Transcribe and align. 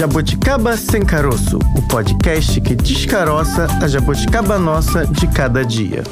Jabuticaba 0.00 0.78
Sem 0.78 1.04
Caroço, 1.04 1.58
o 1.76 1.82
podcast 1.86 2.58
que 2.62 2.74
descaroça 2.74 3.66
a 3.82 3.86
jabuticaba 3.86 4.58
nossa 4.58 5.06
de 5.06 5.28
cada 5.28 5.62
dia. 5.62 6.02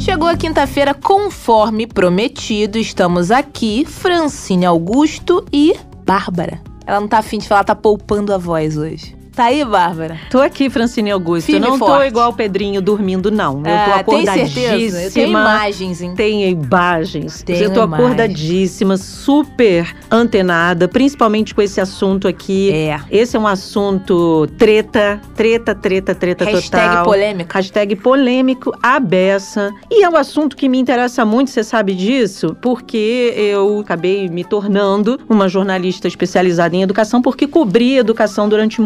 Chegou 0.00 0.26
a 0.26 0.34
quinta-feira 0.34 0.94
conforme 0.94 1.86
prometido. 1.86 2.78
Estamos 2.78 3.30
aqui, 3.30 3.84
Francine 3.84 4.64
Augusto 4.64 5.44
e 5.52 5.76
Bárbara. 6.06 6.58
Ela 6.86 7.02
não 7.02 7.06
tá 7.06 7.18
afim 7.18 7.36
de 7.36 7.46
falar, 7.46 7.64
tá 7.64 7.74
poupando 7.74 8.32
a 8.32 8.38
voz 8.38 8.78
hoje. 8.78 9.17
Tá 9.38 9.44
aí, 9.44 9.64
Bárbara? 9.64 10.18
Tô 10.32 10.40
aqui, 10.40 10.68
Francine 10.68 11.12
Augusto. 11.12 11.46
Firme 11.46 11.60
não 11.64 11.76
e 11.76 11.78
tô 11.78 11.86
forte. 11.86 12.08
igual 12.08 12.30
o 12.30 12.32
Pedrinho 12.32 12.82
dormindo, 12.82 13.30
não. 13.30 13.62
Eu 13.64 13.72
Ah, 13.72 14.02
tô 14.04 14.10
tem 14.10 14.26
acordadíssima. 14.28 14.48
certeza? 14.48 15.02
Eu 15.04 15.12
tenho 15.12 15.28
imagens, 15.28 16.02
hein? 16.02 16.14
Tem 16.16 16.50
imagens. 16.50 17.42
Tenho 17.44 17.62
eu 17.62 17.72
tô 17.72 17.84
imagens. 17.84 18.04
acordadíssima, 18.04 18.96
super 18.96 19.94
antenada, 20.10 20.88
principalmente 20.88 21.54
com 21.54 21.62
esse 21.62 21.80
assunto 21.80 22.26
aqui. 22.26 22.72
É. 22.72 22.98
Esse 23.12 23.36
é 23.36 23.38
um 23.38 23.46
assunto 23.46 24.48
treta, 24.58 25.20
treta, 25.36 25.72
treta, 25.72 26.16
treta 26.16 26.44
Hashtag 26.44 26.96
total. 26.96 27.14
Hashtag 27.48 27.94
polêmico, 27.94 28.72
a 28.82 28.98
beça. 28.98 29.72
E 29.88 30.02
é 30.02 30.08
um 30.10 30.16
assunto 30.16 30.56
que 30.56 30.68
me 30.68 30.80
interessa 30.80 31.24
muito, 31.24 31.50
você 31.50 31.62
sabe 31.62 31.94
disso? 31.94 32.56
Porque 32.60 33.34
eu 33.36 33.78
acabei 33.78 34.28
me 34.28 34.42
tornando 34.42 35.16
uma 35.28 35.48
jornalista 35.48 36.08
especializada 36.08 36.74
em 36.74 36.82
educação, 36.82 37.22
porque 37.22 37.46
cobri 37.46 37.98
educação 37.98 38.48
durante 38.48 38.80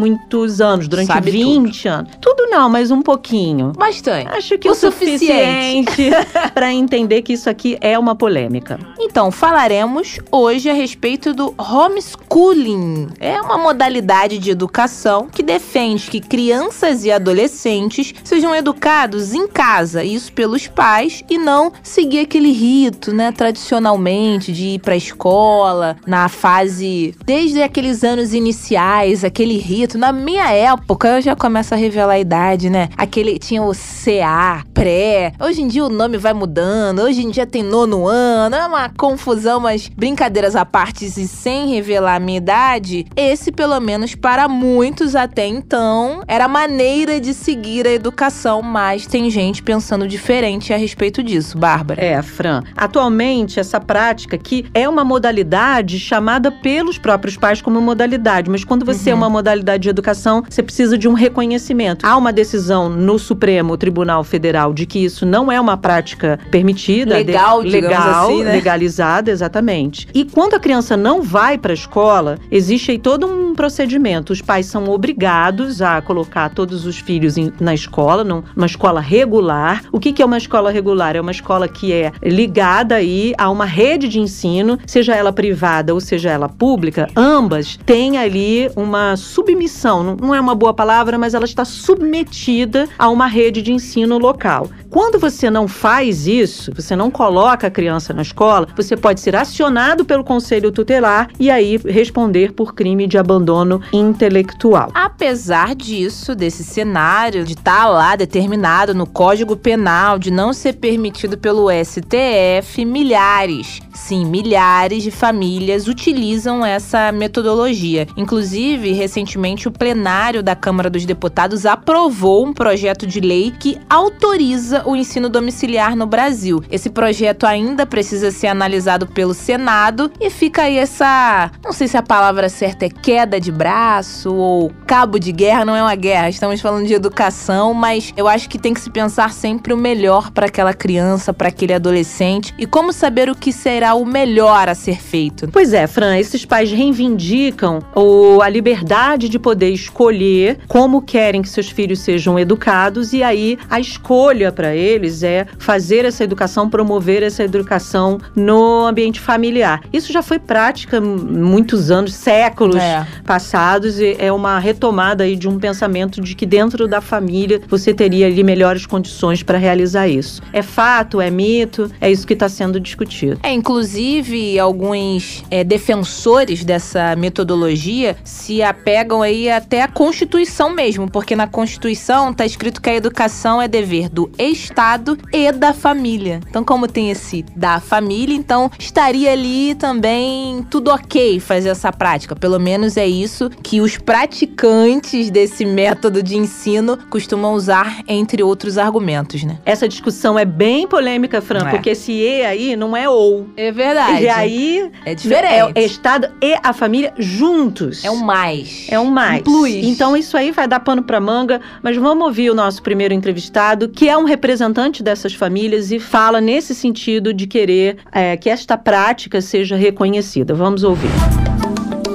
muitos 0.53 0.61
anos, 0.61 0.87
durante 0.87 1.07
Sabe 1.07 1.31
20 1.31 1.87
anos. 1.87 2.11
Tudo 2.21 2.47
não, 2.49 2.69
mas 2.69 2.91
um 2.91 3.01
pouquinho. 3.01 3.71
Bastante. 3.77 4.27
Acho 4.29 4.57
que 4.57 4.67
O 4.67 4.71
o, 4.71 4.75
suficiente 4.75 6.09
para 6.53 6.71
entender 6.71 7.21
que 7.21 7.33
isso 7.33 7.49
aqui 7.49 7.77
é 7.81 7.97
uma 7.97 8.15
polêmica. 8.15 8.79
Então, 8.99 9.31
falaremos 9.31 10.19
hoje 10.31 10.69
a 10.69 10.73
respeito 10.73 11.33
do 11.33 11.53
homeschooling. 11.57 13.09
É 13.19 13.41
uma 13.41 13.57
modalidade 13.57 14.37
de 14.37 14.51
educação 14.51 15.27
que 15.31 15.43
defende 15.43 16.09
que 16.09 16.19
crianças 16.19 17.03
e 17.05 17.11
adolescentes 17.11 18.13
sejam 18.23 18.55
educados 18.55 19.33
em 19.33 19.47
casa, 19.47 20.03
isso 20.03 20.31
pelos 20.33 20.67
pais, 20.67 21.23
e 21.29 21.37
não 21.37 21.71
seguir 21.81 22.19
aquele 22.19 22.51
rito, 22.51 23.13
né, 23.13 23.31
tradicionalmente 23.31 24.51
de 24.51 24.69
ir 24.69 24.79
pra 24.79 24.95
escola 24.95 25.95
na 26.05 26.27
fase 26.27 27.15
desde 27.25 27.61
aqueles 27.61 28.03
anos 28.03 28.33
iniciais, 28.33 29.23
aquele 29.23 29.57
rito. 29.57 29.97
Na 29.97 30.11
minha 30.23 30.49
época, 30.51 31.07
eu 31.09 31.21
já 31.21 31.35
começo 31.35 31.73
a 31.73 31.77
revelar 31.77 32.13
a 32.13 32.19
idade, 32.19 32.69
né? 32.69 32.89
Aquele 32.97 33.37
tinha 33.37 33.61
o 33.61 33.73
CA, 33.73 34.63
pré. 34.73 35.33
Hoje 35.39 35.61
em 35.61 35.67
dia 35.67 35.83
o 35.83 35.89
nome 35.89 36.17
vai 36.17 36.33
mudando. 36.33 36.99
Hoje 37.01 37.21
em 37.23 37.29
dia 37.29 37.45
tem 37.45 37.61
nono 37.61 38.07
ano. 38.07 38.55
É 38.55 38.65
uma 38.65 38.89
confusão, 38.89 39.59
mas 39.59 39.89
brincadeiras 39.89 40.55
à 40.55 40.65
parte 40.65 41.05
e 41.05 41.09
sem 41.27 41.67
revelar 41.69 42.15
a 42.15 42.19
minha 42.19 42.37
idade, 42.37 43.05
esse, 43.15 43.51
pelo 43.51 43.79
menos 43.79 44.15
para 44.15 44.47
muitos 44.47 45.15
até 45.15 45.45
então, 45.45 46.21
era 46.27 46.45
a 46.45 46.47
maneira 46.47 47.19
de 47.19 47.33
seguir 47.33 47.85
a 47.85 47.91
educação, 47.91 48.61
mas 48.61 49.05
tem 49.05 49.29
gente 49.29 49.61
pensando 49.61 50.07
diferente 50.07 50.73
a 50.73 50.77
respeito 50.77 51.21
disso, 51.21 51.57
Bárbara. 51.57 52.01
É, 52.03 52.21
Fran. 52.21 52.63
Atualmente, 52.77 53.59
essa 53.59 53.79
prática 53.79 54.35
aqui 54.35 54.65
é 54.73 54.87
uma 54.87 55.03
modalidade 55.03 55.99
chamada 55.99 56.51
pelos 56.51 56.97
próprios 56.97 57.35
pais 57.35 57.61
como 57.61 57.81
modalidade, 57.81 58.49
mas 58.49 58.63
quando 58.63 58.85
você 58.85 59.09
é 59.09 59.13
Uhum. 59.13 59.19
uma 59.19 59.29
modalidade 59.29 59.83
de 59.83 59.89
educação, 59.89 60.12
você 60.49 60.63
precisa 60.63 60.97
de 60.97 61.07
um 61.07 61.13
reconhecimento. 61.13 62.05
Há 62.05 62.15
uma 62.17 62.31
decisão 62.31 62.89
no 62.89 63.17
Supremo 63.17 63.77
Tribunal 63.77 64.23
Federal 64.23 64.73
de 64.73 64.85
que 64.85 64.99
isso 64.99 65.25
não 65.25 65.51
é 65.51 65.59
uma 65.59 65.77
prática 65.77 66.39
permitida, 66.51 67.15
Legal, 67.15 67.63
de, 67.63 67.69
legal, 67.69 68.25
assim, 68.25 68.43
né? 68.43 68.51
legalizada, 68.51 69.31
exatamente. 69.31 70.07
E 70.13 70.25
quando 70.25 70.55
a 70.55 70.59
criança 70.59 70.95
não 70.97 71.21
vai 71.21 71.57
para 71.57 71.71
a 71.71 71.75
escola, 71.75 72.37
existe 72.51 72.91
aí 72.91 72.97
todo 72.97 73.27
um 73.27 73.52
procedimento. 73.53 74.33
Os 74.33 74.41
pais 74.41 74.65
são 74.65 74.89
obrigados 74.89 75.81
a 75.81 76.01
colocar 76.01 76.49
todos 76.49 76.85
os 76.85 76.97
filhos 76.97 77.37
em- 77.37 77.51
na 77.59 77.73
escola, 77.73 78.23
num- 78.23 78.43
numa 78.55 78.65
escola 78.65 78.99
regular. 78.99 79.83
O 79.91 79.99
que, 79.99 80.11
que 80.13 80.21
é 80.21 80.25
uma 80.25 80.37
escola 80.37 80.71
regular? 80.71 81.15
É 81.15 81.21
uma 81.21 81.31
escola 81.31 81.67
que 81.67 81.91
é 81.93 82.11
ligada 82.23 82.95
aí 82.95 83.33
a 83.37 83.49
uma 83.49 83.65
rede 83.65 84.07
de 84.07 84.19
ensino, 84.19 84.77
seja 84.85 85.15
ela 85.15 85.31
privada 85.31 85.93
ou 85.93 85.99
seja 86.01 86.29
ela 86.29 86.49
pública, 86.49 87.07
ambas 87.15 87.77
têm 87.85 88.17
ali 88.17 88.69
uma 88.75 89.15
submissão. 89.15 90.03
Não- 90.03 90.17
Não 90.23 90.35
é 90.35 90.39
uma 90.39 90.55
boa 90.55 90.73
palavra, 90.73 91.17
mas 91.17 91.33
ela 91.33 91.45
está 91.45 91.65
submetida 91.65 92.87
a 92.97 93.09
uma 93.09 93.27
rede 93.27 93.61
de 93.61 93.71
ensino 93.73 94.17
local. 94.17 94.69
Quando 94.89 95.19
você 95.19 95.49
não 95.49 95.67
faz 95.67 96.27
isso, 96.27 96.71
você 96.75 96.95
não 96.95 97.09
coloca 97.09 97.67
a 97.67 97.71
criança 97.71 98.13
na 98.13 98.21
escola, 98.21 98.67
você 98.75 98.95
pode 98.95 99.19
ser 99.19 99.35
acionado 99.35 100.05
pelo 100.05 100.23
conselho 100.23 100.71
tutelar 100.71 101.29
e 101.39 101.49
aí 101.49 101.77
responder 101.85 102.51
por 102.53 102.73
crime 102.75 103.07
de 103.07 103.17
abandono 103.17 103.42
intelectual. 103.91 104.91
Apesar 104.93 105.75
disso, 105.75 106.35
desse 106.35 106.63
cenário 106.63 107.43
de 107.43 107.53
estar 107.53 107.87
lá 107.87 108.15
determinado 108.15 108.93
no 108.93 109.05
Código 109.05 109.55
Penal 109.55 110.17
de 110.17 110.31
não 110.31 110.53
ser 110.53 110.73
permitido 110.73 111.37
pelo 111.37 111.67
STF, 111.69 112.85
milhares, 112.85 113.81
sim, 113.93 114.25
milhares 114.25 115.03
de 115.03 115.11
famílias 115.11 115.87
utilizam 115.87 116.65
essa 116.65 117.11
metodologia. 117.11 118.07
Inclusive, 118.17 118.91
recentemente 118.93 119.67
o 119.67 119.71
plenário 119.71 120.43
da 120.43 120.55
Câmara 120.55 120.89
dos 120.89 121.05
Deputados 121.05 121.65
aprovou 121.65 122.45
um 122.45 122.53
projeto 122.53 123.05
de 123.05 123.19
lei 123.19 123.51
que 123.51 123.77
autoriza 123.89 124.83
o 124.85 124.95
ensino 124.95 125.29
domiciliar 125.29 125.95
no 125.95 126.05
Brasil. 126.05 126.63
Esse 126.69 126.89
projeto 126.89 127.45
ainda 127.45 127.85
precisa 127.85 128.31
ser 128.31 128.47
analisado 128.47 129.07
pelo 129.07 129.33
Senado 129.33 130.11
e 130.19 130.29
fica 130.29 130.63
aí 130.63 130.77
essa, 130.77 131.51
não 131.63 131.71
sei 131.71 131.87
se 131.87 131.97
a 131.97 132.01
palavra 132.01 132.49
certa 132.49 132.85
é 132.85 132.89
queda 132.89 133.32
de 133.39 133.51
braço 133.51 134.33
ou 134.33 134.71
cabo 134.85 135.19
de 135.19 135.31
guerra, 135.31 135.65
não 135.65 135.75
é 135.75 135.81
uma 135.81 135.95
guerra, 135.95 136.29
estamos 136.29 136.61
falando 136.61 136.85
de 136.87 136.93
educação, 136.93 137.73
mas 137.73 138.13
eu 138.15 138.27
acho 138.27 138.49
que 138.49 138.57
tem 138.59 138.73
que 138.73 138.81
se 138.81 138.89
pensar 138.89 139.31
sempre 139.33 139.73
o 139.73 139.77
melhor 139.77 140.31
para 140.31 140.45
aquela 140.47 140.73
criança, 140.73 141.33
para 141.33 141.47
aquele 141.47 141.73
adolescente 141.73 142.53
e 142.57 142.65
como 142.65 142.91
saber 142.93 143.29
o 143.29 143.35
que 143.35 143.51
será 143.51 143.93
o 143.95 144.05
melhor 144.05 144.67
a 144.69 144.75
ser 144.75 145.01
feito. 145.01 145.47
Pois 145.51 145.73
é, 145.73 145.87
Fran, 145.87 146.17
esses 146.17 146.45
pais 146.45 146.71
reivindicam 146.71 147.79
o- 147.95 148.41
a 148.41 148.49
liberdade 148.49 149.29
de 149.29 149.37
poder 149.39 149.69
escolher 149.69 150.59
como 150.67 151.01
querem 151.01 151.41
que 151.41 151.49
seus 151.49 151.69
filhos 151.69 151.99
sejam 151.99 152.37
educados 152.39 153.13
e 153.13 153.23
aí 153.23 153.57
a 153.69 153.79
escolha 153.79 154.51
para 154.51 154.75
eles 154.75 155.23
é 155.23 155.45
fazer 155.57 156.05
essa 156.05 156.23
educação, 156.23 156.69
promover 156.69 157.23
essa 157.23 157.43
educação 157.43 158.17
no 158.35 158.85
ambiente 158.85 159.19
familiar. 159.19 159.81
Isso 159.91 160.11
já 160.11 160.21
foi 160.21 160.39
prática 160.39 160.97
há 160.97 161.01
muitos 161.01 161.91
anos, 161.91 162.13
séculos 162.13 162.75
É. 162.77 163.05
passados 163.23 163.99
e 163.99 164.15
é 164.19 164.31
uma 164.31 164.59
retomada 164.59 165.23
aí 165.23 165.35
de 165.35 165.47
um 165.47 165.57
pensamento 165.57 166.21
de 166.21 166.35
que 166.35 166.45
dentro 166.45 166.87
da 166.87 167.01
família 167.01 167.61
você 167.67 167.93
teria 167.93 168.27
ali 168.27 168.43
melhores 168.43 168.85
condições 168.85 169.41
para 169.41 169.57
realizar 169.57 170.07
isso. 170.07 170.41
É 170.51 170.61
fato, 170.61 171.21
é 171.21 171.29
mito, 171.29 171.89
é 171.99 172.11
isso 172.11 172.27
que 172.27 172.33
está 172.33 172.49
sendo 172.49 172.79
discutido. 172.79 173.39
É, 173.43 173.51
inclusive, 173.51 174.59
alguns 174.59 175.43
é, 175.49 175.63
defensores 175.63 176.63
dessa 176.63 177.15
metodologia 177.15 178.15
se 178.23 178.61
apegam 178.61 179.21
aí 179.21 179.49
até 179.49 179.81
a 179.81 179.87
Constituição 179.87 180.69
mesmo, 180.69 181.09
porque 181.09 181.35
na 181.35 181.47
Constituição 181.47 182.33
tá 182.33 182.45
escrito 182.45 182.81
que 182.81 182.89
a 182.89 182.95
educação 182.95 183.61
é 183.61 183.67
dever 183.67 184.09
do 184.09 184.29
Estado 184.37 185.17
e 185.31 185.51
da 185.51 185.73
família. 185.73 186.39
Então, 186.49 186.63
como 186.63 186.87
tem 186.87 187.09
esse 187.09 187.43
da 187.55 187.79
família, 187.79 188.35
então 188.35 188.69
estaria 188.77 189.31
ali 189.31 189.75
também 189.75 190.63
tudo 190.69 190.91
ok 190.91 191.39
fazer 191.39 191.69
essa 191.69 191.91
prática. 191.91 192.35
Pelo 192.35 192.59
menos 192.59 192.97
é 192.97 193.07
isso 193.21 193.49
que 193.61 193.79
os 193.81 193.97
praticantes 193.97 195.29
desse 195.29 195.65
método 195.65 196.21
de 196.23 196.35
ensino 196.37 196.97
costumam 197.09 197.53
usar, 197.53 198.01
entre 198.07 198.41
outros 198.43 198.77
argumentos, 198.77 199.43
né? 199.43 199.57
Essa 199.65 199.87
discussão 199.87 200.37
é 200.37 200.45
bem 200.45 200.87
polêmica, 200.87 201.41
Fran, 201.41 201.67
É. 201.67 201.69
porque 201.71 201.91
esse 201.91 202.11
E 202.11 202.43
aí 202.45 202.75
não 202.75 202.95
é 202.95 203.09
ou. 203.09 203.47
É 203.57 203.71
verdade. 203.71 204.23
E 204.23 204.29
aí 204.29 204.91
é 205.05 205.13
diferente. 205.15 205.53
é 205.53 205.65
o 205.65 205.71
Estado 205.85 206.29
e 206.41 206.55
a 206.63 206.73
família 206.73 207.13
juntos. 207.17 208.03
É 208.03 208.11
um 208.11 208.23
mais. 208.23 208.87
É 208.89 208.99
um 208.99 209.05
mais. 209.05 209.41
Um 209.41 209.43
plus. 209.43 209.73
Então 209.73 210.15
isso 210.15 210.37
aí 210.37 210.51
vai 210.51 210.67
dar 210.67 210.79
pano 210.79 211.03
pra 211.03 211.19
manga, 211.19 211.59
mas 211.81 211.97
vamos 211.97 212.25
ouvir 212.25 212.49
o 212.49 212.55
nosso 212.55 212.81
primeiro 212.81 213.13
entrevistado, 213.13 213.89
que 213.89 214.07
é 214.09 214.17
um 214.17 214.23
representante 214.25 215.03
dessas 215.03 215.33
famílias 215.33 215.91
e 215.91 215.99
fala 215.99 216.39
nesse 216.39 216.73
sentido 216.73 217.33
de 217.33 217.47
querer 217.47 217.97
é, 218.11 218.37
que 218.37 218.49
esta 218.49 218.77
prática 218.77 219.41
seja 219.41 219.75
reconhecida. 219.75 220.53
Vamos 220.53 220.83
ouvir. 220.83 221.42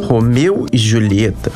Romeu 0.09 0.65
e 0.73 0.79
Julieta. 0.79 1.53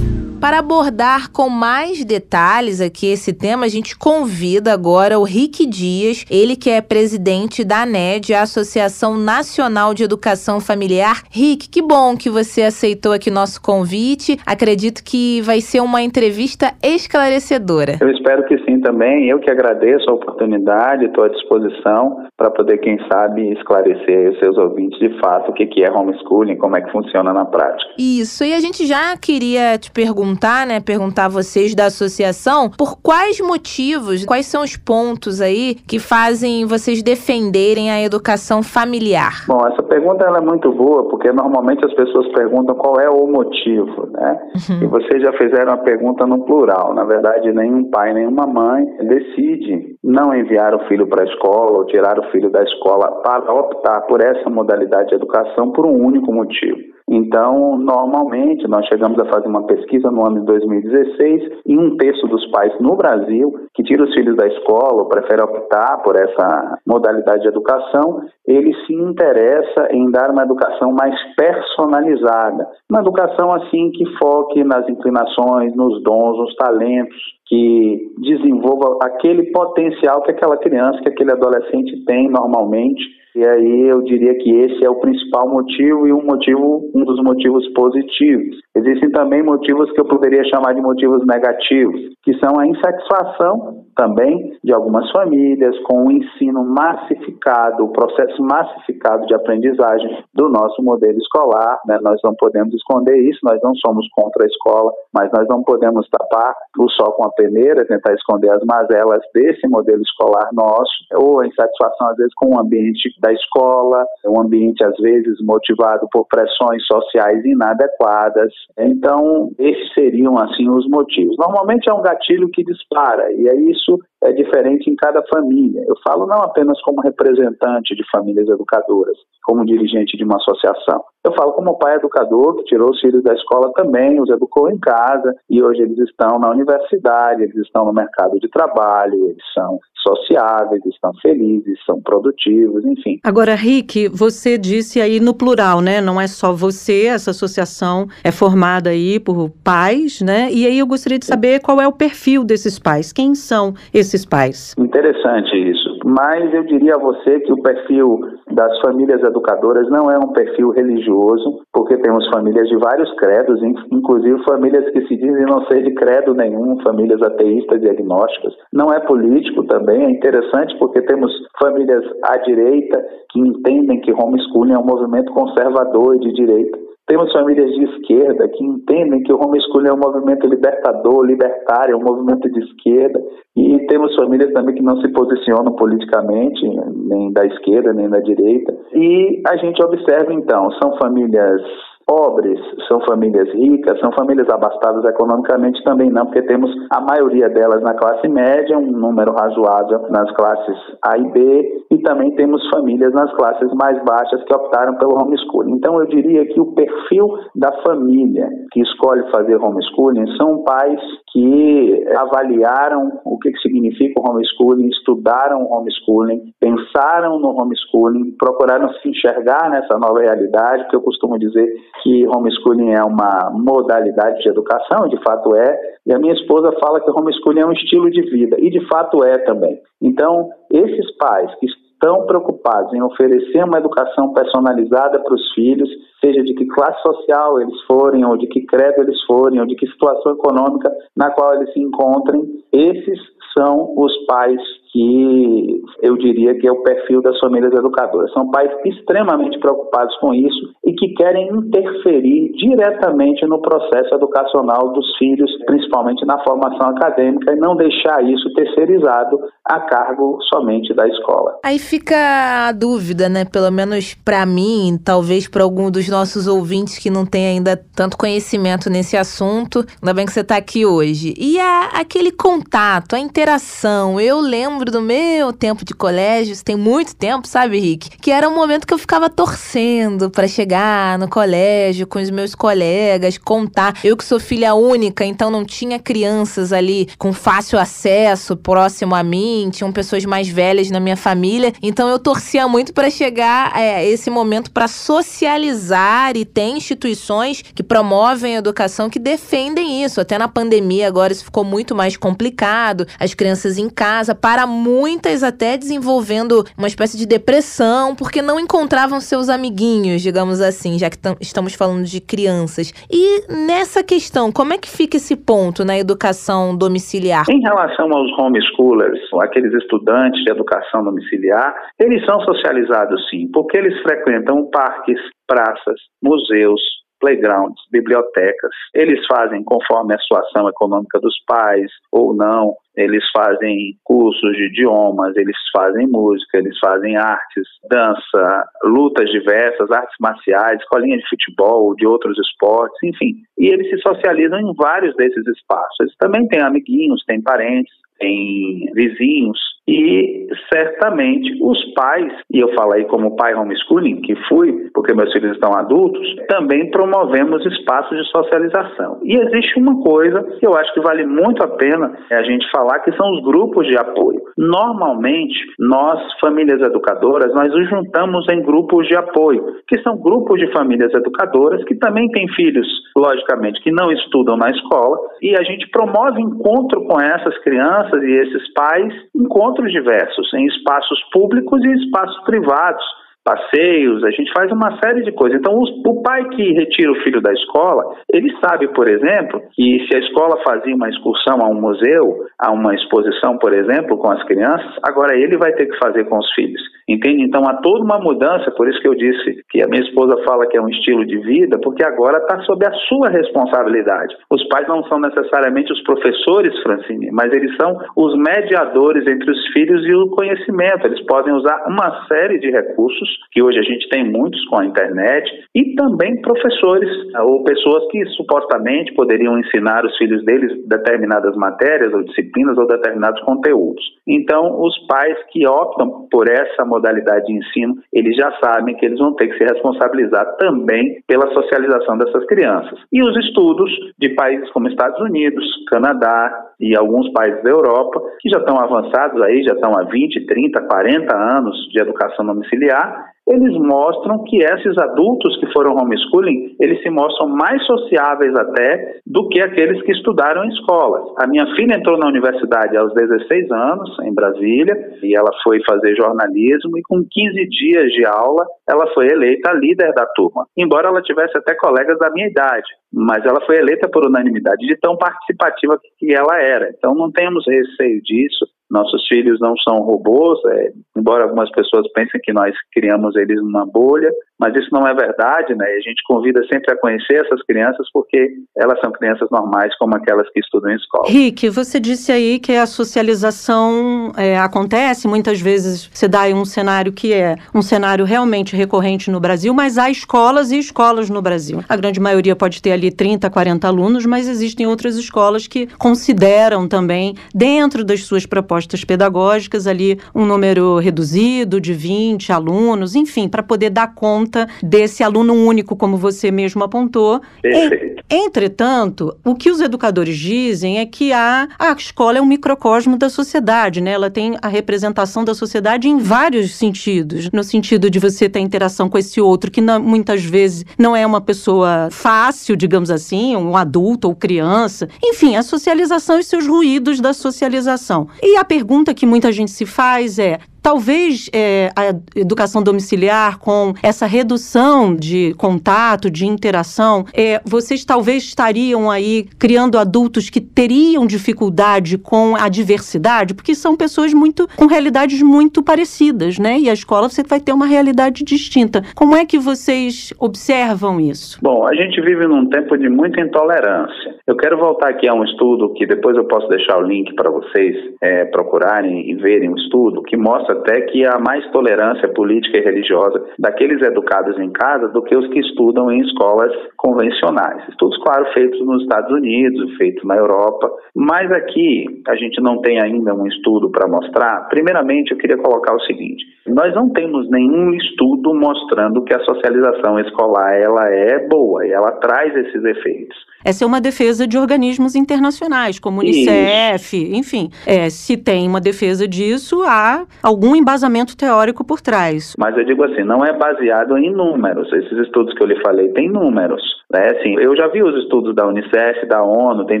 Para 0.40 0.60
abordar 0.60 1.30
com 1.30 1.50
mais 1.50 2.02
detalhes 2.02 2.80
aqui 2.80 3.06
esse 3.08 3.32
tema, 3.32 3.66
a 3.66 3.68
gente 3.68 3.94
convida 3.96 4.72
agora 4.72 5.18
o 5.18 5.22
Rick 5.22 5.66
Dias, 5.66 6.24
ele 6.30 6.56
que 6.56 6.70
é 6.70 6.80
presidente 6.80 7.62
da 7.62 7.82
ANED, 7.82 8.32
a 8.32 8.42
Associação 8.42 9.18
Nacional 9.18 9.92
de 9.92 10.02
Educação 10.02 10.60
Familiar. 10.60 11.22
Rick, 11.30 11.68
que 11.68 11.82
bom 11.82 12.16
que 12.16 12.30
você 12.30 12.62
aceitou 12.62 13.12
aqui 13.12 13.30
nosso 13.30 13.60
convite. 13.60 14.38
Acredito 14.46 15.04
que 15.04 15.42
vai 15.42 15.60
ser 15.60 15.80
uma 15.80 16.00
entrevista 16.00 16.72
esclarecedora. 16.82 17.98
Eu 18.00 18.10
espero 18.10 18.46
que 18.46 18.56
sim 18.64 18.65
também. 18.86 19.28
Eu 19.28 19.40
que 19.40 19.50
agradeço 19.50 20.08
a 20.08 20.14
oportunidade, 20.14 21.06
estou 21.06 21.24
à 21.24 21.28
disposição 21.28 22.24
para 22.36 22.50
poder, 22.50 22.78
quem 22.78 22.98
sabe, 23.10 23.52
esclarecer 23.52 24.30
os 24.30 24.38
seus 24.38 24.56
ouvintes 24.56 24.98
de 24.98 25.18
fato 25.20 25.50
o 25.50 25.54
que, 25.54 25.66
que 25.66 25.82
é 25.82 25.90
homeschooling, 25.90 26.56
como 26.56 26.76
é 26.76 26.80
que 26.80 26.92
funciona 26.92 27.32
na 27.32 27.44
prática. 27.44 27.90
Isso, 27.98 28.44
e 28.44 28.52
a 28.54 28.60
gente 28.60 28.86
já 28.86 29.16
queria 29.16 29.76
te 29.78 29.90
perguntar, 29.90 30.66
né, 30.66 30.80
perguntar 30.80 31.26
a 31.26 31.28
vocês 31.28 31.74
da 31.74 31.86
associação, 31.86 32.70
por 32.70 33.00
quais 33.00 33.40
motivos, 33.40 34.24
quais 34.24 34.46
são 34.46 34.62
os 34.62 34.76
pontos 34.76 35.40
aí 35.40 35.76
que 35.86 35.98
fazem 35.98 36.64
vocês 36.66 37.02
defenderem 37.02 37.90
a 37.90 38.00
educação 38.02 38.62
familiar? 38.62 39.44
Bom, 39.48 39.66
essa 39.66 39.82
pergunta 39.82 40.24
é 40.24 40.40
muito 40.40 40.70
boa, 40.72 41.08
porque 41.08 41.32
normalmente 41.32 41.84
as 41.84 41.94
pessoas 41.94 42.28
perguntam 42.32 42.74
qual 42.74 43.00
é 43.00 43.08
o 43.08 43.26
motivo, 43.26 44.08
né? 44.12 44.38
Uhum. 44.54 44.82
E 44.82 44.86
vocês 44.86 45.22
já 45.22 45.32
fizeram 45.32 45.72
a 45.72 45.78
pergunta 45.78 46.26
no 46.26 46.44
plural. 46.44 46.94
Na 46.94 47.04
verdade, 47.04 47.52
nenhum 47.52 47.90
pai, 47.90 48.12
nenhuma 48.12 48.46
mãe 48.46 48.75
decide 48.84 49.96
não 50.02 50.34
enviar 50.34 50.74
o 50.74 50.86
filho 50.88 51.06
para 51.06 51.22
a 51.22 51.26
escola 51.26 51.78
ou 51.78 51.86
tirar 51.86 52.18
o 52.18 52.30
filho 52.30 52.50
da 52.50 52.62
escola 52.62 53.22
para 53.22 53.52
optar 53.52 54.02
por 54.02 54.20
essa 54.20 54.48
modalidade 54.50 55.10
de 55.10 55.14
educação 55.14 55.72
por 55.72 55.86
um 55.86 56.04
único 56.04 56.32
motivo. 56.32 56.95
Então, 57.08 57.78
normalmente, 57.78 58.66
nós 58.66 58.84
chegamos 58.86 59.16
a 59.20 59.26
fazer 59.26 59.46
uma 59.46 59.62
pesquisa 59.62 60.10
no 60.10 60.26
ano 60.26 60.40
de 60.40 60.46
2016 60.46 61.60
e 61.64 61.78
um 61.78 61.96
terço 61.96 62.26
dos 62.26 62.44
pais 62.50 62.72
no 62.80 62.96
Brasil 62.96 63.54
que 63.74 63.84
tira 63.84 64.02
os 64.02 64.12
filhos 64.12 64.36
da 64.36 64.46
escola 64.48 65.02
ou 65.02 65.08
prefere 65.08 65.40
optar 65.40 66.02
por 66.02 66.16
essa 66.16 66.78
modalidade 66.84 67.42
de 67.42 67.48
educação, 67.48 68.22
ele 68.46 68.74
se 68.86 68.94
interessa 68.94 69.88
em 69.92 70.10
dar 70.10 70.30
uma 70.30 70.42
educação 70.42 70.92
mais 70.92 71.14
personalizada. 71.36 72.66
Uma 72.90 73.00
educação, 73.00 73.52
assim, 73.52 73.90
que 73.92 74.04
foque 74.18 74.64
nas 74.64 74.88
inclinações, 74.88 75.76
nos 75.76 76.02
dons, 76.02 76.38
nos 76.38 76.56
talentos, 76.56 77.16
que 77.46 78.12
desenvolva 78.18 78.98
aquele 79.02 79.52
potencial 79.52 80.22
que 80.22 80.32
aquela 80.32 80.56
criança, 80.56 81.00
que 81.02 81.08
aquele 81.08 81.30
adolescente 81.30 82.04
tem 82.04 82.28
normalmente 82.28 83.04
e 83.36 83.46
aí 83.46 83.82
eu 83.82 84.00
diria 84.00 84.34
que 84.38 84.50
esse 84.50 84.82
é 84.82 84.88
o 84.88 84.98
principal 84.98 85.46
motivo 85.46 86.08
e 86.08 86.12
um 86.12 86.24
motivo, 86.24 86.90
um 86.94 87.04
dos 87.04 87.22
motivos 87.22 87.68
positivos. 87.74 88.56
Existem 88.74 89.10
também 89.10 89.42
motivos 89.42 89.92
que 89.92 90.00
eu 90.00 90.06
poderia 90.06 90.42
chamar 90.44 90.74
de 90.74 90.80
motivos 90.80 91.24
negativos, 91.26 92.00
que 92.22 92.32
são 92.38 92.58
a 92.58 92.66
insatisfação 92.66 93.84
também 93.96 94.56
de 94.62 94.72
algumas 94.72 95.10
famílias 95.10 95.76
com 95.84 96.06
o 96.06 96.12
ensino 96.12 96.62
massificado, 96.64 97.84
o 97.84 97.92
processo 97.92 98.42
massificado 98.42 99.26
de 99.26 99.34
aprendizagem 99.34 100.22
do 100.34 100.48
nosso 100.48 100.82
modelo 100.82 101.18
escolar. 101.18 101.80
Né? 101.86 101.98
Nós 102.02 102.20
não 102.22 102.34
podemos 102.34 102.74
esconder 102.74 103.16
isso, 103.16 103.40
nós 103.42 103.58
não 103.62 103.74
somos 103.76 104.06
contra 104.14 104.44
a 104.44 104.46
escola, 104.46 104.92
mas 105.12 105.30
nós 105.32 105.48
não 105.48 105.62
podemos 105.62 106.06
tapar 106.10 106.54
o 106.78 106.88
sol 106.90 107.12
com 107.12 107.26
a 107.26 107.32
peneira, 107.32 107.86
tentar 107.86 108.12
esconder 108.12 108.50
as 108.50 108.62
mazelas 108.64 109.22
desse 109.34 109.66
modelo 109.68 110.02
escolar 110.02 110.50
nosso, 110.52 110.92
ou 111.14 111.40
a 111.40 111.46
insatisfação 111.46 112.10
às 112.10 112.16
vezes 112.16 112.34
com 112.34 112.54
o 112.54 112.60
ambiente 112.60 113.08
da 113.20 113.32
escola, 113.32 114.04
um 114.26 114.40
ambiente 114.40 114.84
às 114.84 114.96
vezes 114.98 115.40
motivado 115.42 116.06
por 116.12 116.26
pressões 116.26 116.84
sociais 116.86 117.42
inadequadas. 117.44 118.52
Então, 118.78 119.50
esses 119.58 119.94
seriam 119.94 120.36
assim 120.38 120.68
os 120.68 120.86
motivos. 120.88 121.36
Normalmente 121.38 121.88
é 121.88 121.94
um 121.94 122.02
gatilho 122.02 122.50
que 122.50 122.62
dispara 122.62 123.32
e 123.32 123.48
é 123.48 123.54
isso 123.54 123.85
morceau 123.88 124.02
é 124.26 124.32
diferente 124.32 124.90
em 124.90 124.96
cada 124.96 125.22
família. 125.32 125.84
Eu 125.86 125.94
falo 126.06 126.26
não 126.26 126.42
apenas 126.42 126.80
como 126.82 127.00
representante 127.00 127.94
de 127.94 128.02
famílias 128.10 128.48
educadoras, 128.48 129.16
como 129.44 129.64
dirigente 129.64 130.16
de 130.16 130.24
uma 130.24 130.36
associação. 130.36 131.02
Eu 131.24 131.32
falo 131.34 131.52
como 131.52 131.78
pai 131.78 131.96
educador 131.96 132.56
que 132.56 132.64
tirou 132.64 132.90
os 132.90 133.00
filhos 133.00 133.22
da 133.22 133.32
escola 133.34 133.72
também, 133.74 134.20
os 134.20 134.30
educou 134.30 134.70
em 134.70 134.78
casa 134.78 135.34
e 135.50 135.62
hoje 135.62 135.82
eles 135.82 135.98
estão 135.98 136.38
na 136.38 136.50
universidade, 136.50 137.42
eles 137.42 137.56
estão 137.56 137.84
no 137.84 137.92
mercado 137.92 138.38
de 138.38 138.48
trabalho, 138.48 139.30
eles 139.30 139.42
são 139.54 139.78
sociáveis, 140.06 140.80
estão 140.86 141.12
felizes, 141.20 141.78
são 141.84 142.00
produtivos, 142.00 142.84
enfim. 142.84 143.18
Agora, 143.24 143.54
Rick, 143.54 144.08
você 144.08 144.56
disse 144.56 145.00
aí 145.00 145.18
no 145.18 145.34
plural, 145.34 145.80
né? 145.80 146.00
Não 146.00 146.20
é 146.20 146.28
só 146.28 146.52
você, 146.52 147.06
essa 147.06 147.32
associação 147.32 148.06
é 148.22 148.30
formada 148.30 148.90
aí 148.90 149.18
por 149.18 149.50
pais, 149.64 150.20
né? 150.20 150.48
E 150.52 150.64
aí 150.64 150.78
eu 150.78 150.86
gostaria 150.86 151.18
de 151.18 151.26
saber 151.26 151.60
qual 151.60 151.80
é 151.80 151.88
o 151.88 151.92
perfil 151.92 152.44
desses 152.44 152.78
pais, 152.78 153.12
quem 153.12 153.34
são 153.34 153.74
esses 153.92 154.15
pais? 154.24 154.74
Interessante 154.78 155.54
isso. 155.56 155.98
Mas 156.04 156.52
eu 156.54 156.64
diria 156.64 156.94
a 156.94 156.98
você 156.98 157.40
que 157.40 157.52
o 157.52 157.60
perfil 157.62 158.20
das 158.52 158.78
famílias 158.80 159.22
educadoras 159.22 159.88
não 159.90 160.10
é 160.10 160.16
um 160.18 160.32
perfil 160.32 160.70
religioso, 160.70 161.60
porque 161.72 161.96
temos 161.98 162.28
famílias 162.28 162.68
de 162.68 162.76
vários 162.76 163.12
credos, 163.16 163.60
inclusive 163.90 164.42
famílias 164.48 164.88
que 164.90 165.06
se 165.06 165.16
dizem 165.16 165.44
não 165.44 165.66
ser 165.66 165.82
de 165.82 165.92
credo 165.94 166.34
nenhum, 166.34 166.80
famílias 166.82 167.20
ateístas 167.22 167.82
e 167.82 167.88
agnósticas. 167.88 168.54
Não 168.72 168.92
é 168.92 169.00
político 169.00 169.64
também, 169.64 170.04
é 170.04 170.10
interessante 170.10 170.76
porque 170.78 171.02
temos 171.02 171.32
famílias 171.60 172.04
à 172.22 172.36
direita 172.38 173.04
que 173.30 173.40
entendem 173.40 174.00
que 174.00 174.12
homeschooling 174.12 174.74
é 174.74 174.78
um 174.78 174.86
movimento 174.86 175.32
conservador 175.32 176.16
e 176.16 176.20
de 176.20 176.32
direita. 176.32 176.85
Temos 177.06 177.32
famílias 177.32 177.70
de 177.70 177.84
esquerda 177.84 178.48
que 178.48 178.64
entendem 178.64 179.22
que 179.22 179.32
o 179.32 179.40
homeschooling 179.40 179.88
é 179.88 179.92
um 179.92 179.96
movimento 179.98 180.44
libertador, 180.48 181.24
libertário, 181.24 181.94
é 181.94 181.96
um 181.96 182.02
movimento 182.02 182.50
de 182.50 182.58
esquerda. 182.58 183.22
E 183.54 183.86
temos 183.86 184.14
famílias 184.16 184.52
também 184.52 184.74
que 184.74 184.82
não 184.82 185.00
se 185.00 185.08
posicionam 185.12 185.72
politicamente, 185.76 186.68
nem 186.94 187.32
da 187.32 187.46
esquerda, 187.46 187.92
nem 187.92 188.08
da 188.08 188.18
direita. 188.18 188.76
E 188.92 189.40
a 189.48 189.56
gente 189.56 189.80
observa, 189.84 190.32
então, 190.32 190.68
são 190.82 190.96
famílias 190.98 191.62
pobres, 192.06 192.60
são 192.86 193.00
famílias 193.00 193.48
ricas, 193.52 193.98
são 193.98 194.12
famílias 194.12 194.48
abastadas 194.48 195.04
economicamente 195.04 195.82
também 195.82 196.08
não, 196.08 196.26
porque 196.26 196.42
temos 196.42 196.70
a 196.90 197.00
maioria 197.00 197.48
delas 197.48 197.82
na 197.82 197.94
classe 197.94 198.28
média, 198.28 198.78
um 198.78 198.92
número 198.92 199.32
razoável 199.32 200.02
nas 200.10 200.30
classes 200.36 200.76
A 201.04 201.18
e 201.18 201.28
B, 201.32 201.84
e 201.90 201.98
também 201.98 202.34
temos 202.36 202.62
famílias 202.70 203.12
nas 203.12 203.32
classes 203.34 203.72
mais 203.74 204.02
baixas 204.04 204.42
que 204.44 204.54
optaram 204.54 204.96
pelo 204.98 205.20
homeschooling. 205.20 205.72
Então 205.72 205.98
eu 206.00 206.06
diria 206.06 206.46
que 206.46 206.60
o 206.60 206.72
perfil 206.72 207.28
da 207.56 207.72
família 207.84 208.48
que 208.70 208.80
escolhe 208.80 209.28
fazer 209.30 209.56
homeschooling 209.56 210.26
são 210.36 210.62
pais 210.62 211.00
que 211.32 212.04
avaliaram 212.16 213.20
o 213.24 213.38
que 213.38 213.50
significa 213.58 214.20
o 214.20 214.30
homeschooling, 214.30 214.88
estudaram 214.88 215.64
o 215.64 215.76
homeschooling, 215.76 216.52
pensaram 216.60 217.38
no 217.40 217.48
homeschooling, 217.60 218.36
procuraram 218.38 218.92
se 218.94 219.08
enxergar 219.08 219.70
nessa 219.70 219.98
nova 219.98 220.20
realidade, 220.20 220.88
que 220.88 220.96
eu 220.96 221.02
costumo 221.02 221.38
dizer 221.38 221.66
que 222.02 222.26
homeschooling 222.28 222.92
é 222.92 223.02
uma 223.02 223.50
modalidade 223.52 224.42
de 224.42 224.48
educação, 224.48 225.08
de 225.08 225.22
fato 225.22 225.54
é, 225.54 225.78
e 226.06 226.12
a 226.12 226.18
minha 226.18 226.34
esposa 226.34 226.72
fala 226.80 227.00
que 227.00 227.10
homeschooling 227.10 227.60
é 227.60 227.66
um 227.66 227.72
estilo 227.72 228.10
de 228.10 228.22
vida, 228.22 228.56
e 228.58 228.70
de 228.70 228.86
fato 228.88 229.24
é 229.24 229.38
também. 229.38 229.80
Então, 230.00 230.50
esses 230.70 231.16
pais 231.16 231.54
que 231.58 231.66
estão 231.66 232.26
preocupados 232.26 232.92
em 232.92 233.02
oferecer 233.02 233.64
uma 233.64 233.78
educação 233.78 234.32
personalizada 234.32 235.18
para 235.18 235.34
os 235.34 235.52
filhos, 235.54 235.88
seja 236.20 236.42
de 236.42 236.54
que 236.54 236.66
classe 236.66 237.00
social 237.02 237.60
eles 237.60 237.80
forem, 237.82 238.24
ou 238.24 238.36
de 238.36 238.46
que 238.46 238.66
credo 238.66 239.02
eles 239.02 239.20
forem, 239.24 239.60
ou 239.60 239.66
de 239.66 239.74
que 239.74 239.86
situação 239.86 240.32
econômica 240.32 240.92
na 241.16 241.30
qual 241.30 241.54
eles 241.54 241.72
se 241.72 241.80
encontrem, 241.80 242.42
esses 242.72 243.18
são 243.56 243.94
os 243.96 244.12
pais 244.26 244.60
que 244.96 245.82
eu 246.02 246.16
diria 246.16 246.58
que 246.58 246.66
é 246.66 246.72
o 246.72 246.82
perfil 246.82 247.20
das 247.20 247.38
famílias 247.38 247.72
educadoras. 247.72 248.32
São 248.32 248.50
pais 248.50 248.70
extremamente 248.84 249.58
preocupados 249.58 250.16
com 250.18 250.32
isso 250.32 250.72
e 250.84 250.94
que 250.94 251.14
querem 251.14 251.48
interferir 251.48 252.52
diretamente 252.52 253.44
no 253.46 253.60
processo 253.60 254.14
educacional 254.14 254.92
dos 254.92 255.06
filhos, 255.18 255.50
principalmente 255.66 256.24
na 256.24 256.42
formação 256.44 256.88
acadêmica, 256.88 257.52
e 257.52 257.56
não 257.56 257.76
deixar 257.76 258.24
isso 258.24 258.52
terceirizado 258.54 259.38
a 259.64 259.80
cargo 259.80 260.38
somente 260.48 260.94
da 260.94 261.06
escola. 261.08 261.58
Aí 261.64 261.78
fica 261.78 262.68
a 262.68 262.72
dúvida, 262.72 263.28
né? 263.28 263.44
Pelo 263.44 263.70
menos 263.70 264.14
para 264.14 264.46
mim, 264.46 264.98
talvez 265.02 265.48
para 265.48 265.64
algum 265.64 265.90
dos 265.90 266.08
nossos 266.08 266.46
ouvintes 266.46 266.98
que 266.98 267.10
não 267.10 267.26
tem 267.26 267.46
ainda 267.46 267.78
tanto 267.94 268.16
conhecimento 268.16 268.88
nesse 268.88 269.16
assunto. 269.16 269.84
Ainda 270.00 270.14
bem 270.14 270.24
que 270.24 270.32
você 270.32 270.40
está 270.40 270.56
aqui 270.56 270.86
hoje. 270.86 271.34
E 271.38 271.58
a, 271.58 271.90
aquele 272.00 272.30
contato, 272.30 273.14
a 273.14 273.18
interação. 273.18 274.20
Eu 274.20 274.40
lembro 274.40 274.85
lembro 274.86 274.92
do 274.92 275.02
meu 275.02 275.52
tempo 275.52 275.84
de 275.84 275.94
colégio, 275.94 276.56
tem 276.62 276.76
muito 276.76 277.14
tempo, 277.14 277.48
sabe, 277.48 277.78
Rick? 277.78 278.10
Que 278.18 278.30
era 278.30 278.48
um 278.48 278.54
momento 278.54 278.86
que 278.86 278.94
eu 278.94 278.98
ficava 278.98 279.28
torcendo 279.28 280.30
para 280.30 280.46
chegar 280.46 281.18
no 281.18 281.28
colégio 281.28 282.06
com 282.06 282.20
os 282.20 282.30
meus 282.30 282.54
colegas, 282.54 283.38
contar. 283.38 283.98
Eu 284.04 284.16
que 284.16 284.24
sou 284.24 284.38
filha 284.38 284.74
única, 284.74 285.24
então 285.24 285.50
não 285.50 285.64
tinha 285.64 285.98
crianças 285.98 286.72
ali 286.72 287.08
com 287.18 287.32
fácil 287.32 287.78
acesso 287.78 288.56
próximo 288.56 289.14
a 289.14 289.22
mim, 289.22 289.70
tinham 289.72 289.90
pessoas 289.90 290.24
mais 290.24 290.48
velhas 290.48 290.90
na 290.90 291.00
minha 291.00 291.16
família, 291.16 291.72
então 291.82 292.08
eu 292.08 292.18
torcia 292.18 292.68
muito 292.68 292.92
para 292.92 293.10
chegar 293.10 293.76
é, 293.76 294.06
esse 294.06 294.30
momento 294.30 294.70
para 294.70 294.88
socializar 294.88 296.36
e 296.36 296.44
tem 296.44 296.76
instituições 296.76 297.62
que 297.62 297.82
promovem 297.82 298.56
a 298.56 298.58
educação 298.58 299.10
que 299.10 299.18
defendem 299.18 300.04
isso. 300.04 300.20
Até 300.20 300.38
na 300.38 300.48
pandemia 300.48 301.08
agora 301.08 301.32
isso 301.32 301.44
ficou 301.44 301.64
muito 301.64 301.94
mais 301.94 302.16
complicado, 302.16 303.06
as 303.18 303.34
crianças 303.34 303.78
em 303.78 303.88
casa 303.88 304.34
para 304.34 304.65
muitas 304.66 305.42
até 305.42 305.76
desenvolvendo 305.76 306.64
uma 306.76 306.86
espécie 306.86 307.16
de 307.16 307.26
depressão 307.26 308.14
porque 308.14 308.42
não 308.42 308.58
encontravam 308.58 309.20
seus 309.20 309.48
amiguinhos, 309.48 310.22
digamos 310.22 310.60
assim, 310.60 310.98
já 310.98 311.08
que 311.10 311.18
estamos 311.40 311.74
falando 311.74 312.04
de 312.04 312.20
crianças. 312.20 312.92
E 313.10 313.52
nessa 313.66 314.02
questão, 314.02 314.52
como 314.52 314.72
é 314.72 314.78
que 314.78 314.88
fica 314.88 315.16
esse 315.16 315.36
ponto 315.36 315.84
na 315.84 315.98
educação 315.98 316.76
domiciliar? 316.76 317.44
Em 317.50 317.60
relação 317.60 318.12
aos 318.12 318.30
homeschoolers, 318.38 319.20
aqueles 319.42 319.72
estudantes 319.74 320.42
de 320.44 320.50
educação 320.50 321.04
domiciliar, 321.04 321.74
eles 321.98 322.24
são 322.24 322.40
socializados 322.40 323.28
sim, 323.30 323.48
porque 323.52 323.78
eles 323.78 324.00
frequentam 324.02 324.68
parques, 324.70 325.18
praças, 325.46 326.00
museus, 326.22 326.80
playgrounds, 327.26 327.82
bibliotecas. 327.90 328.70
Eles 328.94 329.26
fazem 329.26 329.64
conforme 329.64 330.14
a 330.14 330.18
situação 330.18 330.68
econômica 330.68 331.18
dos 331.20 331.34
pais 331.44 331.90
ou 332.12 332.32
não. 332.32 332.74
Eles 332.96 333.22
fazem 333.30 333.98
cursos 334.04 334.56
de 334.56 334.68
idiomas, 334.68 335.36
eles 335.36 335.56
fazem 335.72 336.06
música, 336.06 336.58
eles 336.58 336.78
fazem 336.78 337.16
artes, 337.16 337.64
dança, 337.90 338.68
lutas 338.84 339.28
diversas, 339.30 339.90
artes 339.90 340.16
marciais, 340.20 340.80
escolinha 340.80 341.18
de 341.18 341.28
futebol, 341.28 341.94
de 341.96 342.06
outros 342.06 342.38
esportes, 342.38 342.96
enfim. 343.02 343.34
E 343.58 343.66
eles 343.66 343.90
se 343.90 343.98
socializam 343.98 344.60
em 344.60 344.74
vários 344.74 345.14
desses 345.16 345.46
espaços. 345.46 345.96
Eles 346.00 346.16
também 346.18 346.46
têm 346.46 346.62
amiguinhos, 346.62 347.22
têm 347.26 347.42
parentes, 347.42 347.92
têm 348.18 348.90
vizinhos 348.94 349.58
e 349.88 350.48
certamente 350.72 351.56
os 351.62 351.78
pais, 351.94 352.32
e 352.52 352.58
eu 352.58 352.72
falo 352.74 352.94
aí 352.94 353.04
como 353.04 353.36
pai 353.36 353.54
homeschooling, 353.54 354.20
que 354.22 354.34
fui, 354.48 354.90
porque 354.92 355.14
meus 355.14 355.32
filhos 355.32 355.52
estão 355.52 355.72
adultos, 355.74 356.26
também 356.48 356.90
promovemos 356.90 357.64
espaços 357.66 358.16
de 358.18 358.30
socialização. 358.30 359.20
E 359.22 359.36
existe 359.36 359.78
uma 359.78 360.00
coisa 360.02 360.42
que 360.58 360.66
eu 360.66 360.76
acho 360.76 360.92
que 360.92 361.00
vale 361.00 361.24
muito 361.24 361.62
a 361.62 361.68
pena 361.68 362.16
a 362.30 362.42
gente 362.42 362.68
falar, 362.70 363.00
que 363.00 363.12
são 363.16 363.30
os 363.32 363.42
grupos 363.44 363.86
de 363.86 363.96
apoio. 363.96 364.40
Normalmente, 364.56 365.58
nós, 365.78 366.20
famílias 366.40 366.80
educadoras, 366.80 367.54
nós 367.54 367.68
nos 367.70 367.88
juntamos 367.88 368.46
em 368.50 368.62
grupos 368.62 369.06
de 369.06 369.16
apoio, 369.16 369.76
que 369.86 370.00
são 370.02 370.16
grupos 370.16 370.58
de 370.58 370.72
famílias 370.72 371.12
educadoras 371.14 371.84
que 371.84 371.94
também 371.96 372.28
têm 372.30 372.48
filhos, 372.54 372.86
logicamente, 373.16 373.82
que 373.82 373.92
não 373.92 374.10
estudam 374.10 374.56
na 374.56 374.70
escola, 374.70 375.18
e 375.42 375.54
a 375.56 375.62
gente 375.62 375.88
promove 375.90 376.40
encontro 376.40 377.04
com 377.04 377.20
essas 377.20 377.56
crianças 377.58 378.22
e 378.22 378.30
esses 378.32 378.72
pais, 378.72 379.12
encontro 379.34 379.75
encontros 379.76 379.92
diversos 379.92 380.54
em 380.54 380.66
espaços 380.66 381.22
públicos 381.32 381.82
e 381.84 381.92
espaços 382.04 382.42
privados 382.44 383.04
passeios, 383.44 384.24
a 384.24 384.30
gente 384.30 384.50
faz 384.52 384.72
uma 384.72 384.98
série 384.98 385.22
de 385.22 385.30
coisas. 385.30 385.60
Então, 385.60 385.78
o 385.78 386.22
pai 386.22 386.48
que 386.48 386.72
retira 386.72 387.12
o 387.12 387.22
filho 387.22 387.40
da 387.40 387.52
escola, 387.52 388.16
ele 388.32 388.52
sabe, 388.58 388.88
por 388.88 389.08
exemplo, 389.08 389.62
que 389.72 390.04
se 390.08 390.16
a 390.16 390.18
escola 390.18 390.60
fazia 390.66 390.94
uma 390.96 391.08
excursão 391.08 391.58
a 391.62 391.68
um 391.68 391.80
museu, 391.80 392.44
a 392.58 392.72
uma 392.72 392.92
exposição, 392.92 393.56
por 393.58 393.72
exemplo, 393.72 394.18
com 394.18 394.32
as 394.32 394.42
crianças, 394.44 394.92
agora 395.04 395.36
ele 395.36 395.56
vai 395.56 395.72
ter 395.74 395.86
que 395.86 395.96
fazer 395.98 396.24
com 396.24 396.38
os 396.38 396.52
filhos. 396.54 396.82
Entende? 397.08 397.44
Então, 397.44 397.66
há 397.68 397.74
toda 397.74 398.04
uma 398.04 398.18
mudança, 398.18 398.70
por 398.72 398.88
isso 398.88 399.00
que 399.00 399.06
eu 399.06 399.14
disse 399.14 399.62
que 399.70 399.80
a 399.80 399.86
minha 399.86 400.02
esposa 400.02 400.36
fala 400.44 400.66
que 400.66 400.76
é 400.76 400.82
um 400.82 400.88
estilo 400.88 401.24
de 401.24 401.38
vida, 401.38 401.78
porque 401.78 402.04
agora 402.04 402.38
está 402.38 402.60
sob 402.62 402.84
a 402.84 402.92
sua 403.08 403.28
responsabilidade. 403.28 404.34
Os 404.50 404.66
pais 404.68 404.88
não 404.88 405.04
são 405.04 405.20
necessariamente 405.20 405.92
os 405.92 406.02
professores, 406.02 406.76
Francine, 406.82 407.30
mas 407.30 407.52
eles 407.52 407.74
são 407.76 407.96
os 408.16 408.36
mediadores 408.36 409.24
entre 409.26 409.50
os 409.50 409.66
filhos 409.72 410.04
e 410.04 410.14
o 410.14 410.30
conhecimento. 410.30 411.06
Eles 411.06 411.24
podem 411.26 411.54
usar 411.54 411.84
uma 411.86 412.26
série 412.26 412.58
de 412.58 412.70
recursos 412.70 413.28
que 413.52 413.62
hoje 413.62 413.78
a 413.78 413.82
gente 413.82 414.08
tem 414.08 414.24
muitos 414.24 414.64
com 414.66 414.80
a 414.80 414.84
internet, 414.84 415.48
e 415.74 415.94
também 415.94 416.40
professores 416.40 417.10
ou 417.40 417.62
pessoas 417.62 418.04
que 418.10 418.24
supostamente 418.30 419.14
poderiam 419.14 419.58
ensinar 419.58 420.04
os 420.04 420.16
filhos 420.16 420.44
deles 420.44 420.72
determinadas 420.86 421.54
matérias 421.56 422.12
ou 422.12 422.24
disciplinas 422.24 422.76
ou 422.78 422.86
determinados 422.86 423.40
conteúdos. 423.42 424.02
Então, 424.26 424.80
os 424.82 424.98
pais 425.06 425.36
que 425.50 425.66
optam 425.66 426.26
por 426.30 426.48
essa 426.48 426.84
modalidade 426.96 427.46
de 427.46 427.52
ensino, 427.52 427.94
eles 428.12 428.36
já 428.36 428.52
sabem 428.62 428.96
que 428.96 429.06
eles 429.06 429.18
vão 429.18 429.34
ter 429.34 429.48
que 429.48 429.58
se 429.58 429.64
responsabilizar 429.64 430.56
também 430.56 431.22
pela 431.26 431.52
socialização 431.52 432.18
dessas 432.18 432.44
crianças. 432.46 432.98
E 433.12 433.22
os 433.22 433.36
estudos 433.44 433.90
de 434.18 434.30
países 434.30 434.70
como 434.70 434.88
Estados 434.88 435.20
Unidos, 435.20 435.64
Canadá 435.90 436.66
e 436.80 436.96
alguns 436.96 437.30
países 437.32 437.62
da 437.62 437.70
Europa, 437.70 438.20
que 438.40 438.48
já 438.48 438.58
estão 438.58 438.78
avançados 438.78 439.40
aí, 439.42 439.62
já 439.62 439.74
estão 439.74 439.96
há 439.98 440.04
20, 440.04 440.46
30, 440.46 440.80
40 440.82 441.36
anos 441.36 441.76
de 441.92 442.00
educação 442.00 442.44
domiciliar, 442.46 443.35
eles 443.46 443.72
mostram 443.78 444.42
que 444.44 444.58
esses 444.58 444.98
adultos 444.98 445.56
que 445.60 445.72
foram 445.72 445.96
homeschooling, 445.96 446.76
eles 446.80 447.00
se 447.02 447.08
mostram 447.08 447.48
mais 447.48 447.84
sociáveis 447.86 448.52
até 448.56 449.20
do 449.24 449.48
que 449.48 449.60
aqueles 449.60 450.02
que 450.02 450.12
estudaram 450.12 450.64
em 450.64 450.68
escolas. 450.68 451.22
A 451.38 451.46
minha 451.46 451.64
filha 451.76 451.94
entrou 451.94 452.18
na 452.18 452.26
universidade 452.26 452.96
aos 452.96 453.14
16 453.14 453.70
anos, 453.70 454.18
em 454.24 454.34
Brasília, 454.34 454.94
e 455.22 455.36
ela 455.36 455.50
foi 455.62 455.80
fazer 455.88 456.16
jornalismo 456.16 456.98
e 456.98 457.02
com 457.02 457.22
15 457.22 457.68
dias 457.68 458.10
de 458.12 458.26
aula, 458.26 458.66
ela 458.88 459.06
foi 459.14 459.28
eleita 459.28 459.72
líder 459.72 460.12
da 460.12 460.26
turma, 460.26 460.66
embora 460.76 461.08
ela 461.08 461.22
tivesse 461.22 461.56
até 461.56 461.74
colegas 461.74 462.18
da 462.18 462.30
minha 462.30 462.48
idade, 462.48 462.88
mas 463.12 463.44
ela 463.46 463.60
foi 463.64 463.76
eleita 463.76 464.08
por 464.08 464.26
unanimidade 464.26 464.84
de 464.86 464.96
tão 464.96 465.16
participativa 465.16 465.98
que 466.18 466.34
ela 466.34 466.60
era. 466.60 466.90
Então 466.90 467.14
não 467.14 467.30
temos 467.30 467.64
receio 467.66 468.20
disso. 468.22 468.66
Nossos 468.90 469.26
filhos 469.26 469.58
não 469.60 469.76
são 469.78 469.98
robôs, 470.00 470.58
é, 470.66 470.92
embora 471.16 471.44
algumas 471.44 471.70
pessoas 471.70 472.10
pensem 472.12 472.40
que 472.42 472.52
nós 472.52 472.74
criamos 472.92 473.34
eles 473.36 473.60
numa 473.60 473.84
bolha, 473.84 474.30
mas 474.58 474.74
isso 474.74 474.88
não 474.90 475.06
é 475.06 475.14
verdade, 475.14 475.74
né? 475.74 475.86
E 475.94 475.98
a 475.98 476.00
gente 476.00 476.22
convida 476.26 476.60
sempre 476.72 476.92
a 476.92 476.96
conhecer 476.96 477.44
essas 477.44 477.62
crianças 477.64 478.08
porque 478.12 478.54
elas 478.76 478.98
são 479.00 479.12
crianças 479.12 479.48
normais 479.50 479.94
como 479.98 480.16
aquelas 480.16 480.48
que 480.50 480.60
estudam 480.60 480.90
em 480.90 480.96
escola. 480.96 481.28
Rick, 481.28 481.68
você 481.68 482.00
disse 482.00 482.32
aí 482.32 482.58
que 482.58 482.72
a 482.72 482.86
socialização 482.86 484.32
é, 484.36 484.58
acontece, 484.58 485.28
muitas 485.28 485.60
vezes 485.60 486.08
você 486.12 486.26
dá 486.26 486.44
um 486.46 486.64
cenário 486.64 487.12
que 487.12 487.32
é 487.32 487.56
um 487.74 487.82
cenário 487.82 488.24
realmente 488.24 488.74
recorrente 488.74 489.30
no 489.30 489.40
Brasil, 489.40 489.74
mas 489.74 489.98
há 489.98 490.08
escolas 490.10 490.70
e 490.70 490.78
escolas 490.78 491.28
no 491.28 491.42
Brasil. 491.42 491.84
A 491.88 491.96
grande 491.96 492.18
maioria 492.18 492.56
pode 492.56 492.80
ter 492.80 492.92
ali 492.92 493.10
30, 493.10 493.50
40 493.50 493.86
alunos, 493.86 494.24
mas 494.24 494.48
existem 494.48 494.86
outras 494.86 495.16
escolas 495.16 495.66
que 495.66 495.86
consideram 495.98 496.88
também, 496.88 497.34
dentro 497.54 498.04
das 498.04 498.22
suas 498.22 498.46
propostas 498.46 499.04
pedagógicas, 499.04 499.86
ali 499.86 500.18
um 500.34 500.46
número 500.46 500.98
reduzido 500.98 501.80
de 501.80 501.92
20 501.92 502.52
alunos, 502.52 503.14
enfim, 503.14 503.48
para 503.48 503.62
poder 503.62 503.90
dar 503.90 504.14
conta 504.14 504.45
conta 504.46 504.68
desse 504.82 505.22
aluno 505.22 505.52
único, 505.52 505.96
como 505.96 506.16
você 506.16 506.50
mesmo 506.50 506.84
apontou. 506.84 507.40
Perfeito. 507.60 508.24
Entretanto, 508.28 509.36
o 509.44 509.54
que 509.54 509.70
os 509.70 509.80
educadores 509.80 510.36
dizem 510.36 510.98
é 510.98 511.06
que 511.06 511.32
a, 511.32 511.68
a 511.78 511.92
escola 511.92 512.38
é 512.38 512.40
um 512.40 512.46
microcosmo 512.46 513.16
da 513.16 513.28
sociedade, 513.28 514.00
né? 514.00 514.12
Ela 514.12 514.30
tem 514.30 514.56
a 514.60 514.68
representação 514.68 515.44
da 515.44 515.54
sociedade 515.54 516.08
em 516.08 516.18
vários 516.18 516.74
sentidos. 516.74 517.50
No 517.52 517.62
sentido 517.62 518.10
de 518.10 518.18
você 518.18 518.48
ter 518.48 518.60
interação 518.60 519.08
com 519.08 519.18
esse 519.18 519.40
outro, 519.40 519.70
que 519.70 519.80
não, 519.80 520.00
muitas 520.00 520.42
vezes 520.42 520.84
não 520.98 521.14
é 521.14 521.24
uma 521.24 521.40
pessoa 521.40 522.08
fácil, 522.10 522.76
digamos 522.76 523.10
assim, 523.10 523.54
um 523.54 523.76
adulto 523.76 524.28
ou 524.28 524.34
criança. 524.34 525.08
Enfim, 525.22 525.54
a 525.54 525.62
socialização 525.62 526.38
e 526.38 526.42
seus 526.42 526.66
ruídos 526.66 527.20
da 527.20 527.32
socialização. 527.32 528.28
E 528.42 528.56
a 528.56 528.64
pergunta 528.64 529.14
que 529.14 529.26
muita 529.26 529.52
gente 529.52 529.70
se 529.70 529.86
faz 529.86 530.38
é: 530.38 530.58
Talvez 530.86 531.50
é, 531.52 531.90
a 531.96 532.14
educação 532.38 532.80
domiciliar, 532.80 533.58
com 533.58 533.92
essa 534.04 534.24
redução 534.24 535.16
de 535.16 535.52
contato, 535.54 536.30
de 536.30 536.46
interação, 536.46 537.24
é, 537.36 537.60
vocês 537.64 538.04
talvez 538.04 538.44
estariam 538.44 539.10
aí 539.10 539.46
criando 539.58 539.98
adultos 539.98 540.48
que 540.48 540.60
teriam 540.60 541.26
dificuldade 541.26 542.16
com 542.16 542.54
a 542.54 542.68
diversidade, 542.68 543.52
porque 543.52 543.74
são 543.74 543.96
pessoas 543.96 544.32
muito 544.32 544.68
com 544.76 544.86
realidades 544.86 545.42
muito 545.42 545.82
parecidas, 545.82 546.56
né? 546.56 546.78
E 546.78 546.88
a 546.88 546.92
escola 546.92 547.28
você 547.28 547.42
vai 547.42 547.58
ter 547.58 547.72
uma 547.72 547.86
realidade 547.86 548.44
distinta. 548.44 549.02
Como 549.16 549.34
é 549.34 549.44
que 549.44 549.58
vocês 549.58 550.32
observam 550.38 551.18
isso? 551.18 551.58
Bom, 551.60 551.84
a 551.84 551.96
gente 551.96 552.20
vive 552.20 552.46
num 552.46 552.68
tempo 552.68 552.96
de 552.96 553.08
muita 553.08 553.40
intolerância. 553.40 554.36
Eu 554.46 554.56
quero 554.56 554.78
voltar 554.78 555.08
aqui 555.08 555.26
a 555.26 555.34
um 555.34 555.42
estudo 555.42 555.92
que 555.94 556.06
depois 556.06 556.36
eu 556.36 556.44
posso 556.44 556.68
deixar 556.68 556.96
o 556.98 557.02
link 557.02 557.34
para 557.34 557.50
vocês 557.50 557.96
é, 558.22 558.44
procurarem 558.44 559.28
e 559.28 559.34
verem 559.34 559.68
um 559.68 559.74
estudo 559.74 560.22
que 560.22 560.36
mostra 560.36 560.75
até 560.78 561.02
que 561.02 561.26
há 561.26 561.38
mais 561.38 561.64
tolerância 561.70 562.28
política 562.28 562.78
e 562.78 562.84
religiosa 562.84 563.44
daqueles 563.58 564.00
educados 564.02 564.58
em 564.58 564.70
casa 564.70 565.08
do 565.08 565.22
que 565.22 565.36
os 565.36 565.46
que 565.48 565.60
estudam 565.60 566.10
em 566.10 566.20
escolas 566.20 566.72
convencionais. 566.96 567.88
Estudos, 567.88 568.18
claro, 568.22 568.46
feitos 568.52 568.80
nos 568.84 569.02
Estados 569.02 569.30
Unidos, 569.32 569.96
feitos 569.96 570.24
na 570.24 570.36
Europa, 570.36 570.90
mas 571.14 571.50
aqui 571.52 572.22
a 572.28 572.34
gente 572.36 572.60
não 572.60 572.80
tem 572.80 573.00
ainda 573.00 573.34
um 573.34 573.46
estudo 573.46 573.90
para 573.90 574.08
mostrar. 574.08 574.68
Primeiramente, 574.68 575.32
eu 575.32 575.38
queria 575.38 575.58
colocar 575.58 575.94
o 575.94 576.00
seguinte: 576.00 576.44
nós 576.66 576.94
não 576.94 577.10
temos 577.10 577.48
nenhum 577.50 577.92
estudo 577.94 578.54
mostrando 578.54 579.24
que 579.24 579.34
a 579.34 579.40
socialização 579.40 580.18
escolar 580.20 580.74
ela 580.74 581.08
é 581.08 581.46
boa 581.48 581.86
e 581.86 581.92
ela 581.92 582.12
traz 582.12 582.54
esses 582.56 582.84
efeitos. 582.84 583.36
Essa 583.66 583.84
é 583.84 583.86
uma 583.86 584.00
defesa 584.00 584.46
de 584.46 584.56
organismos 584.56 585.16
internacionais, 585.16 585.98
como 585.98 586.20
Unicef, 586.20 587.16
Isso. 587.16 587.34
enfim. 587.34 587.68
É, 587.84 588.08
se 588.08 588.36
tem 588.36 588.68
uma 588.68 588.80
defesa 588.80 589.26
disso, 589.26 589.82
há 589.82 590.24
algum 590.40 590.76
embasamento 590.76 591.36
teórico 591.36 591.84
por 591.84 592.00
trás. 592.00 592.54
Mas 592.56 592.78
eu 592.78 592.84
digo 592.84 593.02
assim, 593.02 593.24
não 593.24 593.44
é 593.44 593.52
baseado 593.52 594.16
em 594.16 594.32
números. 594.32 594.86
Esses 594.92 595.18
estudos 595.18 595.52
que 595.54 595.64
eu 595.64 595.66
lhe 595.66 595.82
falei 595.82 596.12
têm 596.12 596.28
números. 596.28 596.80
Né? 597.12 597.22
Assim, 597.30 597.56
eu 597.58 597.76
já 597.76 597.88
vi 597.88 598.04
os 598.04 598.16
estudos 598.22 598.54
da 598.54 598.68
Unicef, 598.68 599.26
da 599.26 599.42
ONU, 599.42 599.84
tem 599.86 600.00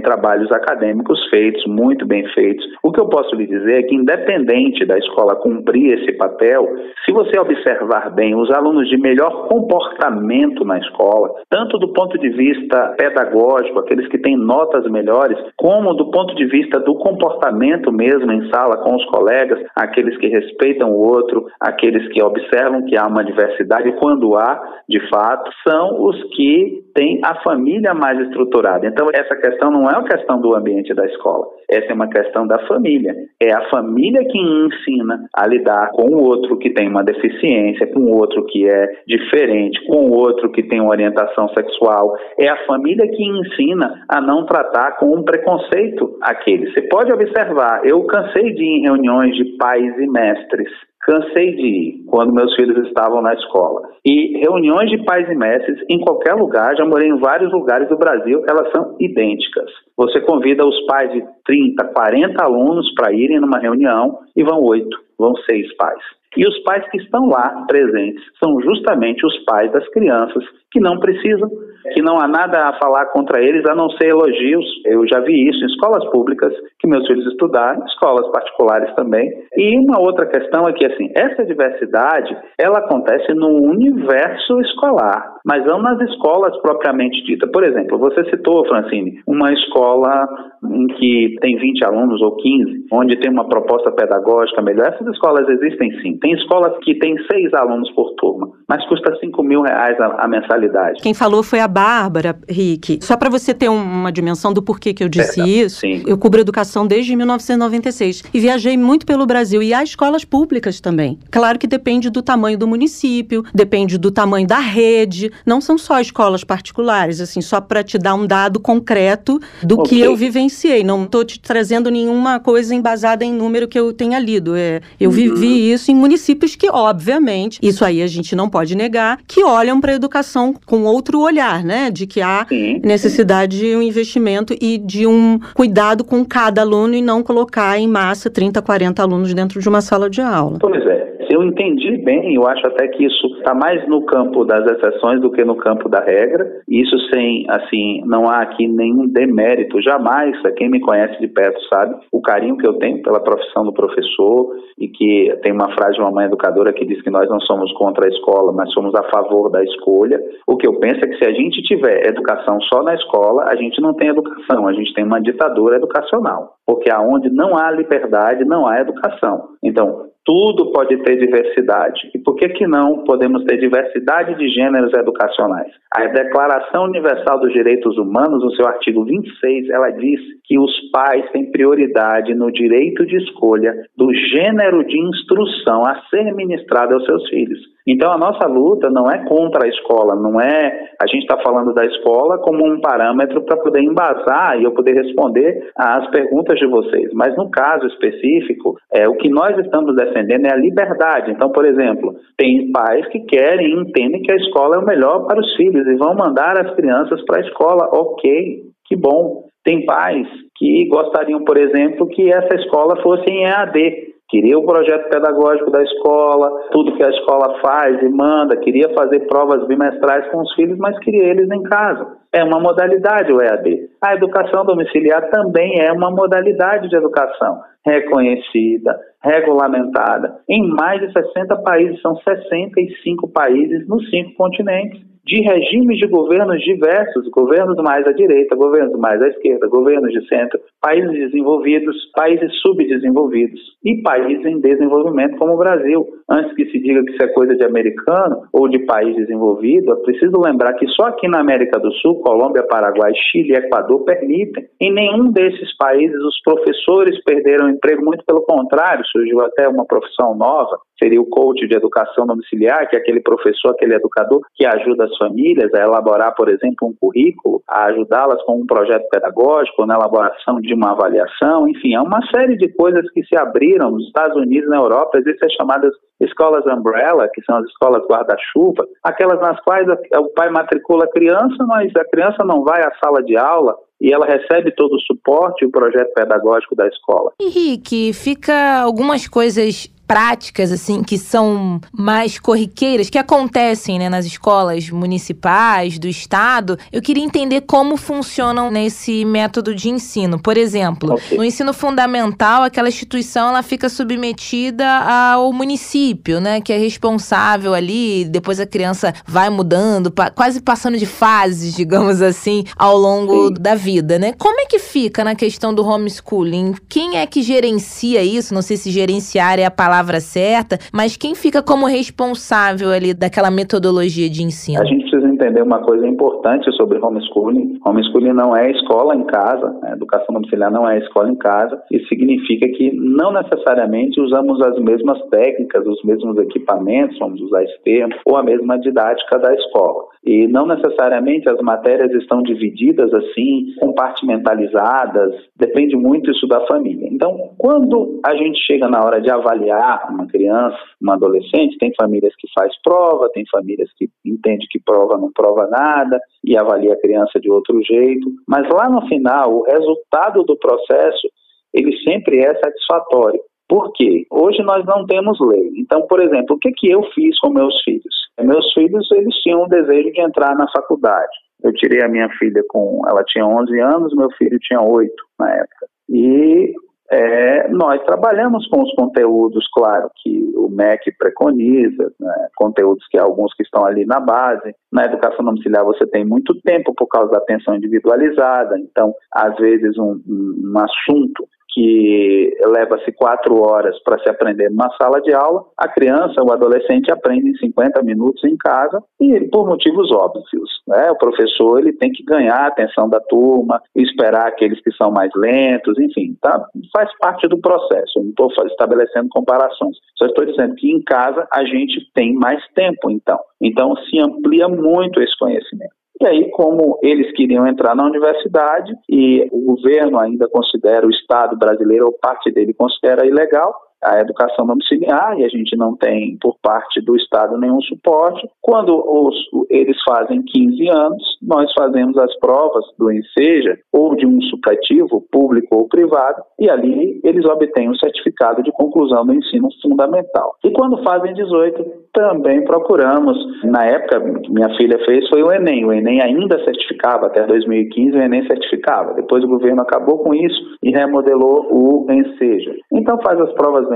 trabalhos 0.00 0.50
acadêmicos 0.52 1.18
feitos, 1.28 1.64
muito 1.66 2.06
bem 2.06 2.24
feitos. 2.34 2.64
O 2.84 2.92
que 2.92 3.00
eu 3.00 3.08
posso 3.08 3.34
lhe 3.34 3.48
dizer 3.48 3.80
é 3.80 3.82
que, 3.82 3.96
independente 3.96 4.84
da 4.84 4.96
escola 4.96 5.34
cumprir 5.34 5.98
esse 5.98 6.12
papel, 6.12 6.68
se 7.04 7.12
você 7.12 7.36
observar 7.38 8.10
bem 8.10 8.36
os 8.36 8.48
alunos 8.52 8.88
de 8.88 8.96
melhor 8.96 9.48
comportamento 9.48 10.64
na 10.64 10.78
escola, 10.78 11.34
tanto 11.50 11.78
do 11.78 11.92
ponto 11.92 12.16
de 12.18 12.28
vista 12.28 12.94
pedagógico, 12.96 13.55
aqueles 13.56 14.08
que 14.08 14.18
têm 14.18 14.36
notas 14.36 14.90
melhores, 14.90 15.38
como 15.56 15.94
do 15.94 16.10
ponto 16.10 16.34
de 16.34 16.46
vista 16.46 16.80
do 16.80 16.94
comportamento 16.96 17.92
mesmo 17.92 18.30
em 18.32 18.48
sala 18.50 18.76
com 18.78 18.94
os 18.94 19.04
colegas, 19.06 19.62
aqueles 19.74 20.16
que 20.18 20.28
respeitam 20.28 20.90
o 20.90 20.98
outro, 20.98 21.46
aqueles 21.60 22.06
que 22.12 22.22
observam 22.22 22.84
que 22.84 22.96
há 22.96 23.06
uma 23.06 23.24
diversidade, 23.24 23.92
quando 23.98 24.36
há, 24.36 24.82
de 24.88 25.00
fato, 25.08 25.50
são 25.66 26.04
os 26.04 26.22
que 26.34 26.84
têm 26.94 27.20
a 27.22 27.34
família 27.42 27.94
mais 27.94 28.18
estruturada. 28.20 28.86
Então, 28.86 29.06
essa 29.12 29.36
questão 29.36 29.70
não 29.70 29.88
é 29.88 29.92
uma 29.96 30.08
questão 30.08 30.40
do 30.40 30.56
ambiente 30.56 30.94
da 30.94 31.04
escola, 31.06 31.46
essa 31.70 31.92
é 31.92 31.94
uma 31.94 32.08
questão 32.08 32.46
da 32.46 32.58
família. 32.66 33.14
É 33.40 33.52
a 33.52 33.68
família 33.68 34.24
que 34.24 34.38
ensina 34.38 35.26
a 35.34 35.46
lidar 35.46 35.90
com 35.92 36.08
o 36.08 36.22
outro 36.22 36.56
que 36.58 36.70
tem 36.70 36.88
uma 36.88 37.04
deficiência, 37.04 37.86
com 37.92 38.00
o 38.00 38.16
outro 38.16 38.44
que 38.46 38.68
é 38.68 38.88
diferente, 39.06 39.84
com 39.86 40.06
o 40.06 40.14
outro 40.14 40.50
que 40.50 40.62
tem 40.62 40.80
uma 40.80 40.90
orientação 40.90 41.48
sexual. 41.50 42.16
É 42.38 42.48
a 42.48 42.64
família 42.66 43.06
que 43.08 43.24
ensina 43.46 44.04
a 44.08 44.20
não 44.20 44.44
tratar 44.46 44.96
com 44.98 45.16
um 45.16 45.22
preconceito 45.22 46.16
aquele. 46.22 46.72
Você 46.72 46.82
pode 46.82 47.12
observar, 47.12 47.82
eu 47.84 48.04
cansei 48.04 48.52
de 48.54 48.62
ir 48.62 48.78
em 48.78 48.82
reuniões 48.82 49.34
de 49.36 49.56
pais 49.56 49.98
e 49.98 50.06
mestres 50.06 50.70
Cansei 51.06 51.54
de 51.54 51.62
ir 51.62 52.04
quando 52.08 52.32
meus 52.32 52.52
filhos 52.56 52.84
estavam 52.88 53.22
na 53.22 53.32
escola. 53.32 53.90
E 54.04 54.38
reuniões 54.38 54.90
de 54.90 55.04
pais 55.04 55.30
e 55.30 55.36
mestres 55.36 55.78
em 55.88 56.00
qualquer 56.00 56.34
lugar, 56.34 56.76
já 56.76 56.84
morei 56.84 57.08
em 57.08 57.20
vários 57.20 57.52
lugares 57.52 57.88
do 57.88 57.96
Brasil, 57.96 58.42
elas 58.48 58.72
são 58.72 58.96
idênticas. 58.98 59.70
Você 59.96 60.20
convida 60.22 60.66
os 60.66 60.84
pais 60.86 61.12
de 61.12 61.22
30, 61.44 61.84
40 61.94 62.42
alunos 62.42 62.92
para 62.94 63.12
irem 63.12 63.38
numa 63.38 63.60
reunião 63.60 64.18
e 64.34 64.42
vão 64.42 64.60
oito, 64.62 64.98
vão 65.16 65.36
seis 65.48 65.72
pais. 65.76 66.02
E 66.36 66.46
os 66.46 66.58
pais 66.64 66.88
que 66.90 66.98
estão 66.98 67.28
lá 67.28 67.64
presentes 67.66 68.22
são 68.42 68.60
justamente 68.60 69.24
os 69.24 69.38
pais 69.44 69.72
das 69.72 69.88
crianças 69.88 70.44
que 70.70 70.80
não 70.80 70.98
precisam, 70.98 71.48
que 71.94 72.02
não 72.02 72.18
há 72.20 72.28
nada 72.28 72.68
a 72.68 72.78
falar 72.78 73.06
contra 73.06 73.42
eles 73.42 73.64
a 73.70 73.74
não 73.74 73.88
ser 73.90 74.08
elogios. 74.08 74.64
Eu 74.84 75.06
já 75.08 75.20
vi 75.20 75.48
isso 75.48 75.64
em 75.64 75.68
escolas 75.68 76.04
públicas 76.10 76.52
que 76.78 76.88
meus 76.88 77.06
filhos 77.06 77.26
estudaram, 77.26 77.84
escolas 77.86 78.30
particulares 78.30 78.94
também. 78.94 79.30
E 79.56 79.78
uma 79.78 80.00
outra 80.00 80.26
questão 80.26 80.68
é 80.68 80.72
que 80.72 80.84
assim, 80.84 81.10
essa 81.16 81.44
diversidade, 81.44 82.36
ela 82.58 82.78
acontece 82.78 83.32
no 83.32 83.48
universo 83.48 84.60
escolar, 84.60 85.35
mas 85.46 85.64
não 85.64 85.80
nas 85.80 86.00
escolas 86.10 86.60
propriamente 86.60 87.22
ditas. 87.24 87.48
Por 87.52 87.62
exemplo, 87.62 87.96
você 87.98 88.28
citou, 88.30 88.66
Francine, 88.66 89.20
uma 89.24 89.52
escola 89.52 90.28
em 90.64 90.86
que 90.88 91.36
tem 91.40 91.56
20 91.56 91.84
alunos 91.84 92.20
ou 92.20 92.36
15, 92.36 92.86
onde 92.92 93.16
tem 93.20 93.30
uma 93.30 93.48
proposta 93.48 93.92
pedagógica 93.92 94.60
melhor. 94.60 94.88
Essas 94.88 95.06
escolas 95.06 95.48
existem 95.48 95.90
sim. 96.02 96.18
Tem 96.18 96.32
escolas 96.32 96.76
que 96.82 96.98
têm 96.98 97.14
seis 97.30 97.54
alunos 97.54 97.88
por 97.92 98.12
turma, 98.16 98.50
mas 98.68 98.84
custa 98.88 99.16
5 99.20 99.40
mil 99.44 99.62
reais 99.62 99.98
a, 100.00 100.24
a 100.24 100.28
mensalidade. 100.28 101.00
Quem 101.00 101.14
falou 101.14 101.44
foi 101.44 101.60
a 101.60 101.68
Bárbara, 101.68 102.36
Rick. 102.50 102.98
Só 103.04 103.16
para 103.16 103.30
você 103.30 103.54
ter 103.54 103.68
uma 103.68 104.10
dimensão 104.10 104.52
do 104.52 104.60
porquê 104.60 104.92
que 104.92 105.04
eu 105.04 105.08
disse 105.08 105.40
isso, 105.40 105.80
sim. 105.80 106.02
eu 106.08 106.18
cubro 106.18 106.40
educação 106.40 106.86
desde 106.86 107.14
1996 107.14 108.24
e 108.34 108.40
viajei 108.40 108.76
muito 108.76 109.06
pelo 109.06 109.24
Brasil 109.26 109.62
e 109.62 109.72
há 109.72 109.82
escolas 109.84 110.24
públicas 110.24 110.80
também. 110.80 111.20
Claro 111.30 111.56
que 111.56 111.68
depende 111.68 112.10
do 112.10 112.20
tamanho 112.20 112.58
do 112.58 112.66
município, 112.66 113.44
depende 113.54 113.96
do 113.96 114.10
tamanho 114.10 114.46
da 114.46 114.58
rede, 114.58 115.30
não 115.44 115.60
são 115.60 115.76
só 115.76 116.00
escolas 116.00 116.44
particulares, 116.44 117.20
assim, 117.20 117.40
só 117.40 117.60
para 117.60 117.82
te 117.82 117.98
dar 117.98 118.14
um 118.14 118.26
dado 118.26 118.60
concreto 118.60 119.40
do 119.62 119.80
okay. 119.80 119.98
que 119.98 120.04
eu 120.04 120.16
vivenciei. 120.16 120.82
Não 120.82 121.04
estou 121.04 121.24
te 121.24 121.40
trazendo 121.40 121.90
nenhuma 121.90 122.40
coisa 122.40 122.74
embasada 122.74 123.24
em 123.24 123.32
número 123.32 123.68
que 123.68 123.78
eu 123.78 123.92
tenha 123.92 124.18
lido. 124.18 124.56
É, 124.56 124.80
eu 125.00 125.10
uhum. 125.10 125.16
vivi 125.16 125.72
isso 125.72 125.90
em 125.90 125.94
municípios 125.94 126.56
que, 126.56 126.68
obviamente, 126.70 127.58
isso 127.62 127.84
aí 127.84 128.02
a 128.02 128.06
gente 128.06 128.34
não 128.34 128.48
pode 128.48 128.76
negar, 128.76 129.18
que 129.26 129.42
olham 129.42 129.80
para 129.80 129.92
a 129.92 129.94
educação 129.96 130.54
com 130.64 130.84
outro 130.84 131.20
olhar, 131.20 131.64
né? 131.64 131.90
De 131.90 132.06
que 132.06 132.20
há 132.20 132.46
sim, 132.48 132.80
necessidade 132.84 133.56
sim. 133.56 133.64
de 133.64 133.76
um 133.76 133.82
investimento 133.82 134.54
e 134.60 134.78
de 134.78 135.06
um 135.06 135.38
cuidado 135.54 136.04
com 136.04 136.24
cada 136.24 136.60
aluno 136.62 136.94
e 136.94 137.02
não 137.02 137.22
colocar 137.22 137.78
em 137.78 137.88
massa 137.88 138.30
30, 138.30 138.62
40 138.62 139.02
alunos 139.02 139.34
dentro 139.34 139.60
de 139.60 139.68
uma 139.68 139.80
sala 139.80 140.08
de 140.08 140.20
aula. 140.20 140.58
Pois 140.60 140.84
é 140.86 141.05
eu 141.36 141.42
entendi 141.42 141.98
bem, 141.98 142.34
eu 142.34 142.46
acho 142.46 142.66
até 142.66 142.88
que 142.88 143.04
isso 143.04 143.26
está 143.38 143.54
mais 143.54 143.86
no 143.86 144.06
campo 144.06 144.42
das 144.42 144.64
exceções 144.64 145.20
do 145.20 145.30
que 145.30 145.44
no 145.44 145.54
campo 145.56 145.86
da 145.86 146.00
regra. 146.00 146.62
Isso 146.66 146.96
sem, 147.12 147.44
assim, 147.50 148.00
não 148.06 148.26
há 148.26 148.40
aqui 148.40 148.66
nenhum 148.66 149.06
demérito, 149.06 149.82
jamais. 149.82 150.34
Quem 150.56 150.70
me 150.70 150.80
conhece 150.80 151.20
de 151.20 151.28
perto 151.28 151.60
sabe 151.68 151.94
o 152.10 152.22
carinho 152.22 152.56
que 152.56 152.66
eu 152.66 152.78
tenho 152.78 153.02
pela 153.02 153.20
profissão 153.20 153.64
do 153.64 153.72
professor 153.72 154.56
e 154.78 154.88
que 154.88 155.30
tem 155.42 155.52
uma 155.52 155.70
frase 155.74 155.96
de 155.96 156.00
uma 156.00 156.10
mãe 156.10 156.24
educadora 156.24 156.72
que 156.72 156.86
diz 156.86 157.02
que 157.02 157.10
nós 157.10 157.28
não 157.28 157.40
somos 157.40 157.70
contra 157.74 158.06
a 158.06 158.08
escola, 158.08 158.50
mas 158.52 158.72
somos 158.72 158.94
a 158.94 159.02
favor 159.10 159.50
da 159.50 159.62
escolha. 159.62 160.18
O 160.46 160.56
que 160.56 160.66
eu 160.66 160.80
penso 160.80 161.04
é 161.04 161.08
que 161.08 161.18
se 161.18 161.28
a 161.28 161.32
gente 161.34 161.60
tiver 161.64 162.08
educação 162.08 162.58
só 162.62 162.82
na 162.82 162.94
escola, 162.94 163.44
a 163.46 163.56
gente 163.56 163.78
não 163.82 163.92
tem 163.92 164.08
educação, 164.08 164.66
a 164.66 164.72
gente 164.72 164.94
tem 164.94 165.04
uma 165.04 165.20
ditadura 165.20 165.76
educacional. 165.76 166.55
Porque 166.66 166.90
aonde 166.90 167.30
não 167.30 167.56
há 167.56 167.70
liberdade, 167.70 168.44
não 168.44 168.66
há 168.66 168.80
educação. 168.80 169.50
Então, 169.62 170.06
tudo 170.26 170.72
pode 170.72 170.96
ter 171.04 171.16
diversidade. 171.18 172.10
E 172.12 172.18
por 172.18 172.34
que, 172.34 172.48
que 172.48 172.66
não 172.66 173.04
podemos 173.04 173.44
ter 173.44 173.58
diversidade 173.58 174.34
de 174.34 174.48
gêneros 174.48 174.92
educacionais? 174.92 175.72
A 175.94 176.04
Declaração 176.06 176.84
Universal 176.84 177.38
dos 177.38 177.52
Direitos 177.52 177.96
Humanos, 177.96 178.42
no 178.42 178.50
seu 178.56 178.66
artigo 178.66 179.04
26, 179.04 179.70
ela 179.70 179.90
diz 179.90 180.20
que 180.46 180.58
os 180.58 180.72
pais 180.90 181.28
têm 181.32 181.50
prioridade 181.50 182.34
no 182.34 182.50
direito 182.52 183.04
de 183.04 183.16
escolha 183.16 183.74
do 183.96 184.12
gênero 184.14 184.84
de 184.86 184.98
instrução 184.98 185.84
a 185.84 186.00
ser 186.08 186.32
ministrado 186.34 186.94
aos 186.94 187.04
seus 187.04 187.28
filhos. 187.28 187.58
Então 187.86 188.12
a 188.12 188.18
nossa 188.18 188.48
luta 188.48 188.90
não 188.90 189.08
é 189.08 189.24
contra 189.26 189.64
a 189.64 189.68
escola, 189.68 190.16
não 190.16 190.40
é 190.40 190.86
a 191.00 191.06
gente 191.06 191.22
está 191.22 191.36
falando 191.42 191.72
da 191.72 191.84
escola 191.84 192.38
como 192.38 192.66
um 192.66 192.80
parâmetro 192.80 193.42
para 193.42 193.56
poder 193.58 193.82
embasar 193.82 194.58
e 194.58 194.64
eu 194.64 194.72
poder 194.72 194.94
responder 194.94 195.70
às 195.76 196.08
perguntas 196.10 196.58
de 196.58 196.66
vocês. 196.66 197.12
Mas 197.12 197.36
no 197.36 197.50
caso 197.50 197.86
específico, 197.86 198.76
é, 198.92 199.08
o 199.08 199.16
que 199.16 199.28
nós 199.28 199.56
estamos 199.58 199.94
defendendo 199.94 200.46
é 200.46 200.52
a 200.52 200.56
liberdade. 200.56 201.30
Então, 201.30 201.50
por 201.50 201.64
exemplo, 201.64 202.14
tem 202.36 202.70
pais 202.72 203.06
que 203.08 203.20
querem 203.20 203.68
e 203.68 203.80
entendem 203.80 204.22
que 204.22 204.32
a 204.32 204.36
escola 204.36 204.76
é 204.76 204.78
o 204.78 204.86
melhor 204.86 205.26
para 205.26 205.40
os 205.40 205.56
filhos 205.56 205.86
e 205.86 205.96
vão 205.96 206.14
mandar 206.14 206.58
as 206.58 206.74
crianças 206.74 207.24
para 207.24 207.38
a 207.38 207.46
escola. 207.46 207.88
Ok, 207.92 208.66
que 208.88 208.96
bom. 208.96 209.44
Tem 209.64 209.84
pais 209.84 210.28
que 210.56 210.86
gostariam, 210.88 211.44
por 211.44 211.56
exemplo, 211.56 212.06
que 212.08 212.32
essa 212.32 212.54
escola 212.54 213.02
fosse 213.02 213.28
em 213.28 213.44
EAD 213.44 214.06
queria 214.28 214.58
o 214.58 214.66
projeto 214.66 215.08
pedagógico 215.08 215.70
da 215.70 215.82
escola, 215.82 216.50
tudo 216.72 216.96
que 216.96 217.02
a 217.02 217.10
escola 217.10 217.60
faz 217.60 218.02
e 218.02 218.08
manda, 218.08 218.56
queria 218.56 218.92
fazer 218.94 219.20
provas 219.26 219.66
bimestrais 219.66 220.28
com 220.30 220.40
os 220.40 220.52
filhos, 220.54 220.78
mas 220.78 220.98
queria 220.98 221.24
eles 221.24 221.48
em 221.50 221.62
casa. 221.62 222.16
É 222.32 222.42
uma 222.42 222.60
modalidade 222.60 223.32
o 223.32 223.40
EAD. 223.40 223.88
A 224.02 224.14
educação 224.14 224.64
domiciliar 224.64 225.30
também 225.30 225.80
é 225.80 225.92
uma 225.92 226.10
modalidade 226.10 226.88
de 226.88 226.96
educação 226.96 227.60
reconhecida, 227.84 228.98
regulamentada. 229.22 230.40
Em 230.48 230.68
mais 230.68 231.00
de 231.00 231.12
60 231.12 231.56
países, 231.62 232.00
são 232.02 232.16
65 232.16 233.28
países 233.28 233.86
nos 233.88 234.10
cinco 234.10 234.34
continentes 234.34 235.00
de 235.26 235.40
regimes 235.42 235.98
de 235.98 236.06
governos 236.06 236.62
diversos, 236.62 237.28
governos 237.30 237.76
mais 237.82 238.06
à 238.06 238.12
direita, 238.12 238.54
governos 238.54 238.96
mais 238.98 239.20
à 239.20 239.26
esquerda, 239.28 239.66
governos 239.66 240.12
de 240.12 240.24
centro, 240.28 240.60
países 240.80 241.10
desenvolvidos, 241.10 241.96
países 242.14 242.52
subdesenvolvidos 242.60 243.60
e 243.84 244.00
países 244.02 244.46
em 244.46 244.60
desenvolvimento 244.60 245.36
como 245.36 245.54
o 245.54 245.58
Brasil. 245.58 246.06
Antes 246.30 246.54
que 246.54 246.66
se 246.66 246.78
diga 246.78 247.02
que 247.04 247.10
isso 247.10 247.22
é 247.24 247.28
coisa 247.28 247.56
de 247.56 247.64
americano 247.64 248.42
ou 248.52 248.68
de 248.68 248.78
país 248.80 249.16
desenvolvido, 249.16 249.92
é 249.92 249.96
preciso 249.96 250.40
lembrar 250.40 250.74
que 250.74 250.86
só 250.88 251.06
aqui 251.06 251.26
na 251.26 251.40
América 251.40 251.78
do 251.80 251.92
Sul, 251.94 252.20
Colômbia, 252.20 252.62
Paraguai, 252.62 253.12
Chile 253.30 253.52
e 253.52 253.56
Equador 253.56 254.04
permitem. 254.04 254.64
Em 254.80 254.92
nenhum 254.92 255.32
desses 255.32 255.76
países 255.76 256.18
os 256.22 256.40
professores 256.42 257.20
perderam 257.24 257.68
emprego, 257.68 258.04
muito 258.04 258.24
pelo 258.24 258.42
contrário, 258.42 259.04
surgiu 259.06 259.40
até 259.40 259.68
uma 259.68 259.84
profissão 259.86 260.36
nova, 260.36 260.78
seria 261.02 261.20
o 261.20 261.26
coach 261.26 261.66
de 261.66 261.74
educação 261.74 262.26
domiciliar, 262.26 262.88
que 262.88 262.96
é 262.96 262.98
aquele 262.98 263.20
professor, 263.20 263.70
aquele 263.70 263.94
educador 263.94 264.40
que 264.54 264.64
ajuda 264.64 265.04
as 265.04 265.15
famílias 265.16 265.72
a 265.74 265.82
elaborar, 265.82 266.34
por 266.34 266.48
exemplo, 266.48 266.88
um 266.88 266.94
currículo, 266.94 267.62
a 267.68 267.84
ajudá-las 267.86 268.42
com 268.42 268.60
um 268.60 268.66
projeto 268.66 269.08
pedagógico, 269.10 269.86
na 269.86 269.94
elaboração 269.94 270.60
de 270.60 270.74
uma 270.74 270.92
avaliação, 270.92 271.68
enfim, 271.68 271.94
há 271.94 272.02
uma 272.02 272.20
série 272.34 272.56
de 272.56 272.68
coisas 272.74 273.10
que 273.12 273.24
se 273.24 273.36
abriram 273.36 273.90
nos 273.90 274.06
Estados 274.06 274.36
Unidos, 274.36 274.68
na 274.68 274.76
Europa, 274.76 275.18
existem 275.18 275.46
as 275.46 275.54
chamadas 275.54 275.92
escolas 276.20 276.64
umbrella, 276.66 277.28
que 277.32 277.42
são 277.44 277.56
as 277.58 277.66
escolas 277.66 278.02
guarda-chuva, 278.08 278.86
aquelas 279.02 279.40
nas 279.40 279.60
quais 279.60 279.86
o 279.88 280.28
pai 280.34 280.50
matricula 280.50 281.04
a 281.04 281.10
criança, 281.10 281.56
mas 281.66 281.94
a 281.94 282.04
criança 282.04 282.44
não 282.44 282.64
vai 282.64 282.80
à 282.82 282.90
sala 283.02 283.22
de 283.22 283.36
aula, 283.36 283.76
e 284.00 284.12
ela 284.12 284.26
recebe 284.26 284.72
todo 284.74 284.94
o 284.94 285.00
suporte 285.00 285.64
e 285.64 285.68
o 285.68 285.70
projeto 285.70 286.12
pedagógico 286.14 286.74
da 286.74 286.86
escola. 286.86 287.32
Henrique, 287.40 288.12
fica 288.12 288.80
algumas 288.82 289.26
coisas 289.26 289.90
práticas, 290.06 290.70
assim, 290.70 291.02
que 291.02 291.18
são 291.18 291.80
mais 291.92 292.38
corriqueiras, 292.38 293.10
que 293.10 293.18
acontecem 293.18 293.98
né, 293.98 294.08
nas 294.08 294.24
escolas 294.24 294.88
municipais, 294.88 295.98
do 295.98 296.08
estado, 296.08 296.78
eu 296.92 297.02
queria 297.02 297.24
entender 297.24 297.62
como 297.62 297.96
funcionam 297.96 298.70
nesse 298.70 299.24
método 299.24 299.74
de 299.74 299.88
ensino. 299.88 300.38
Por 300.38 300.56
exemplo, 300.56 301.14
okay. 301.14 301.36
no 301.36 301.44
ensino 301.44 301.72
fundamental, 301.72 302.62
aquela 302.62 302.88
instituição 302.88 303.48
ela 303.48 303.62
fica 303.62 303.88
submetida 303.88 304.86
ao 304.86 305.52
município, 305.52 306.40
né, 306.40 306.60
que 306.60 306.72
é 306.72 306.78
responsável 306.78 307.74
ali, 307.74 308.24
depois 308.24 308.60
a 308.60 308.66
criança 308.66 309.12
vai 309.26 309.50
mudando, 309.50 310.12
quase 310.34 310.60
passando 310.60 310.96
de 310.96 311.06
fases, 311.06 311.74
digamos 311.76 312.22
assim, 312.22 312.64
ao 312.76 312.96
longo 312.96 313.48
Sim. 313.48 313.54
da 313.54 313.74
vida, 313.74 314.18
né? 314.18 314.32
Como 314.38 314.60
é 314.60 314.66
que 314.66 314.78
fica 314.78 315.24
na 315.24 315.34
questão 315.34 315.74
do 315.74 315.84
homeschooling? 315.84 316.74
Quem 316.88 317.18
é 317.18 317.26
que 317.26 317.42
gerencia 317.42 318.22
isso? 318.22 318.54
Não 318.54 318.62
sei 318.62 318.76
se 318.76 318.90
gerenciar 318.90 319.58
é 319.58 319.64
a 319.64 319.70
palavra 319.70 319.95
palavra 319.96 320.20
certa, 320.20 320.76
mas 320.92 321.16
quem 321.16 321.34
fica 321.34 321.62
como 321.62 321.86
responsável 321.86 322.90
ali 322.90 323.14
daquela 323.14 323.50
metodologia 323.50 324.28
de 324.28 324.42
ensino? 324.42 324.82
A 324.82 324.84
gente 324.84 325.08
precisa 325.08 325.26
entender 325.26 325.62
uma 325.62 325.78
coisa 325.78 326.06
importante 326.06 326.70
sobre 326.76 326.98
homeschooling. 326.98 327.78
Homeschooling 327.84 328.34
não 328.34 328.54
é 328.54 328.70
escola 328.70 329.14
em 329.14 329.24
casa, 329.24 329.74
a 329.84 329.92
educação 329.92 330.34
domiciliar 330.34 330.70
não 330.70 330.88
é 330.88 330.98
escola 330.98 331.30
em 331.30 331.36
casa. 331.36 331.80
Isso 331.90 332.06
significa 332.08 332.68
que 332.68 332.92
não 332.94 333.32
necessariamente 333.32 334.20
usamos 334.20 334.60
as 334.60 334.78
mesmas 334.80 335.18
técnicas, 335.30 335.86
os 335.86 336.02
mesmos 336.04 336.36
equipamentos, 336.38 337.18
vamos 337.18 337.40
usar 337.40 337.62
esse 337.64 337.82
termo, 337.82 338.14
ou 338.26 338.36
a 338.36 338.42
mesma 338.42 338.78
didática 338.78 339.38
da 339.38 339.54
escola. 339.54 340.04
E 340.26 340.48
não 340.48 340.66
necessariamente 340.66 341.48
as 341.48 341.60
matérias 341.60 342.10
estão 342.12 342.42
divididas 342.42 343.14
assim, 343.14 343.72
compartimentalizadas, 343.78 345.32
depende 345.54 345.94
muito 345.94 346.32
isso 346.32 346.48
da 346.48 346.66
família. 346.66 347.08
Então, 347.08 347.52
quando 347.56 348.20
a 348.26 348.34
gente 348.34 348.58
chega 348.66 348.88
na 348.88 349.04
hora 349.04 349.20
de 349.20 349.30
avaliar 349.30 350.10
uma 350.10 350.26
criança, 350.26 350.76
uma 351.00 351.14
adolescente, 351.14 351.78
tem 351.78 351.92
famílias 351.94 352.34
que 352.36 352.48
faz 352.52 352.72
prova, 352.82 353.30
tem 353.32 353.44
famílias 353.48 353.88
que 353.96 354.08
entende 354.24 354.66
que 354.68 354.80
prova 354.80 355.16
não 355.16 355.30
prova 355.32 355.68
nada 355.68 356.18
e 356.44 356.58
avalia 356.58 356.94
a 356.94 357.00
criança 357.00 357.38
de 357.38 357.48
outro 357.48 357.80
jeito, 357.84 358.28
mas 358.48 358.68
lá 358.68 358.90
no 358.90 359.06
final, 359.06 359.54
o 359.54 359.62
resultado 359.62 360.42
do 360.42 360.58
processo, 360.58 361.28
ele 361.72 361.96
sempre 361.98 362.40
é 362.40 362.52
satisfatório. 362.56 363.40
Por 363.68 363.92
quê? 363.92 364.26
Hoje 364.30 364.60
nós 364.62 364.84
não 364.84 365.06
temos 365.06 365.38
lei. 365.40 365.72
Então, 365.76 366.02
por 366.08 366.20
exemplo, 366.20 366.56
o 366.56 366.58
que, 366.58 366.72
que 366.72 366.90
eu 366.90 367.02
fiz 367.14 367.38
com 367.38 367.50
meus 367.50 367.80
filhos? 367.82 368.25
Meus 368.42 368.72
filhos, 368.72 369.10
eles 369.12 369.34
tinham 369.36 369.62
o 369.62 369.68
desejo 369.68 370.12
de 370.12 370.20
entrar 370.20 370.54
na 370.54 370.66
faculdade. 370.70 371.32
Eu 371.62 371.72
tirei 371.72 372.02
a 372.02 372.08
minha 372.08 372.28
filha 372.38 372.62
com... 372.68 373.02
Ela 373.08 373.24
tinha 373.24 373.46
11 373.46 373.80
anos, 373.80 374.14
meu 374.14 374.30
filho 374.32 374.58
tinha 374.60 374.80
8 374.80 375.12
na 375.38 375.52
época. 375.52 375.86
E 376.08 376.74
é, 377.10 377.68
nós 377.68 378.02
trabalhamos 378.04 378.66
com 378.68 378.82
os 378.82 378.92
conteúdos, 378.94 379.64
claro, 379.72 380.10
que 380.16 380.52
o 380.56 380.68
MEC 380.68 381.12
preconiza, 381.16 382.12
né, 382.18 382.48
conteúdos 382.56 383.06
que 383.08 383.18
alguns 383.18 383.54
que 383.54 383.62
estão 383.62 383.84
ali 383.84 384.04
na 384.04 384.18
base. 384.18 384.74
Na 384.92 385.04
educação 385.04 385.44
domiciliar 385.44 385.84
você 385.84 386.06
tem 386.06 386.24
muito 386.24 386.54
tempo 386.62 386.92
por 386.94 387.06
causa 387.06 387.30
da 387.30 387.38
atenção 387.38 387.76
individualizada, 387.76 388.78
então, 388.78 389.14
às 389.32 389.56
vezes, 389.56 389.96
um, 389.98 390.20
um 390.26 390.78
assunto 390.78 391.46
que 391.76 392.56
leva-se 392.64 393.12
quatro 393.12 393.60
horas 393.60 394.02
para 394.02 394.18
se 394.20 394.30
aprender 394.30 394.70
numa 394.70 394.90
sala 394.96 395.20
de 395.20 395.34
aula, 395.34 395.62
a 395.76 395.86
criança, 395.86 396.42
o 396.42 396.50
adolescente 396.50 397.12
aprende 397.12 397.50
em 397.50 397.56
50 397.58 398.02
minutos 398.02 398.42
em 398.44 398.56
casa 398.56 399.02
e 399.20 399.40
por 399.50 399.66
motivos 399.66 400.10
óbvios. 400.10 400.70
Né? 400.88 401.10
O 401.10 401.18
professor 401.18 401.78
ele 401.78 401.92
tem 401.92 402.10
que 402.10 402.24
ganhar 402.24 402.56
a 402.56 402.68
atenção 402.68 403.10
da 403.10 403.20
turma, 403.20 403.82
esperar 403.94 404.46
aqueles 404.46 404.80
que 404.80 404.90
são 404.92 405.10
mais 405.10 405.30
lentos, 405.36 405.98
enfim, 405.98 406.34
tá? 406.40 406.66
faz 406.90 407.10
parte 407.18 407.46
do 407.46 407.60
processo. 407.60 408.20
Não 408.22 408.30
estou 408.30 408.48
estabelecendo 408.66 409.28
comparações, 409.28 409.98
só 410.16 410.24
estou 410.24 410.46
dizendo 410.46 410.74
que 410.76 410.90
em 410.90 411.02
casa 411.02 411.46
a 411.52 411.62
gente 411.64 412.10
tem 412.14 412.32
mais 412.32 412.62
tempo, 412.74 413.10
então. 413.10 413.38
Então 413.60 413.94
se 413.96 414.18
amplia 414.18 414.66
muito 414.66 415.20
esse 415.20 415.36
conhecimento. 415.38 415.95
E 416.20 416.26
aí, 416.26 416.50
como 416.50 416.98
eles 417.02 417.30
queriam 417.32 417.66
entrar 417.66 417.94
na 417.94 418.06
universidade 418.06 418.92
e 419.08 419.46
o 419.52 419.74
governo 419.74 420.18
ainda 420.18 420.48
considera 420.48 421.06
o 421.06 421.10
Estado 421.10 421.56
brasileiro, 421.58 422.06
ou 422.06 422.18
parte 422.18 422.50
dele 422.50 422.72
considera 422.72 423.26
ilegal, 423.26 423.74
a 424.06 424.20
educação 424.20 424.64
domiciliar 424.66 425.36
e 425.38 425.44
a 425.44 425.48
gente 425.48 425.76
não 425.76 425.96
tem 425.96 426.38
por 426.40 426.56
parte 426.62 427.00
do 427.00 427.16
Estado 427.16 427.58
nenhum 427.58 427.80
suporte. 427.80 428.48
Quando 428.62 428.94
os, 428.94 429.34
eles 429.68 429.96
fazem 430.08 430.42
15 430.42 430.88
anos, 430.88 431.22
nós 431.42 431.72
fazemos 431.76 432.16
as 432.16 432.34
provas 432.38 432.84
do 432.96 433.10
Enseja 433.10 433.76
ou 433.92 434.14
de 434.14 434.24
um 434.24 434.40
supletivo, 434.42 435.24
público 435.30 435.76
ou 435.76 435.88
privado, 435.88 436.42
e 436.58 436.70
ali 436.70 437.20
eles 437.24 437.44
obtêm 437.44 437.90
o 437.90 437.98
certificado 437.98 438.62
de 438.62 438.70
conclusão 438.70 439.26
do 439.26 439.34
ensino 439.34 439.68
fundamental. 439.82 440.54
E 440.64 440.70
quando 440.70 441.02
fazem 441.02 441.34
18, 441.34 441.84
também 442.12 442.64
procuramos. 442.64 443.36
Na 443.64 443.84
época, 443.84 444.20
minha 444.48 444.74
filha 444.76 444.98
fez 445.04 445.28
foi 445.28 445.42
o 445.42 445.52
Enem. 445.52 445.84
O 445.84 445.92
Enem 445.92 446.20
ainda 446.22 446.62
certificava, 446.64 447.26
até 447.26 447.44
2015 447.44 448.16
o 448.16 448.22
Enem 448.22 448.46
certificava. 448.46 449.14
Depois 449.14 449.42
o 449.42 449.48
governo 449.48 449.82
acabou 449.82 450.18
com 450.18 450.32
isso 450.32 450.76
e 450.82 450.90
remodelou 450.90 451.66
o 451.70 452.06
Enseja. 452.10 452.72
Então 452.92 453.20
faz 453.22 453.40
as 453.40 453.52
provas 453.52 453.88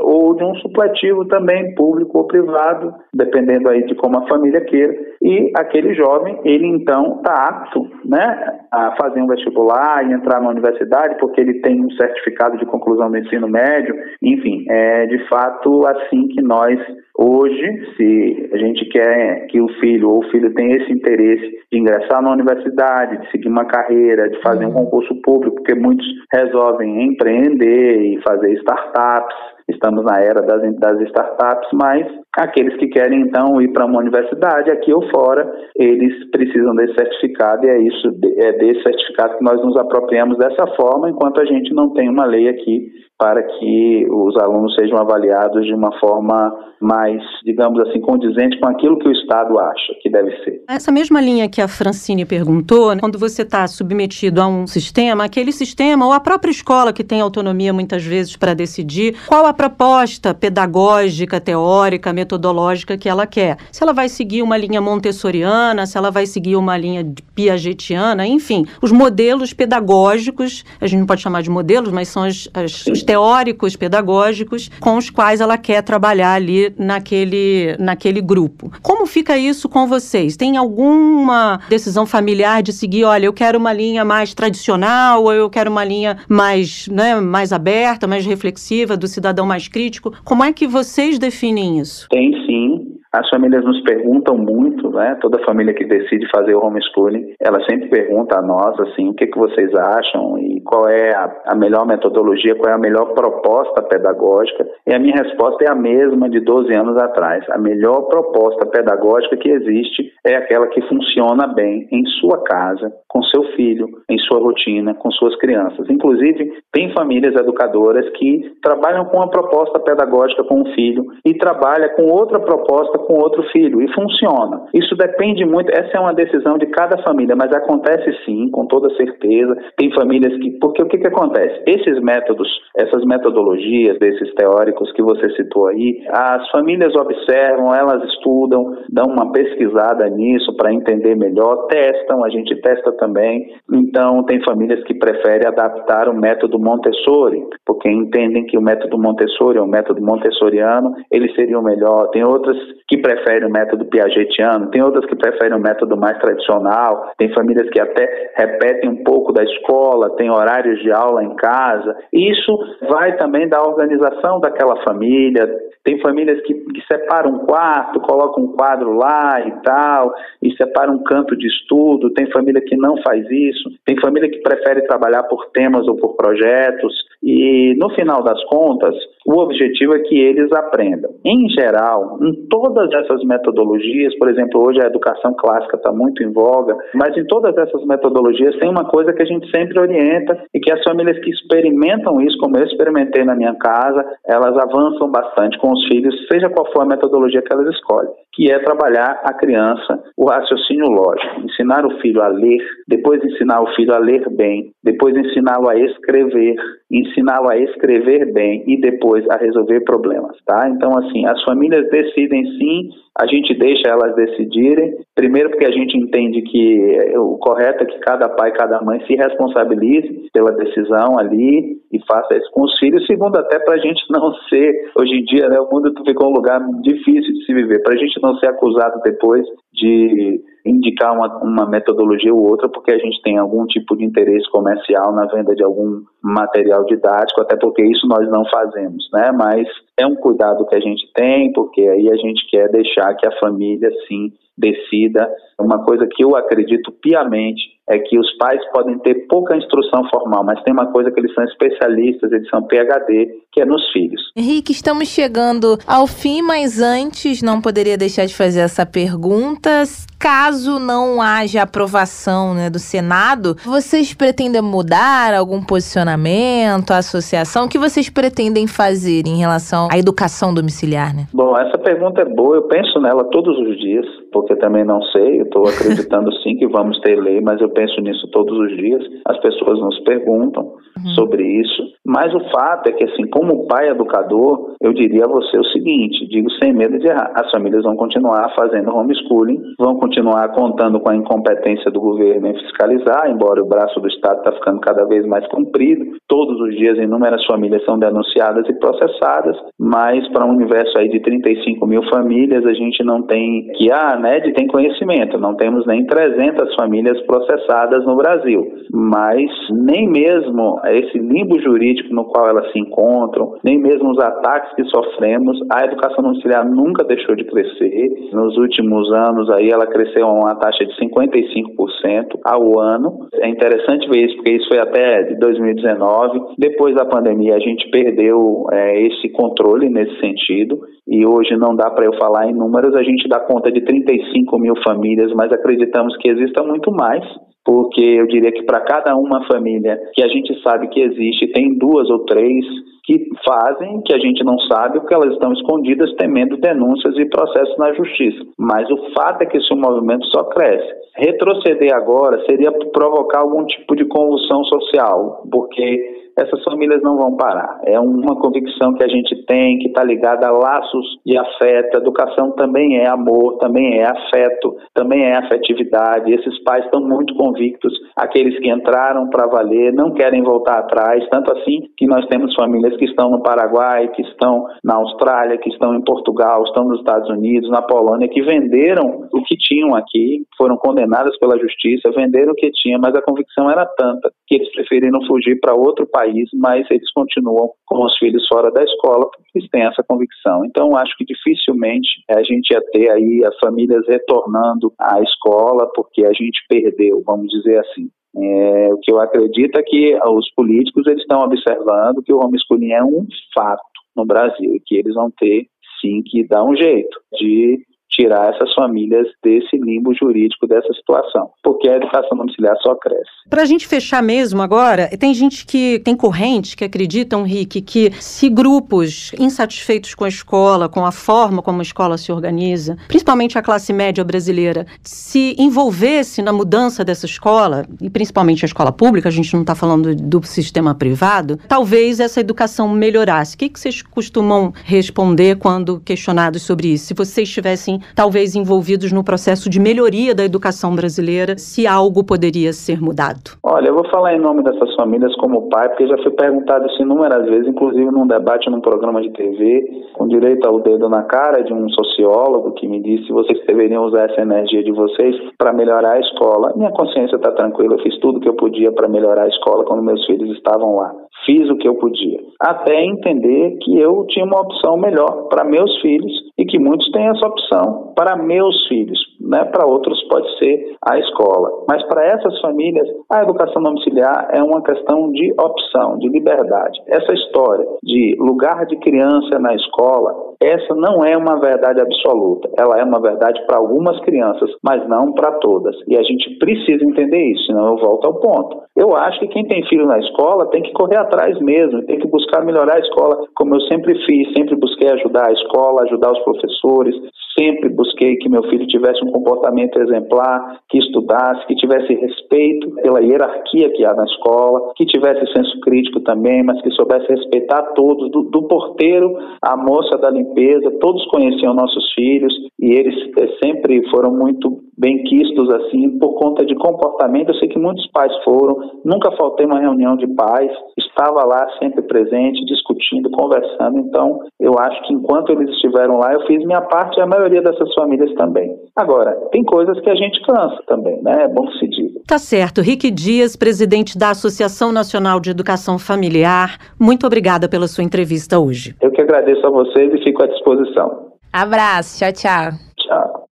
ou 0.00 0.34
de 0.34 0.44
um 0.44 0.54
supletivo 0.56 1.24
também, 1.26 1.74
público 1.74 2.18
ou 2.18 2.26
privado, 2.26 2.94
dependendo 3.14 3.68
aí 3.68 3.84
de 3.84 3.94
como 3.94 4.18
a 4.18 4.26
família 4.28 4.60
queira. 4.60 4.94
E 5.22 5.52
aquele 5.56 5.94
jovem, 5.94 6.38
ele 6.44 6.66
então 6.66 7.16
está 7.16 7.34
apto 7.48 7.90
né, 8.04 8.58
a 8.70 8.94
fazer 9.00 9.20
um 9.20 9.26
vestibular 9.26 10.08
e 10.08 10.12
entrar 10.12 10.40
na 10.40 10.50
universidade, 10.50 11.16
porque 11.18 11.40
ele 11.40 11.60
tem 11.60 11.84
um 11.84 11.90
certificado 11.92 12.58
de 12.58 12.66
conclusão 12.66 13.10
do 13.10 13.18
ensino 13.18 13.48
médio. 13.48 13.94
Enfim, 14.22 14.64
é 14.68 15.06
de 15.06 15.28
fato 15.28 15.86
assim 15.86 16.28
que 16.28 16.42
nós 16.42 16.78
Hoje, 17.20 17.96
se 17.96 18.50
a 18.52 18.58
gente 18.58 18.88
quer 18.90 19.46
que 19.48 19.60
o 19.60 19.66
filho 19.80 20.08
ou 20.08 20.20
o 20.20 20.30
filho 20.30 20.54
tenha 20.54 20.76
esse 20.76 20.92
interesse 20.92 21.50
de 21.72 21.76
ingressar 21.76 22.22
na 22.22 22.30
universidade, 22.30 23.20
de 23.20 23.30
seguir 23.32 23.48
uma 23.48 23.64
carreira, 23.64 24.30
de 24.30 24.40
fazer 24.40 24.66
um 24.66 24.68
uhum. 24.68 24.84
concurso 24.84 25.20
público, 25.22 25.56
porque 25.56 25.74
muitos 25.74 26.06
resolvem 26.32 27.02
empreender 27.02 28.02
e 28.02 28.22
fazer 28.22 28.52
startups, 28.58 29.34
estamos 29.68 30.04
na 30.04 30.20
era 30.20 30.42
das, 30.42 30.62
das 30.76 31.00
startups, 31.08 31.68
mas 31.72 32.06
aqueles 32.36 32.76
que 32.76 32.88
querem 32.88 33.22
então 33.22 33.60
ir 33.60 33.68
para 33.72 33.86
uma 33.86 33.98
universidade, 33.98 34.70
aqui 34.70 34.92
ou 34.92 35.08
fora, 35.10 35.50
eles 35.76 36.30
precisam 36.30 36.74
desse 36.74 36.94
certificado 36.94 37.66
e 37.66 37.70
é 37.70 37.80
isso, 37.80 38.08
é 38.36 38.52
desse 38.52 38.82
certificado 38.82 39.38
que 39.38 39.44
nós 39.44 39.60
nos 39.64 39.76
apropriamos 39.76 40.38
dessa 40.38 40.66
forma, 40.76 41.10
enquanto 41.10 41.40
a 41.40 41.44
gente 41.44 41.72
não 41.74 41.92
tem 41.92 42.08
uma 42.08 42.24
lei 42.24 42.48
aqui 42.48 42.92
para 43.18 43.42
que 43.42 44.06
os 44.08 44.36
alunos 44.36 44.74
sejam 44.76 44.96
avaliados 44.96 45.66
de 45.66 45.74
uma 45.74 45.90
forma 45.98 46.54
mais, 46.80 47.20
digamos 47.44 47.80
assim, 47.80 48.00
condizente 48.00 48.58
com 48.60 48.68
aquilo 48.68 48.96
que 49.00 49.08
o 49.08 49.12
Estado 49.12 49.58
acha 49.58 49.92
que 50.00 50.08
deve 50.08 50.30
ser. 50.44 50.62
Essa 50.68 50.92
mesma 50.92 51.20
linha 51.20 51.48
que 51.48 51.60
a 51.60 51.66
Francine 51.66 52.24
perguntou, 52.24 52.94
né, 52.94 53.00
quando 53.00 53.18
você 53.18 53.42
está 53.42 53.66
submetido 53.66 54.40
a 54.40 54.46
um 54.46 54.68
sistema, 54.68 55.24
aquele 55.24 55.50
sistema 55.50 56.06
ou 56.06 56.12
a 56.12 56.20
própria 56.20 56.52
escola 56.52 56.92
que 56.92 57.02
tem 57.02 57.20
autonomia 57.20 57.72
muitas 57.72 58.04
vezes 58.04 58.36
para 58.36 58.54
decidir 58.54 59.16
qual 59.26 59.46
a 59.46 59.52
proposta 59.52 60.32
pedagógica, 60.32 61.40
teórica, 61.40 62.12
metodológica 62.18 62.98
que 62.98 63.08
ela 63.08 63.26
quer. 63.26 63.56
Se 63.70 63.82
ela 63.82 63.92
vai 63.92 64.08
seguir 64.08 64.42
uma 64.42 64.56
linha 64.56 64.80
montessoriana, 64.80 65.86
se 65.86 65.96
ela 65.96 66.10
vai 66.10 66.26
seguir 66.26 66.56
uma 66.56 66.76
linha 66.76 67.06
piagetiana, 67.34 68.26
enfim, 68.26 68.66
os 68.82 68.90
modelos 68.90 69.52
pedagógicos, 69.52 70.64
a 70.80 70.86
gente 70.86 71.00
não 71.00 71.06
pode 71.06 71.22
chamar 71.22 71.42
de 71.42 71.50
modelos, 71.50 71.92
mas 71.92 72.08
são 72.08 72.24
as, 72.24 72.48
as, 72.52 72.86
os 72.86 73.02
teóricos 73.02 73.76
pedagógicos 73.76 74.68
com 74.80 74.96
os 74.96 75.10
quais 75.10 75.40
ela 75.40 75.56
quer 75.56 75.82
trabalhar 75.82 76.34
ali 76.34 76.74
naquele, 76.76 77.76
naquele 77.78 78.20
grupo. 78.20 78.72
Como 78.82 79.06
fica 79.06 79.38
isso 79.38 79.68
com 79.68 79.86
vocês? 79.86 80.36
Tem 80.36 80.56
alguma 80.56 81.60
decisão 81.68 82.04
familiar 82.04 82.62
de 82.62 82.72
seguir, 82.72 83.04
olha, 83.04 83.26
eu 83.26 83.32
quero 83.32 83.58
uma 83.58 83.72
linha 83.72 84.04
mais 84.04 84.34
tradicional 84.34 85.22
ou 85.22 85.32
eu 85.32 85.48
quero 85.48 85.70
uma 85.70 85.84
linha 85.84 86.18
mais, 86.28 86.88
né, 86.88 87.20
mais 87.20 87.52
aberta, 87.52 88.06
mais 88.06 88.26
reflexiva, 88.26 88.96
do 88.96 89.06
cidadão 89.06 89.46
mais 89.46 89.68
crítico? 89.68 90.12
Como 90.24 90.42
é 90.42 90.52
que 90.52 90.66
vocês 90.66 91.18
definem 91.18 91.78
isso? 91.78 92.07
Tem 92.10 92.32
sim. 92.46 92.98
As 93.10 93.28
famílias 93.30 93.64
nos 93.64 93.80
perguntam 93.82 94.36
muito, 94.36 94.90
né? 94.90 95.16
Toda 95.20 95.42
família 95.44 95.72
que 95.72 95.84
decide 95.84 96.28
fazer 96.30 96.54
o 96.54 96.64
homeschooling, 96.64 97.34
ela 97.40 97.58
sempre 97.64 97.88
pergunta 97.88 98.38
a 98.38 98.42
nós, 98.42 98.78
assim, 98.80 99.08
o 99.08 99.14
que, 99.14 99.26
que 99.26 99.38
vocês 99.38 99.74
acham 99.74 100.38
e 100.38 100.60
qual 100.60 100.86
é 100.88 101.14
a, 101.14 101.42
a 101.46 101.54
melhor 101.54 101.86
metodologia, 101.86 102.54
qual 102.54 102.70
é 102.70 102.74
a 102.74 102.78
melhor 102.78 103.14
proposta 103.14 103.82
pedagógica. 103.82 104.66
E 104.86 104.94
a 104.94 104.98
minha 104.98 105.22
resposta 105.22 105.64
é 105.64 105.70
a 105.70 105.74
mesma 105.74 106.28
de 106.28 106.40
12 106.40 106.74
anos 106.74 106.98
atrás. 106.98 107.44
A 107.48 107.58
melhor 107.58 108.02
proposta 108.08 108.66
pedagógica 108.66 109.38
que 109.38 109.48
existe 109.48 110.12
é 110.26 110.36
aquela 110.36 110.66
que 110.66 110.82
funciona 110.82 111.46
bem 111.46 111.88
em 111.90 112.04
sua 112.20 112.42
casa, 112.44 112.92
com 113.08 113.22
seu 113.22 113.42
filho, 113.56 113.88
em 114.08 114.18
sua 114.18 114.38
rotina, 114.38 114.94
com 114.94 115.10
suas 115.10 115.34
crianças. 115.36 115.88
Inclusive, 115.88 116.52
tem 116.72 116.92
famílias 116.92 117.34
educadoras 117.34 118.08
que 118.10 118.52
trabalham 118.62 119.06
com 119.06 119.16
uma 119.16 119.30
proposta 119.30 119.80
pedagógica 119.80 120.44
com 120.44 120.60
um 120.60 120.74
filho 120.74 121.06
e 121.24 121.34
trabalha 121.34 121.88
com 121.90 122.04
outra 122.04 122.38
proposta 122.38 122.98
com 122.98 123.14
outro 123.14 123.42
filho 123.50 123.80
e 123.80 123.92
funciona. 123.94 124.66
Isso 124.74 124.94
depende 124.94 125.44
muito, 125.44 125.70
essa 125.70 125.96
é 125.96 126.00
uma 126.00 126.12
decisão 126.12 126.58
de 126.58 126.66
cada 126.66 127.02
família, 127.02 127.34
mas 127.34 127.50
acontece 127.52 128.12
sim, 128.24 128.50
com 128.50 128.66
toda 128.66 128.94
certeza. 128.94 129.56
Tem 129.76 129.90
famílias 129.94 130.36
que, 130.40 130.58
porque 130.58 130.82
o 130.82 130.86
que, 130.86 130.98
que 130.98 131.08
acontece? 131.08 131.62
Esses 131.66 132.00
métodos, 132.00 132.48
essas 132.76 133.04
metodologias 133.04 133.98
desses 133.98 134.34
teóricos 134.34 134.92
que 134.92 135.02
você 135.02 135.30
citou 135.30 135.68
aí, 135.68 136.04
as 136.10 136.48
famílias 136.50 136.94
observam, 136.94 137.74
elas 137.74 138.04
estudam, 138.04 138.76
dão 138.90 139.06
uma 139.06 139.32
pesquisada 139.32 140.08
nisso 140.10 140.54
para 140.56 140.72
entender 140.72 141.16
melhor, 141.16 141.66
testam, 141.68 142.24
a 142.24 142.28
gente 142.28 142.54
testa 142.60 142.92
também. 142.98 143.54
Então, 143.72 144.22
tem 144.24 144.42
famílias 144.44 144.82
que 144.84 144.94
preferem 144.94 145.46
adaptar 145.46 146.08
o 146.08 146.14
método 146.14 146.58
Montessori, 146.58 147.42
porque 147.64 147.88
entendem 147.88 148.46
que 148.46 148.58
o 148.58 148.62
método 148.62 148.98
Montessori, 148.98 149.58
o 149.58 149.66
método 149.66 150.02
montessoriano, 150.02 150.94
ele 151.10 151.32
seria 151.34 151.58
o 151.58 151.62
melhor. 151.62 152.08
Tem 152.10 152.24
outras 152.24 152.56
que 152.88 152.98
preferem 152.98 153.48
o 153.48 153.52
método 153.52 153.84
piagetiano, 153.86 154.70
tem 154.70 154.82
outras 154.82 155.04
que 155.06 155.16
preferem 155.16 155.56
o 155.56 155.60
método 155.60 155.96
mais 155.96 156.18
tradicional, 156.18 157.12
tem 157.16 157.32
famílias 157.34 157.68
que 157.70 157.80
até 157.80 158.32
repetem 158.36 158.90
um 158.90 159.04
pouco 159.04 159.32
da 159.32 159.42
escola, 159.42 160.16
tem 160.16 160.30
horários 160.30 160.80
de 160.82 160.90
aula 160.90 161.22
em 161.22 161.34
casa. 161.36 161.96
Isso 162.12 162.58
vai 162.88 163.16
também 163.16 163.48
da 163.48 163.60
organização 163.62 164.40
daquela 164.40 164.82
família. 164.82 165.48
Tem 165.84 166.00
famílias 166.00 166.40
que, 166.42 166.54
que 166.54 166.82
separam 166.86 167.30
um 167.30 167.38
quarto, 167.46 168.00
colocam 168.00 168.44
um 168.44 168.52
quadro 168.52 168.92
lá 168.92 169.40
e 169.40 169.52
tal, 169.62 170.12
e 170.42 170.54
separam 170.56 170.94
um 170.94 171.02
canto 171.02 171.36
de 171.36 171.46
estudo. 171.46 172.10
Tem 172.10 172.30
família 172.30 172.60
que 172.60 172.76
não 172.76 172.87
faz 172.98 173.24
isso. 173.30 173.70
Tem 173.84 174.00
família 174.00 174.30
que 174.30 174.40
prefere 174.40 174.86
trabalhar 174.86 175.24
por 175.24 175.46
temas 175.50 175.86
ou 175.86 175.96
por 175.96 176.16
projetos. 176.16 176.92
E 177.22 177.74
no 177.78 177.90
final 177.94 178.22
das 178.22 178.42
contas, 178.44 178.94
o 179.26 179.38
objetivo 179.40 179.94
é 179.94 180.00
que 180.00 180.18
eles 180.18 180.50
aprendam. 180.52 181.10
Em 181.24 181.48
geral, 181.50 182.18
em 182.22 182.46
todas 182.48 182.90
essas 182.92 183.22
metodologias, 183.24 184.16
por 184.18 184.28
exemplo, 184.28 184.64
hoje 184.66 184.80
a 184.80 184.86
educação 184.86 185.34
clássica 185.34 185.76
está 185.76 185.92
muito 185.92 186.22
em 186.22 186.32
voga, 186.32 186.76
mas 186.94 187.16
em 187.16 187.26
todas 187.26 187.56
essas 187.56 187.84
metodologias 187.84 188.56
tem 188.58 188.70
uma 188.70 188.84
coisa 188.84 189.12
que 189.12 189.22
a 189.22 189.26
gente 189.26 189.50
sempre 189.50 189.78
orienta 189.78 190.38
e 190.54 190.60
que 190.60 190.72
as 190.72 190.82
famílias 190.82 191.18
que 191.18 191.30
experimentam 191.30 192.20
isso, 192.20 192.38
como 192.38 192.56
eu 192.56 192.64
experimentei 192.64 193.24
na 193.24 193.34
minha 193.34 193.54
casa, 193.56 194.04
elas 194.26 194.56
avançam 194.56 195.10
bastante 195.10 195.58
com 195.58 195.72
os 195.72 195.86
filhos, 195.88 196.14
seja 196.30 196.48
qual 196.48 196.70
for 196.72 196.82
a 196.82 196.86
metodologia 196.86 197.42
que 197.42 197.52
elas 197.52 197.68
escolhem, 197.74 198.12
que 198.32 198.50
é 198.50 198.58
trabalhar 198.60 199.20
a 199.24 199.32
criança 199.34 199.98
o 200.16 200.26
raciocínio 200.28 200.88
lógico, 200.88 201.40
ensinar 201.44 201.86
o 201.86 202.00
filho 202.00 202.22
a 202.22 202.28
ler, 202.28 202.58
depois 202.88 203.22
ensinar 203.22 203.60
o 203.60 203.74
filho 203.74 203.94
a 203.94 203.98
ler 203.98 204.26
bem, 204.30 204.72
depois 204.82 205.14
ensiná-lo 205.14 205.68
a 205.68 205.76
escrever, 205.78 206.56
ensiná-lo 206.90 207.50
a 207.50 207.58
escrever 207.58 208.32
bem 208.32 208.64
e 208.66 208.80
depois 208.80 209.28
a 209.28 209.36
resolver 209.36 209.80
problemas, 209.80 210.36
tá? 210.46 210.68
Então, 210.70 210.96
assim, 210.98 211.26
as 211.26 211.42
famílias 211.44 211.86
decidem 211.90 212.44
sim, 212.58 212.88
a 213.20 213.26
gente 213.26 213.52
deixa 213.58 213.90
elas 213.90 214.14
decidirem, 214.14 214.94
primeiro 215.14 215.50
porque 215.50 215.66
a 215.66 215.70
gente 215.70 215.98
entende 215.98 216.40
que 216.42 217.16
o 217.18 217.36
correto 217.36 217.84
é 217.84 217.86
que 217.86 217.98
cada 217.98 218.26
pai, 218.30 218.52
cada 218.52 218.80
mãe 218.80 219.04
se 219.06 219.14
responsabilize 219.14 220.30
pela 220.32 220.52
decisão 220.52 221.18
ali 221.18 221.76
e 221.92 221.98
faça 222.06 222.36
isso 222.36 222.50
com 222.52 222.62
os 222.62 222.78
filhos, 222.78 223.06
segundo 223.06 223.36
até 223.36 223.58
para 223.58 223.74
a 223.74 223.78
gente 223.78 224.02
não 224.10 224.32
ser, 224.48 224.72
hoje 224.98 225.14
em 225.14 225.24
dia, 225.24 225.48
né, 225.48 225.60
o 225.60 225.68
mundo 225.70 225.92
ficou 226.06 226.30
um 226.30 226.34
lugar 226.34 226.60
difícil 226.82 227.34
de 227.34 227.44
se 227.44 227.52
viver, 227.52 227.82
para 227.82 227.94
a 227.94 227.98
gente 227.98 228.18
não 228.22 228.34
ser 228.36 228.46
acusado 228.46 229.00
depois 229.04 229.46
de 229.72 230.42
indicar 230.64 231.14
uma, 231.14 231.38
uma 231.42 231.66
metodologia 231.66 232.34
ou 232.34 232.46
outra 232.46 232.68
porque 232.68 232.92
a 232.92 232.98
gente 232.98 233.22
tem 233.22 233.38
algum 233.38 233.64
tipo 233.66 233.96
de 233.96 234.04
interesse 234.04 234.50
comercial 234.50 235.12
na 235.12 235.26
venda 235.26 235.54
de 235.54 235.62
algum 235.62 236.02
material 236.22 236.84
didático, 236.84 237.40
até 237.40 237.56
porque 237.56 237.82
isso 237.82 238.06
nós 238.06 238.28
não 238.30 238.44
fazemos, 238.50 239.08
né? 239.12 239.32
Mas 239.32 239.66
é 239.96 240.06
um 240.06 240.14
cuidado 240.16 240.66
que 240.66 240.74
a 240.74 240.80
gente 240.80 241.10
tem, 241.14 241.52
porque 241.52 241.80
aí 241.80 242.10
a 242.10 242.16
gente 242.16 242.46
quer 242.50 242.68
deixar 242.70 243.14
que 243.14 243.26
a 243.26 243.38
família, 243.38 243.90
sim, 244.06 244.32
decida. 244.56 245.30
Uma 245.58 245.84
coisa 245.84 246.06
que 246.10 246.22
eu 246.22 246.36
acredito 246.36 246.92
piamente 246.92 247.77
é 247.88 247.98
que 247.98 248.18
os 248.18 248.30
pais 248.36 248.60
podem 248.72 248.98
ter 248.98 249.26
pouca 249.26 249.56
instrução 249.56 250.02
formal, 250.10 250.44
mas 250.44 250.62
tem 250.62 250.72
uma 250.72 250.86
coisa 250.92 251.10
que 251.10 251.18
eles 251.20 251.32
são 251.34 251.44
especialistas, 251.44 252.30
eles 252.30 252.48
são 252.48 252.62
PhD, 252.62 253.28
que 253.52 253.60
é 253.60 253.64
nos 253.64 253.90
filhos. 253.90 254.20
Henrique, 254.36 254.72
estamos 254.72 255.08
chegando 255.08 255.78
ao 255.86 256.06
fim, 256.06 256.42
mas 256.42 256.80
antes 256.80 257.42
não 257.42 257.60
poderia 257.60 257.96
deixar 257.96 258.26
de 258.26 258.34
fazer 258.34 258.60
essa 258.60 258.84
pergunta. 258.84 259.82
Caso 260.18 260.80
não 260.80 261.22
haja 261.22 261.62
aprovação 261.62 262.52
né, 262.52 262.68
do 262.68 262.78
Senado, 262.78 263.56
vocês 263.64 264.12
pretendem 264.12 264.60
mudar 264.60 265.32
algum 265.32 265.62
posicionamento, 265.62 266.90
a 266.90 266.98
associação? 266.98 267.66
O 267.66 267.68
que 267.68 267.78
vocês 267.78 268.10
pretendem 268.10 268.66
fazer 268.66 269.26
em 269.26 269.38
relação 269.38 269.88
à 269.90 269.96
educação 269.96 270.52
domiciliar? 270.52 271.14
Né? 271.14 271.26
Bom, 271.32 271.56
essa 271.56 271.78
pergunta 271.78 272.20
é 272.20 272.24
boa, 272.24 272.56
eu 272.56 272.62
penso 272.62 273.00
nela 273.00 273.24
todos 273.30 273.56
os 273.58 273.78
dias, 273.78 274.06
porque 274.32 274.56
também 274.56 274.84
não 274.84 275.02
sei, 275.02 275.40
eu 275.40 275.44
estou 275.44 275.62
acreditando 275.62 276.32
sim 276.42 276.56
que 276.56 276.66
vamos 276.66 276.98
ter 277.00 277.16
lei, 277.16 277.40
mas 277.40 277.60
eu 277.60 277.70
penso 277.70 278.00
nisso 278.00 278.28
todos 278.30 278.56
os 278.58 278.76
dias. 278.76 279.02
As 279.26 279.38
pessoas 279.40 279.78
nos 279.80 279.98
perguntam 280.00 280.64
uhum. 280.64 281.14
sobre 281.14 281.42
isso, 281.42 281.82
mas 282.04 282.34
o 282.34 282.40
fato 282.50 282.88
é 282.88 282.92
que, 282.92 283.04
assim, 283.04 283.26
como 283.28 283.66
pai 283.66 283.88
educador, 283.88 284.74
eu 284.80 284.92
diria 284.92 285.24
a 285.24 285.28
você 285.28 285.58
o 285.58 285.64
seguinte: 285.64 286.26
digo 286.28 286.50
sem 286.62 286.72
medo 286.72 286.98
de 286.98 287.06
errar, 287.06 287.32
as 287.34 287.50
famílias 287.50 287.84
vão 287.84 287.96
continuar 287.96 288.54
fazendo 288.54 288.94
homeschooling, 288.94 289.60
vão 289.78 289.96
continuar 289.96 290.48
contando 290.52 291.00
com 291.00 291.10
a 291.10 291.16
incompetência 291.16 291.90
do 291.90 292.00
governo 292.00 292.48
em 292.48 292.58
fiscalizar, 292.58 293.30
embora 293.30 293.62
o 293.62 293.68
braço 293.68 294.00
do 294.00 294.08
Estado 294.08 294.38
está 294.38 294.52
ficando 294.52 294.80
cada 294.80 295.04
vez 295.04 295.26
mais 295.26 295.46
comprido. 295.48 296.16
Todos 296.26 296.60
os 296.60 296.76
dias, 296.76 296.98
inúmeras 296.98 297.44
famílias 297.46 297.84
são 297.84 297.98
denunciadas 297.98 298.68
e 298.68 298.74
processadas, 298.74 299.56
mas 299.78 300.26
para 300.28 300.46
um 300.46 300.54
universo 300.54 300.98
aí 300.98 301.08
de 301.08 301.20
35 301.20 301.86
mil 301.86 302.02
famílias, 302.10 302.64
a 302.64 302.72
gente 302.72 303.02
não 303.04 303.22
tem 303.22 303.68
que 303.76 303.90
a 303.92 304.17
ANED 304.18 304.52
tem 304.52 304.66
conhecimento, 304.66 305.38
não 305.38 305.54
temos 305.54 305.86
nem 305.86 306.04
300 306.04 306.74
famílias 306.74 307.20
processadas 307.22 308.04
no 308.04 308.16
Brasil, 308.16 308.66
mas 308.92 309.50
nem 309.70 310.08
mesmo 310.08 310.80
esse 310.86 311.18
limbo 311.18 311.60
jurídico 311.60 312.12
no 312.14 312.24
qual 312.24 312.48
elas 312.48 312.70
se 312.72 312.78
encontram, 312.78 313.54
nem 313.64 313.78
mesmo 313.78 314.10
os 314.10 314.18
ataques 314.18 314.74
que 314.74 314.84
sofremos, 314.84 315.58
a 315.70 315.84
educação 315.84 316.22
domiciliar 316.24 316.68
nunca 316.68 317.04
deixou 317.04 317.34
de 317.34 317.44
crescer. 317.44 318.08
Nos 318.32 318.56
últimos 318.56 319.10
anos 319.12 319.50
aí 319.50 319.70
ela 319.70 319.86
cresceu 319.86 320.26
a 320.26 320.32
uma 320.32 320.54
taxa 320.56 320.84
de 320.84 320.92
55% 320.98 322.38
ao 322.44 322.80
ano. 322.80 323.28
É 323.34 323.48
interessante 323.48 324.08
ver 324.08 324.26
isso 324.26 324.36
porque 324.36 324.52
isso 324.52 324.68
foi 324.68 324.78
até 324.78 325.34
2019. 325.34 326.40
Depois 326.58 326.94
da 326.94 327.04
pandemia 327.04 327.54
a 327.54 327.60
gente 327.60 327.88
perdeu 327.90 328.66
é, 328.72 329.00
esse 329.06 329.28
controle 329.30 329.88
nesse 329.88 330.18
sentido 330.20 330.78
e 331.06 331.24
hoje 331.24 331.56
não 331.56 331.74
dá 331.74 331.90
para 331.90 332.04
eu 332.04 332.14
falar 332.18 332.48
em 332.48 332.54
números. 332.54 332.94
A 332.94 333.02
gente 333.02 333.28
dá 333.28 333.40
conta 333.40 333.70
de 333.72 333.80
35 334.08 334.58
mil 334.58 334.74
famílias, 334.82 335.32
mas 335.34 335.52
acreditamos 335.52 336.16
que 336.16 336.28
exista 336.28 336.62
muito 336.62 336.90
mais 336.90 337.22
porque 337.68 338.00
eu 338.00 338.26
diria 338.26 338.50
que 338.50 338.62
para 338.62 338.80
cada 338.80 339.14
uma 339.14 339.46
família 339.46 340.00
que 340.14 340.22
a 340.22 340.28
gente 340.28 340.58
sabe 340.62 340.88
que 340.88 341.02
existe, 341.02 341.52
tem 341.52 341.76
duas 341.76 342.08
ou 342.08 342.24
três 342.24 342.64
que 343.04 343.28
fazem, 343.44 344.00
que 344.06 344.14
a 344.14 344.18
gente 344.18 344.42
não 344.42 344.58
sabe, 344.60 345.00
porque 345.00 345.12
elas 345.12 345.34
estão 345.34 345.52
escondidas 345.52 346.10
temendo 346.14 346.56
denúncias 346.56 347.14
e 347.18 347.26
processos 347.26 347.76
na 347.76 347.92
justiça. 347.92 348.42
Mas 348.58 348.88
o 348.90 349.12
fato 349.12 349.42
é 349.42 349.46
que 349.46 349.58
esse 349.58 349.74
movimento 349.74 350.24
só 350.28 350.44
cresce. 350.44 350.94
Retroceder 351.16 351.94
agora 351.94 352.42
seria 352.46 352.72
provocar 352.72 353.40
algum 353.40 353.66
tipo 353.66 353.94
de 353.94 354.06
convulsão 354.06 354.64
social, 354.64 355.42
porque 355.50 356.17
essas 356.38 356.62
famílias 356.62 357.02
não 357.02 357.16
vão 357.16 357.36
parar. 357.36 357.80
É 357.84 357.98
uma 357.98 358.36
convicção 358.40 358.94
que 358.94 359.02
a 359.02 359.08
gente 359.08 359.44
tem, 359.44 359.78
que 359.78 359.88
está 359.88 360.04
ligada 360.04 360.46
a 360.46 360.52
laços 360.52 361.18
de 361.26 361.36
afeto. 361.36 361.98
Educação 361.98 362.52
também 362.52 362.98
é 362.98 363.08
amor, 363.08 363.58
também 363.58 363.98
é 363.98 364.04
afeto, 364.04 364.76
também 364.94 365.24
é 365.24 365.36
afetividade. 365.36 366.32
Esses 366.32 366.62
pais 366.62 366.84
estão 366.84 367.00
muito 367.00 367.34
convictos, 367.34 367.92
aqueles 368.16 368.56
que 368.60 368.70
entraram 368.70 369.28
para 369.28 369.48
valer, 369.48 369.92
não 369.92 370.12
querem 370.12 370.42
voltar 370.42 370.78
atrás, 370.78 371.26
tanto 371.28 371.52
assim 371.52 371.80
que 371.96 372.06
nós 372.06 372.24
temos 372.26 372.54
famílias 372.54 372.96
que 372.96 373.06
estão 373.06 373.30
no 373.30 373.42
Paraguai, 373.42 374.08
que 374.08 374.22
estão 374.22 374.66
na 374.84 374.94
Austrália, 374.94 375.58
que 375.58 375.70
estão 375.70 375.94
em 375.94 376.04
Portugal, 376.04 376.62
estão 376.64 376.84
nos 376.84 377.00
Estados 377.00 377.28
Unidos, 377.30 377.68
na 377.68 377.82
Polônia, 377.82 378.28
que 378.28 378.42
venderam 378.42 379.26
o 379.32 379.42
que 379.42 379.56
tinham 379.56 379.96
aqui, 379.96 380.44
foram 380.56 380.76
condenadas 380.76 381.36
pela 381.38 381.58
justiça, 381.58 382.12
venderam 382.14 382.52
o 382.52 382.54
que 382.54 382.70
tinham, 382.70 383.00
mas 383.00 383.14
a 383.14 383.22
convicção 383.22 383.68
era 383.68 383.84
tanta 383.84 384.30
que 384.46 384.54
eles 384.54 384.70
preferiram 384.72 385.20
fugir 385.26 385.58
para 385.60 385.74
outro 385.74 386.06
país 386.06 386.27
país, 386.28 386.48
mas 386.54 386.86
eles 386.90 387.10
continuam 387.12 387.70
com 387.86 388.04
os 388.04 388.16
filhos 388.18 388.46
fora 388.48 388.70
da 388.70 388.82
escola 388.82 389.28
porque 389.30 389.58
eles 389.58 389.70
têm 389.70 389.82
essa 389.82 390.02
convicção. 390.02 390.64
Então, 390.64 390.96
acho 390.96 391.16
que 391.16 391.24
dificilmente 391.24 392.08
a 392.30 392.42
gente 392.42 392.70
ia 392.70 392.80
ter 392.92 393.10
aí 393.10 393.42
as 393.44 393.58
famílias 393.58 394.06
retornando 394.06 394.92
à 394.98 395.20
escola 395.22 395.90
porque 395.94 396.24
a 396.24 396.32
gente 396.32 396.58
perdeu, 396.68 397.22
vamos 397.24 397.48
dizer 397.48 397.78
assim. 397.78 398.08
É, 398.36 398.92
o 398.92 398.98
que 398.98 399.10
eu 399.10 399.20
acredito 399.20 399.78
é 399.78 399.82
que 399.82 400.18
os 400.26 400.52
políticos 400.54 401.06
eles 401.06 401.22
estão 401.22 401.40
observando 401.40 402.22
que 402.22 402.32
o 402.32 402.38
homeschooling 402.38 402.92
é 402.92 403.02
um 403.02 403.26
fato 403.54 403.82
no 404.14 404.24
Brasil 404.24 404.74
e 404.74 404.80
que 404.84 404.96
eles 404.96 405.14
vão 405.14 405.30
ter 405.38 405.66
sim 406.00 406.22
que 406.24 406.46
dar 406.46 406.62
um 406.62 406.76
jeito 406.76 407.18
de 407.38 407.78
tirar 408.10 408.54
essas 408.54 408.74
famílias 408.74 409.26
desse 409.44 409.76
limbo 409.76 410.14
jurídico, 410.14 410.66
dessa 410.66 410.92
situação, 410.94 411.50
porque 411.62 411.88
a 411.88 411.96
educação 411.96 412.36
domiciliar 412.36 412.76
só 412.82 412.94
cresce. 412.94 413.30
Para 413.48 413.62
a 413.62 413.64
gente 413.64 413.86
fechar 413.86 414.22
mesmo 414.22 414.62
agora, 414.62 415.08
tem 415.18 415.32
gente 415.34 415.66
que 415.66 416.00
tem 416.00 416.16
corrente 416.16 416.76
que 416.76 416.84
acreditam, 416.84 417.42
Rick, 417.42 417.80
que 417.82 418.10
se 418.20 418.48
grupos 418.48 419.32
insatisfeitos 419.38 420.14
com 420.14 420.24
a 420.24 420.28
escola, 420.28 420.88
com 420.88 421.04
a 421.04 421.12
forma 421.12 421.62
como 421.62 421.80
a 421.80 421.82
escola 421.82 422.18
se 422.18 422.32
organiza, 422.32 422.96
principalmente 423.06 423.58
a 423.58 423.62
classe 423.62 423.92
média 423.92 424.24
brasileira, 424.24 424.86
se 425.02 425.54
envolvesse 425.58 426.42
na 426.42 426.52
mudança 426.52 427.04
dessa 427.04 427.26
escola, 427.26 427.86
e 428.00 428.10
principalmente 428.10 428.64
a 428.64 428.66
escola 428.66 428.92
pública, 428.92 429.28
a 429.28 429.32
gente 429.32 429.52
não 429.54 429.62
está 429.62 429.74
falando 429.74 430.14
do 430.14 430.42
sistema 430.44 430.94
privado, 430.94 431.58
talvez 431.68 432.20
essa 432.20 432.40
educação 432.40 432.88
melhorasse. 432.88 433.54
O 433.54 433.58
que, 433.58 433.68
que 433.68 433.78
vocês 433.78 434.02
costumam 434.02 434.72
responder 434.84 435.56
quando 435.58 436.00
questionados 436.00 436.62
sobre 436.62 436.88
isso? 436.88 437.06
Se 437.06 437.14
vocês 437.14 437.48
tivessem 437.48 437.97
talvez 438.14 438.54
envolvidos 438.54 439.12
no 439.12 439.24
processo 439.24 439.68
de 439.68 439.80
melhoria 439.80 440.34
da 440.34 440.44
educação 440.44 440.94
brasileira, 440.94 441.56
se 441.58 441.86
algo 441.86 442.24
poderia 442.24 442.72
ser 442.72 443.00
mudado? 443.00 443.58
Olha, 443.62 443.88
eu 443.88 443.94
vou 443.94 444.08
falar 444.10 444.34
em 444.34 444.40
nome 444.40 444.62
dessas 444.62 444.94
famílias 444.94 445.34
como 445.36 445.68
pai, 445.68 445.88
porque 445.88 446.06
já 446.06 446.16
fui 446.18 446.32
perguntado 446.32 446.86
isso 446.86 447.02
inúmeras 447.02 447.44
vezes, 447.46 447.68
inclusive 447.68 448.10
num 448.10 448.26
debate 448.26 448.70
num 448.70 448.80
programa 448.80 449.20
de 449.22 449.30
TV, 449.30 450.04
com 450.14 450.26
direito 450.26 450.66
ao 450.66 450.80
dedo 450.80 451.08
na 451.08 451.22
cara 451.22 451.62
de 451.62 451.72
um 451.72 451.88
sociólogo 451.90 452.72
que 452.72 452.86
me 452.86 453.00
disse 453.00 453.32
vocês 453.32 453.58
deveriam 453.66 454.04
usar 454.04 454.30
essa 454.30 454.40
energia 454.40 454.82
de 454.82 454.92
vocês 454.92 455.36
para 455.56 455.72
melhorar 455.72 456.14
a 456.14 456.20
escola. 456.20 456.72
Minha 456.76 456.90
consciência 456.90 457.36
está 457.36 457.52
tranquila, 457.52 457.94
eu 457.94 458.02
fiz 458.02 458.18
tudo 458.18 458.40
que 458.40 458.48
eu 458.48 458.54
podia 458.54 458.90
para 458.92 459.08
melhorar 459.08 459.44
a 459.44 459.48
escola 459.48 459.84
quando 459.84 460.02
meus 460.02 460.24
filhos 460.26 460.50
estavam 460.56 460.96
lá. 460.96 461.14
Fiz 461.48 461.66
o 461.70 461.78
que 461.78 461.88
eu 461.88 461.94
podia. 461.94 462.38
Até 462.60 463.02
entender 463.02 463.78
que 463.80 463.98
eu 463.98 464.26
tinha 464.28 464.44
uma 464.44 464.60
opção 464.60 464.98
melhor 464.98 465.48
para 465.48 465.64
meus 465.64 465.98
filhos 466.02 466.30
e 466.58 466.66
que 466.66 466.78
muitos 466.78 467.10
têm 467.10 467.26
essa 467.26 467.46
opção 467.46 468.12
para 468.14 468.36
meus 468.36 468.86
filhos. 468.86 469.18
Né? 469.40 469.64
Para 469.64 469.86
outros 469.86 470.22
pode 470.28 470.46
ser 470.58 470.96
a 471.00 471.18
escola. 471.18 471.86
Mas 471.88 472.02
para 472.04 472.26
essas 472.26 472.60
famílias, 472.60 473.08
a 473.30 473.42
educação 473.42 473.82
domiciliar 473.82 474.50
é 474.52 474.62
uma 474.62 474.82
questão 474.82 475.32
de 475.32 475.54
opção, 475.58 476.18
de 476.18 476.28
liberdade. 476.28 477.00
Essa 477.06 477.32
história 477.32 477.86
de 478.02 478.36
lugar 478.38 478.84
de 478.84 478.96
criança 478.96 479.58
na 479.58 479.74
escola, 479.74 480.47
essa 480.60 480.94
não 480.94 481.24
é 481.24 481.36
uma 481.36 481.60
verdade 481.60 482.00
absoluta. 482.00 482.68
Ela 482.78 482.98
é 482.98 483.04
uma 483.04 483.20
verdade 483.20 483.64
para 483.66 483.78
algumas 483.78 484.18
crianças, 484.20 484.70
mas 484.82 485.06
não 485.08 485.32
para 485.32 485.52
todas. 485.58 485.94
E 486.08 486.16
a 486.16 486.22
gente 486.22 486.58
precisa 486.58 487.04
entender 487.04 487.52
isso, 487.52 487.66
senão 487.66 487.92
eu 487.92 487.96
volto 487.98 488.26
ao 488.26 488.34
ponto. 488.40 488.82
Eu 488.96 489.14
acho 489.16 489.38
que 489.38 489.48
quem 489.48 489.64
tem 489.64 489.86
filho 489.86 490.06
na 490.06 490.18
escola 490.18 490.70
tem 490.70 490.82
que 490.82 490.92
correr 490.92 491.16
atrás 491.16 491.58
mesmo, 491.60 492.04
tem 492.06 492.18
que 492.18 492.26
buscar 492.26 492.64
melhorar 492.64 492.96
a 492.96 493.00
escola, 493.00 493.46
como 493.54 493.76
eu 493.76 493.80
sempre 493.82 494.14
fiz, 494.26 494.52
sempre 494.52 494.74
busquei 494.74 495.08
ajudar 495.12 495.48
a 495.48 495.52
escola, 495.52 496.02
ajudar 496.02 496.32
os 496.32 496.40
professores, 496.40 497.14
sempre 497.58 497.88
busquei 497.88 498.36
que 498.36 498.48
meu 498.48 498.62
filho 498.70 498.86
tivesse 498.86 499.24
um 499.24 499.32
comportamento 499.32 499.98
exemplar, 500.00 500.80
que 500.88 500.98
estudasse, 500.98 501.66
que 501.66 501.74
tivesse 501.74 502.14
respeito 502.14 502.90
pela 503.02 503.20
hierarquia 503.20 503.90
que 503.90 504.04
há 504.04 504.14
na 504.14 504.24
escola, 504.24 504.92
que 504.96 505.04
tivesse 505.04 505.44
senso 505.52 505.80
crítico 505.80 506.20
também, 506.20 506.62
mas 506.62 506.80
que 506.82 506.90
soubesse 506.92 507.26
respeitar 507.28 507.82
todos, 507.94 508.30
do, 508.30 508.42
do 508.44 508.68
porteiro 508.68 509.36
à 509.60 509.76
moça 509.76 510.16
da 510.18 510.30
limpeza, 510.30 510.90
todos 511.00 511.26
conheciam 511.26 511.74
nossos 511.74 512.12
filhos 512.14 512.52
e 512.78 512.92
eles 512.92 513.14
é, 513.38 513.48
sempre 513.64 514.08
foram 514.10 514.32
muito 514.32 514.87
bem 514.98 515.22
quistos 515.24 515.70
assim 515.74 516.18
por 516.18 516.34
conta 516.34 516.66
de 516.66 516.74
comportamento. 516.74 517.50
Eu 517.50 517.54
sei 517.54 517.68
que 517.68 517.78
muitos 517.78 518.06
pais 518.08 518.32
foram, 518.44 518.76
nunca 519.04 519.30
faltei 519.36 519.64
uma 519.64 519.78
reunião 519.78 520.16
de 520.16 520.26
pais, 520.34 520.70
estava 520.98 521.44
lá 521.46 521.66
sempre 521.78 522.02
presente, 522.02 522.64
discutindo, 522.64 523.30
conversando. 523.30 523.98
Então, 523.98 524.40
eu 524.60 524.74
acho 524.78 525.00
que 525.06 525.14
enquanto 525.14 525.52
eles 525.52 525.70
estiveram 525.70 526.18
lá, 526.18 526.32
eu 526.32 526.46
fiz 526.46 526.64
minha 526.64 526.80
parte 526.82 527.18
e 527.18 527.22
a 527.22 527.26
maioria 527.26 527.62
dessas 527.62 527.92
famílias 527.94 528.32
também. 528.34 528.76
Agora, 528.96 529.32
tem 529.52 529.62
coisas 529.62 529.98
que 530.00 530.10
a 530.10 530.14
gente 530.14 530.40
cansa 530.42 530.82
também, 530.86 531.22
né? 531.22 531.44
É 531.44 531.48
bom 531.48 531.66
que 531.66 531.78
se 531.78 531.88
diga. 531.88 532.20
Tá 532.26 532.38
certo. 532.38 532.80
Rick 532.80 533.10
Dias, 533.10 533.56
presidente 533.56 534.18
da 534.18 534.30
Associação 534.30 534.92
Nacional 534.92 535.40
de 535.40 535.50
Educação 535.50 535.98
Familiar, 535.98 536.78
muito 537.00 537.26
obrigada 537.26 537.68
pela 537.68 537.86
sua 537.86 538.04
entrevista 538.04 538.58
hoje. 538.58 538.94
Eu 539.00 539.10
que 539.10 539.22
agradeço 539.22 539.66
a 539.66 539.70
vocês 539.70 540.12
e 540.12 540.22
fico 540.24 540.42
à 540.42 540.46
disposição. 540.46 541.28
Abraço, 541.52 542.18
tchau, 542.18 542.32
tchau. 542.32 542.87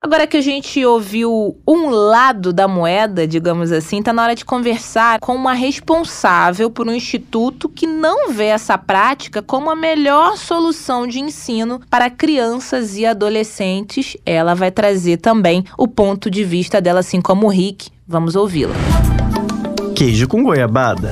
Agora 0.01 0.25
que 0.25 0.37
a 0.37 0.41
gente 0.41 0.85
ouviu 0.85 1.57
um 1.67 1.89
lado 1.89 2.53
da 2.53 2.69
moeda, 2.69 3.27
digamos 3.27 3.69
assim, 3.69 4.01
tá 4.01 4.13
na 4.13 4.23
hora 4.23 4.33
de 4.33 4.45
conversar 4.45 5.19
com 5.19 5.35
uma 5.35 5.51
responsável 5.51 6.71
por 6.71 6.87
um 6.87 6.93
instituto 6.93 7.67
que 7.67 7.85
não 7.85 8.31
vê 8.31 8.45
essa 8.45 8.77
prática 8.77 9.41
como 9.41 9.69
a 9.69 9.75
melhor 9.75 10.37
solução 10.37 11.05
de 11.05 11.19
ensino 11.19 11.81
para 11.89 12.09
crianças 12.09 12.95
e 12.95 13.05
adolescentes. 13.05 14.15
Ela 14.25 14.53
vai 14.53 14.71
trazer 14.71 15.17
também 15.17 15.65
o 15.77 15.85
ponto 15.85 16.31
de 16.31 16.45
vista 16.45 16.79
dela, 16.79 17.01
assim 17.01 17.19
como 17.19 17.47
o 17.47 17.49
Rick. 17.49 17.89
Vamos 18.07 18.37
ouvi-la. 18.37 18.75
Queijo 19.97 20.29
com 20.29 20.41
goiabada. 20.41 21.11